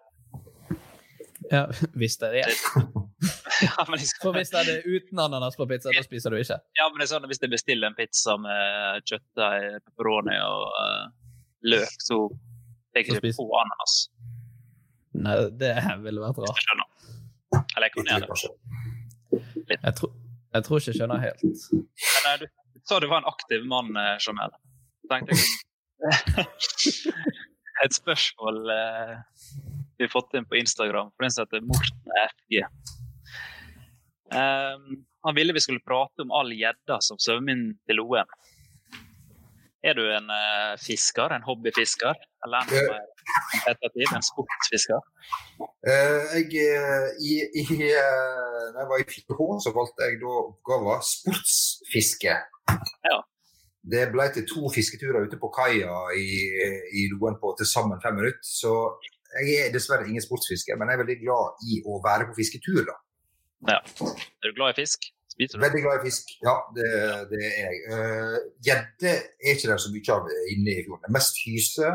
Ja, 1.50 1.64
hvis 2.00 2.16
det 2.20 2.30
er 2.30 2.32
det. 2.50 2.56
Ja, 3.60 3.84
men, 3.90 4.00
skal... 4.00 4.22
For 4.22 4.32
hvis 4.38 4.48
det 4.54 4.60
er 4.62 4.68
det 4.70 4.76
uten 4.88 5.18
ananas 5.20 5.56
på 5.58 5.66
pizza, 5.68 5.90
da 5.92 6.00
spiser 6.00 6.32
du 6.32 6.38
ikke? 6.40 6.56
ja, 6.78 6.84
men 6.88 6.96
det 6.96 7.04
er 7.04 7.10
sånn 7.10 7.26
at 7.26 7.28
hvis 7.28 7.42
jeg 7.42 7.50
bestiller 7.52 7.90
en 7.90 7.96
pizza 7.98 8.36
med 8.40 9.02
kjøttdeig, 9.10 9.82
pepperoni 9.84 10.38
og 10.40 10.62
uh, 10.80 11.10
løk, 11.68 11.92
så 12.00 12.16
tar 12.30 13.02
jeg 13.02 13.18
ikke 13.20 13.34
på 13.36 13.46
ananas. 13.60 13.96
Nei, 15.26 15.34
det 15.60 15.74
ville 16.06 16.22
vært 16.24 16.40
rart. 16.40 16.56
Jeg 16.56 16.64
skjønner. 16.64 16.88
Eller 17.76 17.86
jeg 17.90 17.94
kan 17.98 18.08
gjøre 18.14 18.30
det. 18.30 19.76
Jeg, 19.76 19.94
tror- 20.00 20.14
jeg 20.56 20.66
tror 20.66 20.80
ikke 20.80 20.90
jeg 20.94 20.98
skjønner 21.02 21.22
helt. 21.26 21.42
Men 21.74 22.30
eh, 22.32 22.38
du 22.40 22.80
sa 22.88 23.00
du 23.04 23.08
var 23.10 23.20
en 23.20 23.28
aktiv 23.34 23.66
mann, 23.68 23.92
eh, 24.00 24.16
Jamel. 24.24 24.56
Tenkte 25.10 25.36
jeg 25.36 25.44
Et 27.84 27.94
spørsmål 27.96 28.56
eh, 28.72 29.12
vi 30.00 30.06
har 30.08 30.12
fått 30.12 30.34
inn 30.34 30.48
på 30.48 30.56
Instagram, 30.56 31.10
for 31.16 31.22
den 31.22 31.30
som 31.30 31.44
heter 31.44 31.60
Morten 31.60 32.12
FG. 32.30 32.62
Um, 34.32 35.04
han 35.22 35.34
ville 35.34 35.52
vi 35.52 35.60
skulle 35.60 35.82
prate 35.84 36.24
om 36.24 36.32
all 36.32 36.52
gjedda 36.56 36.96
som 37.04 37.20
svømmer 37.20 37.52
inn 37.52 37.66
til 37.84 38.00
Loen. 38.00 38.32
Er 39.84 39.96
du 39.96 40.02
en 40.12 40.32
uh, 40.32 40.72
fisker, 40.80 41.32
en 41.36 41.44
hobbyfisker, 41.44 42.16
eller 42.46 42.64
en, 42.64 42.96
uh, 42.96 44.16
en 44.16 44.24
sportsfisker? 44.24 45.04
Uh, 45.60 46.32
jeg, 46.48 46.64
i, 47.20 47.36
i, 47.60 47.64
uh, 47.92 48.64
når 48.72 48.80
jeg 48.80 48.90
var 48.94 49.04
i 49.04 49.08
4H, 49.12 49.52
så 49.66 49.76
valgte 49.76 50.08
jeg 50.08 50.20
da 50.24 50.34
oppgaven 50.46 51.06
sportsfiske. 51.12 52.40
Ja. 53.08 53.20
Det 53.92 54.08
ble 54.12 54.32
til 54.32 54.48
to 54.48 54.68
fisketurer 54.72 55.28
ute 55.28 55.40
på 55.40 55.52
kaia 55.52 56.02
i, 56.16 56.28
i 56.96 57.08
Loen 57.12 57.36
på 57.40 57.52
til 57.60 57.68
sammen 57.68 58.00
fem 58.00 58.16
minutter. 58.20 58.44
Så 58.44 58.74
jeg 59.38 59.62
er 59.66 59.72
dessverre 59.74 60.08
ingen 60.08 60.24
sportsfisker, 60.24 60.78
men 60.78 60.90
jeg 60.90 60.98
er 60.98 61.02
veldig 61.04 61.18
glad 61.22 61.64
i 61.70 61.80
å 61.86 62.00
være 62.04 62.28
på 62.30 62.36
fisketur. 62.40 62.82
da. 62.88 62.96
Ja. 63.68 63.80
Er 63.80 64.50
du 64.50 64.56
glad 64.56 64.74
i 64.74 64.80
fisk? 64.82 65.10
Spiser 65.30 65.58
du? 65.58 65.64
Veldig 65.64 65.82
glad 65.84 66.00
i 66.00 66.08
fisk, 66.08 66.32
ja. 66.44 66.56
Det, 66.76 66.88
det 67.30 67.42
er 67.46 67.58
jeg. 67.60 67.82
Eh, 67.94 68.38
Gjedde 68.66 69.12
er 69.12 69.54
ikke 69.54 69.70
der 69.70 69.82
så 69.82 69.92
mye 69.94 70.16
av 70.16 70.30
inne 70.54 70.74
i 70.74 70.84
fjorden. 70.86 71.14
Mest 71.14 71.40
hyse, 71.46 71.92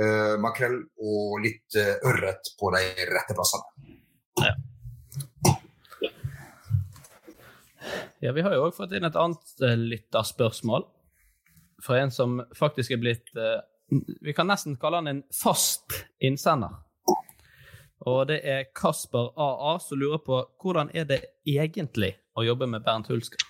uh, 0.00 0.34
makrell 0.42 0.80
og 1.02 1.38
litt 1.44 1.78
uh, 1.78 1.96
ørret 2.08 2.52
på 2.58 2.72
de 2.74 2.84
rette 3.12 3.36
plassene. 3.36 3.86
Ja, 8.18 8.32
vi 8.34 8.42
har 8.42 8.54
jo 8.56 8.64
òg 8.66 8.74
fått 8.74 8.96
inn 8.96 9.06
et 9.06 9.18
annet 9.18 9.60
lytterspørsmål 9.62 10.88
fra 11.84 12.00
en 12.02 12.10
som 12.10 12.40
faktisk 12.58 12.96
er 12.96 13.02
blitt 13.02 13.30
uh, 13.38 13.60
Vi 14.20 14.32
kan 14.36 14.48
nesten 14.50 14.76
kalle 14.76 15.00
han 15.00 15.08
en 15.08 15.22
fast 15.32 15.94
innsender. 16.20 16.74
Og 18.06 18.28
det 18.28 18.38
er 18.46 18.68
Kasper 18.76 19.32
AA 19.34 19.78
som 19.82 19.98
lurer 19.98 20.20
på 20.24 20.40
hvordan 20.62 20.90
er 20.94 21.08
det 21.08 21.20
egentlig 21.48 22.12
å 22.38 22.44
jobbe 22.46 22.68
med 22.70 22.84
Bernt 22.84 23.08
Hulsker? 23.10 23.40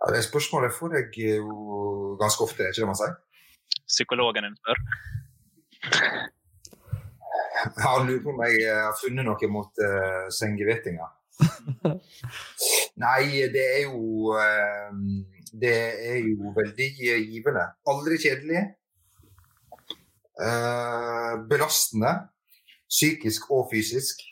Ja, 0.00 0.12
det 0.12 0.22
spørsmålet 0.24 0.72
får 0.76 0.96
jeg 0.98 1.36
jo 1.40 2.16
ganske 2.20 2.44
ofte, 2.44 2.62
er 2.62 2.72
ikke 2.72 2.84
det 2.84 2.88
man 2.90 3.00
sier? 3.00 3.14
Psykologen 3.88 4.46
din 4.48 4.56
spør. 4.60 4.80
Han 7.82 8.06
lurer 8.06 8.22
på 8.24 8.32
om 8.32 8.42
jeg 8.46 8.64
har 8.70 8.96
funnet 9.00 9.26
noe 9.26 9.50
mot 9.52 9.82
uh, 9.82 10.26
sengevettinga. 10.32 11.08
Nei, 13.04 13.22
det 13.52 13.64
er 13.64 13.80
jo 13.88 14.34
uh, 14.36 14.92
Det 15.60 15.74
er 16.10 16.18
jo 16.24 16.50
veldig 16.56 16.86
givende. 16.98 17.64
Aldri 17.90 18.18
kjedelig. 18.18 18.62
Eh, 20.42 21.32
belastende. 21.50 22.12
Psykisk 22.90 23.50
og 23.54 23.68
fysisk. 23.72 24.22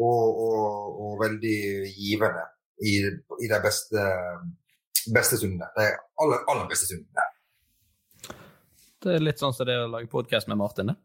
Og, 0.00 0.40
og, 0.44 1.00
og 1.04 1.18
veldig 1.20 1.58
givende 1.96 2.44
i, 2.84 2.94
i 3.44 3.48
de 3.50 3.60
beste, 3.64 4.04
beste 5.12 5.40
stundene. 5.40 5.68
De 5.76 5.88
aller, 6.24 6.44
aller 6.48 6.68
beste 6.70 6.88
stundene. 6.88 7.26
Det 9.00 9.16
er 9.16 9.24
litt 9.24 9.40
sånn 9.40 9.56
som 9.56 9.68
det 9.68 9.78
å 9.80 9.88
lage 9.88 10.10
podkast 10.12 10.48
med 10.48 10.60
Martin, 10.60 10.92
det. 10.92 10.96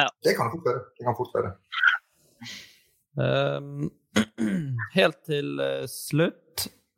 Ja. 0.00 0.06
Det 0.24 0.32
kan 0.38 0.48
fort 0.52 0.64
være. 0.64 0.84
Det 0.96 1.04
kan 1.04 1.16
fort 1.18 1.34
være. 1.36 1.50
Um, 3.20 3.90
helt 4.98 5.18
til 5.28 5.60
uh, 5.60 5.84
slutt 5.90 6.49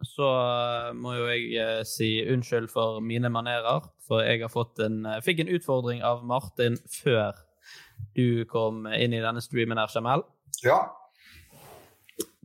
så 0.07 0.29
uh, 0.29 0.91
må 0.97 1.15
jo 1.17 1.29
jeg 1.31 1.53
uh, 1.59 1.83
si 1.89 2.15
unnskyld 2.33 2.69
for 2.73 3.01
mine 3.05 3.31
manerer. 3.33 3.87
For 4.07 4.25
jeg 4.25 4.43
har 4.43 4.53
fått 4.53 4.83
en, 4.85 5.05
fikk 5.25 5.45
en 5.45 5.53
utfordring 5.57 6.03
av 6.07 6.25
Martin 6.29 6.79
før 6.91 7.39
du 8.17 8.45
kom 8.51 8.87
inn 8.91 9.15
i 9.15 9.23
denne 9.23 9.43
streamen 9.45 9.79
her, 9.81 9.93
Jamel. 9.95 10.25
Ja. 10.67 10.81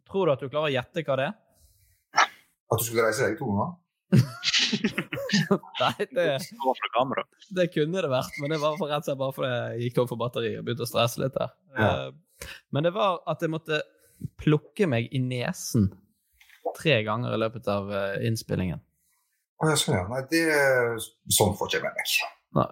Tror 0.08 0.28
du 0.28 0.36
at 0.36 0.44
du 0.44 0.48
klarer 0.48 0.70
å 0.70 0.76
gjette 0.76 1.04
hva 1.04 1.18
det 1.20 1.28
er? 1.32 1.36
At 2.68 2.80
du 2.82 2.86
skulle 2.86 3.08
reise 3.08 3.28
deg 3.28 3.38
to 3.40 3.50
ganger? 3.50 3.76
Nei, 5.82 6.06
det, 6.16 6.26
det 7.56 7.68
kunne 7.74 8.04
det 8.04 8.12
vært, 8.12 8.38
men 8.40 8.54
det 8.54 8.60
var 8.62 8.78
for 8.80 8.92
rett 8.92 9.04
og 9.04 9.10
slett 9.10 9.20
bare 9.20 9.36
fordi 9.36 9.52
jeg 9.52 9.84
gikk 9.84 9.98
tom 9.98 10.10
for 10.10 10.22
batteri 10.22 10.54
og 10.56 10.68
begynte 10.68 10.88
å 10.88 10.90
stresse 10.90 11.22
litt 11.24 11.38
her. 11.40 11.54
Ja. 11.76 11.92
Men 12.76 12.88
det 12.88 12.94
var 12.96 13.20
at 13.28 13.44
jeg 13.44 13.52
måtte 13.52 13.82
plukke 14.40 14.88
meg 14.90 15.12
i 15.12 15.22
nesen 15.22 15.92
tre 16.78 16.98
ganger 17.08 17.36
i 17.36 17.40
løpet 17.40 17.70
av 17.72 17.92
uh, 17.92 18.18
innspillingen. 18.28 18.82
Å, 19.58 19.70
jeg 19.72 19.82
skjønner. 19.82 20.10
Nei, 20.12 20.24
det 20.32 20.42
Sånn 21.34 21.56
får 21.58 21.72
ikke 21.72 21.80
jeg 21.80 21.86
med 21.86 21.96
meg. 21.98 22.18
Nei, 22.58 22.68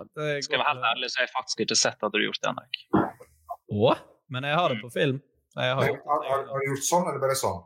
Skal 0.45 0.57
jeg 0.57 0.61
være 0.61 0.73
helt 0.73 0.89
ærlig, 0.91 1.09
så 1.11 1.21
har 1.21 1.27
jeg 1.27 1.33
faktisk 1.35 1.63
ikke 1.65 1.77
sett 1.79 2.03
at 2.05 2.13
du 2.13 2.19
har 2.19 2.27
gjort 2.27 2.43
det 2.43 2.51
ennå. 2.51 3.05
Å? 3.75 3.95
Men 4.33 4.47
jeg 4.49 4.59
har 4.59 4.73
det 4.73 4.81
på 4.81 4.91
film. 4.93 5.17
Jeg 5.55 5.71
har, 5.71 5.81
Har, 5.81 5.89
gjort 5.89 6.05
har, 6.11 6.45
har, 6.51 6.61
du 6.61 6.69
gjort 6.71 6.85
sånn, 6.85 7.07
eller 7.09 7.21
bare 7.23 7.37
sånn? 7.39 7.59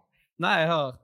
Nei, 0.44 0.56
jeg 0.62 0.72
har, 0.72 0.98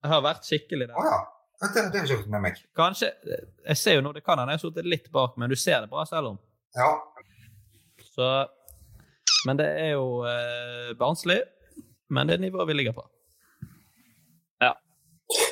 jeg 0.00 0.12
har 0.14 0.24
vært 0.24 0.48
skikkelig 0.48 0.88
der. 0.88 0.96
Å 0.96 1.06
ja. 1.08 1.20
Det, 1.60 1.68
det 1.76 1.82
har 1.82 2.06
jeg 2.06 2.08
ikke 2.08 2.22
fått 2.22 2.32
med 2.32 2.40
meg. 2.40 2.60
Kanskje 2.72 3.10
Jeg 3.20 3.76
ser 3.76 3.98
jo 3.98 4.04
nå, 4.06 4.14
det 4.16 4.22
kan 4.24 4.40
hende 4.40 4.54
jeg 4.54 4.62
har 4.62 4.62
sittet 4.62 4.86
litt 4.88 5.10
bak, 5.12 5.34
men 5.36 5.52
du 5.52 5.56
ser 5.60 5.82
det 5.84 5.90
bra 5.92 6.06
selv 6.08 6.32
om. 6.32 6.38
Ja. 6.76 6.94
Så 8.14 8.28
Men 9.48 9.60
det 9.60 9.66
er 9.80 9.90
jo 9.94 10.22
eh, 10.28 10.92
barnslig. 11.00 11.40
Men 12.10 12.28
det 12.28 12.38
er 12.38 12.42
nivået 12.42 12.68
vi 12.68 12.76
ligger 12.80 12.96
på. 12.96 13.04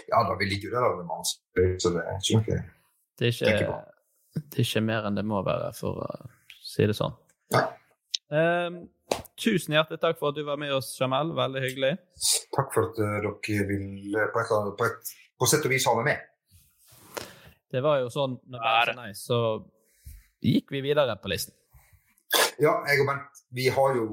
Ja. 0.08 0.18
Ja 0.18 0.24
da, 0.24 0.34
vi 0.40 0.48
ligger 0.48 0.70
jo 0.70 0.74
der 0.74 0.86
alle 0.88 1.04
mann, 1.04 1.24
så 1.24 1.92
det 1.92 2.02
er 2.02 2.16
ikke 2.16 2.38
noe 2.38 2.60
Det 3.18 3.26
er 3.28 3.32
ikke, 3.34 3.72
det 4.38 4.62
er 4.62 4.64
ikke 4.64 4.84
mer 4.86 5.08
enn 5.08 5.18
det 5.18 5.24
må 5.26 5.42
være, 5.44 5.72
for 5.76 6.00
å 6.04 6.08
si 6.64 6.86
det 6.88 6.96
sånn. 6.96 7.16
Um, 8.28 8.80
tusen 9.40 9.74
hjertelig 9.76 10.00
takk 10.02 10.18
for 10.20 10.32
at 10.32 10.38
du 10.38 10.44
var 10.46 10.60
med 10.60 10.72
oss, 10.76 10.90
Jamel. 11.00 11.32
Veldig 11.36 11.62
hyggelig. 11.64 11.92
Takk 12.56 12.72
for 12.74 12.90
at 12.90 13.00
uh, 13.00 13.18
dere 13.24 13.68
vil 13.68 14.16
uh, 14.16 14.26
på, 14.32 14.42
et, 14.44 14.52
på, 14.78 14.88
et, 14.88 15.12
på 15.40 15.48
sett 15.50 15.66
og 15.66 15.74
vis 15.74 15.88
ha 15.88 15.94
meg 15.98 16.10
med. 16.10 17.26
Det 17.68 17.84
var 17.84 18.00
jo 18.00 18.08
sånn 18.12 18.38
når 18.48 18.62
det 18.62 18.74
var 18.76 18.92
så 18.92 18.96
nice, 19.02 19.22
så 19.26 19.40
gikk 20.44 20.72
vi 20.72 20.84
videre 20.84 21.18
på 21.20 21.32
listen. 21.32 21.56
Ja, 22.58 22.72
jeg 22.88 23.00
og 23.02 23.08
Bent 23.08 23.38
vi 23.56 23.68
har 23.72 23.94
jo 23.96 24.06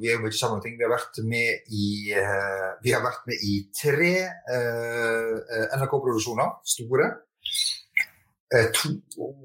vi 0.00 0.08
er 0.10 0.16
jo 0.16 0.24
mye 0.24 0.34
sammen 0.34 0.62
ting. 0.62 0.74
Vi 0.78 0.86
har 0.86 0.90
vært 0.90 1.20
med 1.28 1.68
i, 1.70 1.88
uh, 2.16 2.72
vi 2.82 2.94
har 2.94 3.04
vært 3.04 3.26
med 3.30 3.44
i 3.46 3.58
tre 3.78 4.14
eh, 4.26 5.34
eh, 5.38 5.76
NRK-produksjoner, 5.78 6.56
store. 6.66 7.10
Uh, 8.52 8.66
to 8.74 8.96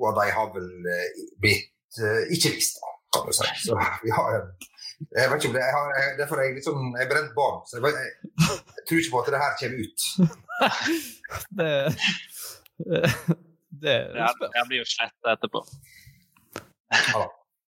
av 0.09 0.17
de 0.17 0.25
har 0.33 0.49
vel 0.55 0.89
eh, 0.93 1.21
blitt 1.41 1.73
ikke 1.97 2.51
vist, 2.53 2.75
da, 2.81 2.89
kan 3.15 3.29
du 3.29 3.33
si. 3.33 3.45
Så 3.63 3.77
vi 4.03 4.11
har 4.13 4.35
en 4.39 4.49
jeg 4.97 5.29
vet 5.29 5.37
ikke 5.37 5.49
om 5.51 5.55
det, 5.55 5.61
jeg 5.61 5.73
har, 5.75 5.89
jeg, 5.93 6.13
Derfor 6.17 6.39
er 6.39 6.47
jeg 6.47 6.53
litt 6.55 6.65
sånn, 6.65 6.87
jeg 6.97 7.05
er 7.05 7.09
brent 7.11 7.33
barn. 7.37 7.59
Så 7.69 7.77
jeg, 7.77 7.93
jeg, 7.93 8.53
jeg 8.73 8.85
tror 8.89 9.01
ikke 9.01 9.13
på 9.13 9.19
at 9.19 9.27
det 9.33 9.41
her 9.43 9.57
kommer 9.61 9.79
ut. 9.85 10.05
Det 11.59 11.73
Det, 13.83 13.97
Det 14.15 14.49
det 14.55 14.63
blir 14.69 14.81
jo 14.81 14.87
sletta 14.89 15.35
etterpå. 15.35 15.61
Ja. 17.13 17.27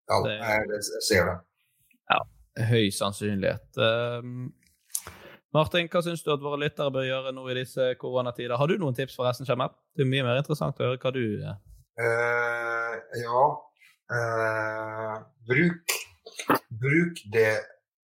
Ja 0.09 0.57
jeg, 0.59 0.81
ser 1.05 1.29
det. 1.29 1.37
Høy 2.59 2.89
sannsynlighet. 2.91 3.77
Um, 3.79 4.49
Martin, 5.55 5.87
hva 5.89 6.01
syns 6.05 6.21
du 6.25 6.33
at 6.33 6.43
våre 6.43 6.59
lyttere 6.61 6.91
bør 6.93 7.07
gjøre 7.07 7.31
nå 7.33 7.45
i 7.49 7.55
disse 7.61 7.93
koronatider? 8.01 8.57
Har 8.59 8.69
du 8.69 8.75
noen 8.81 8.97
tips 8.97 9.15
forresten, 9.17 9.47
Jamel? 9.47 9.71
Det 9.95 10.03
er 10.03 10.11
mye 10.11 10.25
mer 10.27 10.41
interessant 10.41 10.81
å 10.81 10.89
høre 10.89 10.99
hva 11.01 11.13
du 11.15 11.23
eh, 11.39 11.57
Eh, 11.99 12.93
ja 13.23 13.47
Uh, 14.09 15.19
bruk, 15.45 15.91
bruk 16.81 17.19
det 17.29 17.59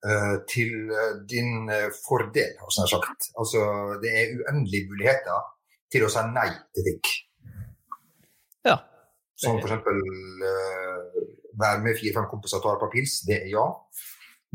eh, 0.06 0.36
til 0.52 0.92
eh, 0.94 1.14
din 1.30 1.70
eh, 1.70 1.90
fordel, 2.08 2.52
har 2.60 2.74
jeg 2.78 2.92
sagt. 2.92 3.30
Altså, 3.40 3.62
det 4.04 4.12
er 4.14 4.36
uendelige 4.38 4.90
muligheter 4.92 5.40
til 5.90 6.06
å 6.06 6.12
si 6.14 6.22
nei 6.36 6.52
til 6.78 6.90
ting. 6.90 7.00
Ja. 8.70 8.78
Som 9.42 9.58
for 9.64 9.72
eksempel 9.72 9.98
eh, 10.52 11.18
være 11.60 11.82
med 11.84 12.00
fire-fem 12.00 12.30
kompiser 12.32 12.60
og 12.60 12.66
ta 12.66 12.76
et 12.76 12.84
par 12.84 12.94
pils. 12.94 13.20
Det 13.28 13.38
er 13.42 13.52
ja. 13.52 13.66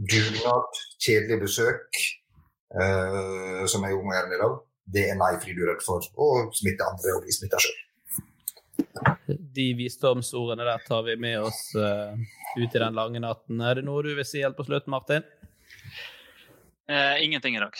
Dugnad, 0.01 0.81
kjedelig 1.03 1.41
besøk, 1.43 2.01
uh, 2.77 3.67
som 3.69 3.85
jeg 3.85 3.97
jo 3.97 4.05
gjøre 4.07 4.35
i 4.37 4.41
dag, 4.41 4.55
det 4.95 5.03
er 5.11 5.19
nei 5.21 5.35
fordi 5.37 5.57
du 5.59 5.65
er 5.65 5.75
redd 5.75 5.85
for 5.85 6.07
å 6.17 6.29
smitte 6.57 6.87
andre 6.87 7.17
og 7.19 7.27
bli 7.27 7.35
smitta 7.37 7.61
sjøl. 7.61 7.81
De 9.59 9.67
visdomsordene 9.77 10.65
der 10.67 10.87
tar 10.87 11.05
vi 11.07 11.19
med 11.21 11.43
oss 11.45 11.61
uh, 11.77 12.17
ut 12.57 12.65
i 12.65 12.81
den 12.81 12.97
lange 12.97 13.21
natten. 13.23 13.61
Er 13.61 13.79
det 13.79 13.85
noe 13.87 14.03
du 14.07 14.15
vil 14.17 14.27
si 14.27 14.41
helt 14.41 14.57
på 14.59 14.67
slutten, 14.67 14.95
Martin? 14.95 15.27
Eh, 16.91 17.25
ingenting 17.25 17.57
i 17.57 17.59
dag. 17.59 17.71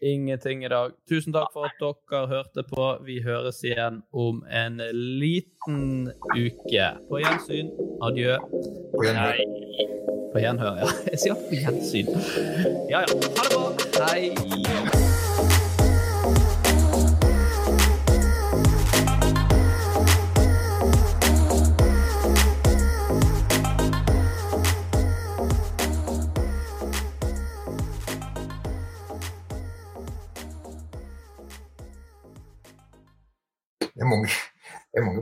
Ingenting 0.00 0.64
i 0.64 0.68
dag. 0.68 0.92
Tusen 1.08 1.32
takk 1.34 1.50
for 1.52 1.66
at 1.66 1.80
dere 1.82 2.28
hørte 2.30 2.62
på. 2.68 2.84
Vi 3.02 3.18
høres 3.24 3.58
igjen 3.66 4.02
om 4.14 4.44
en 4.46 4.78
liten 5.18 6.12
uke. 6.36 6.86
På 7.08 7.18
gjensyn. 7.24 7.72
Adjø. 8.06 8.36
På 8.94 9.02
gjenhør. 9.02 9.42
På 10.32 10.44
gjenhør, 10.44 10.78
ja. 10.84 10.92
Jeg 11.10 11.24
sier 11.24 11.42
på 11.42 11.58
gjensyn. 11.58 12.14
Ja, 12.92 13.02
ja. 13.02 13.10
Ha 13.10 13.48
det 13.50 13.56
bra. 13.56 14.06
Hei. 14.06 15.11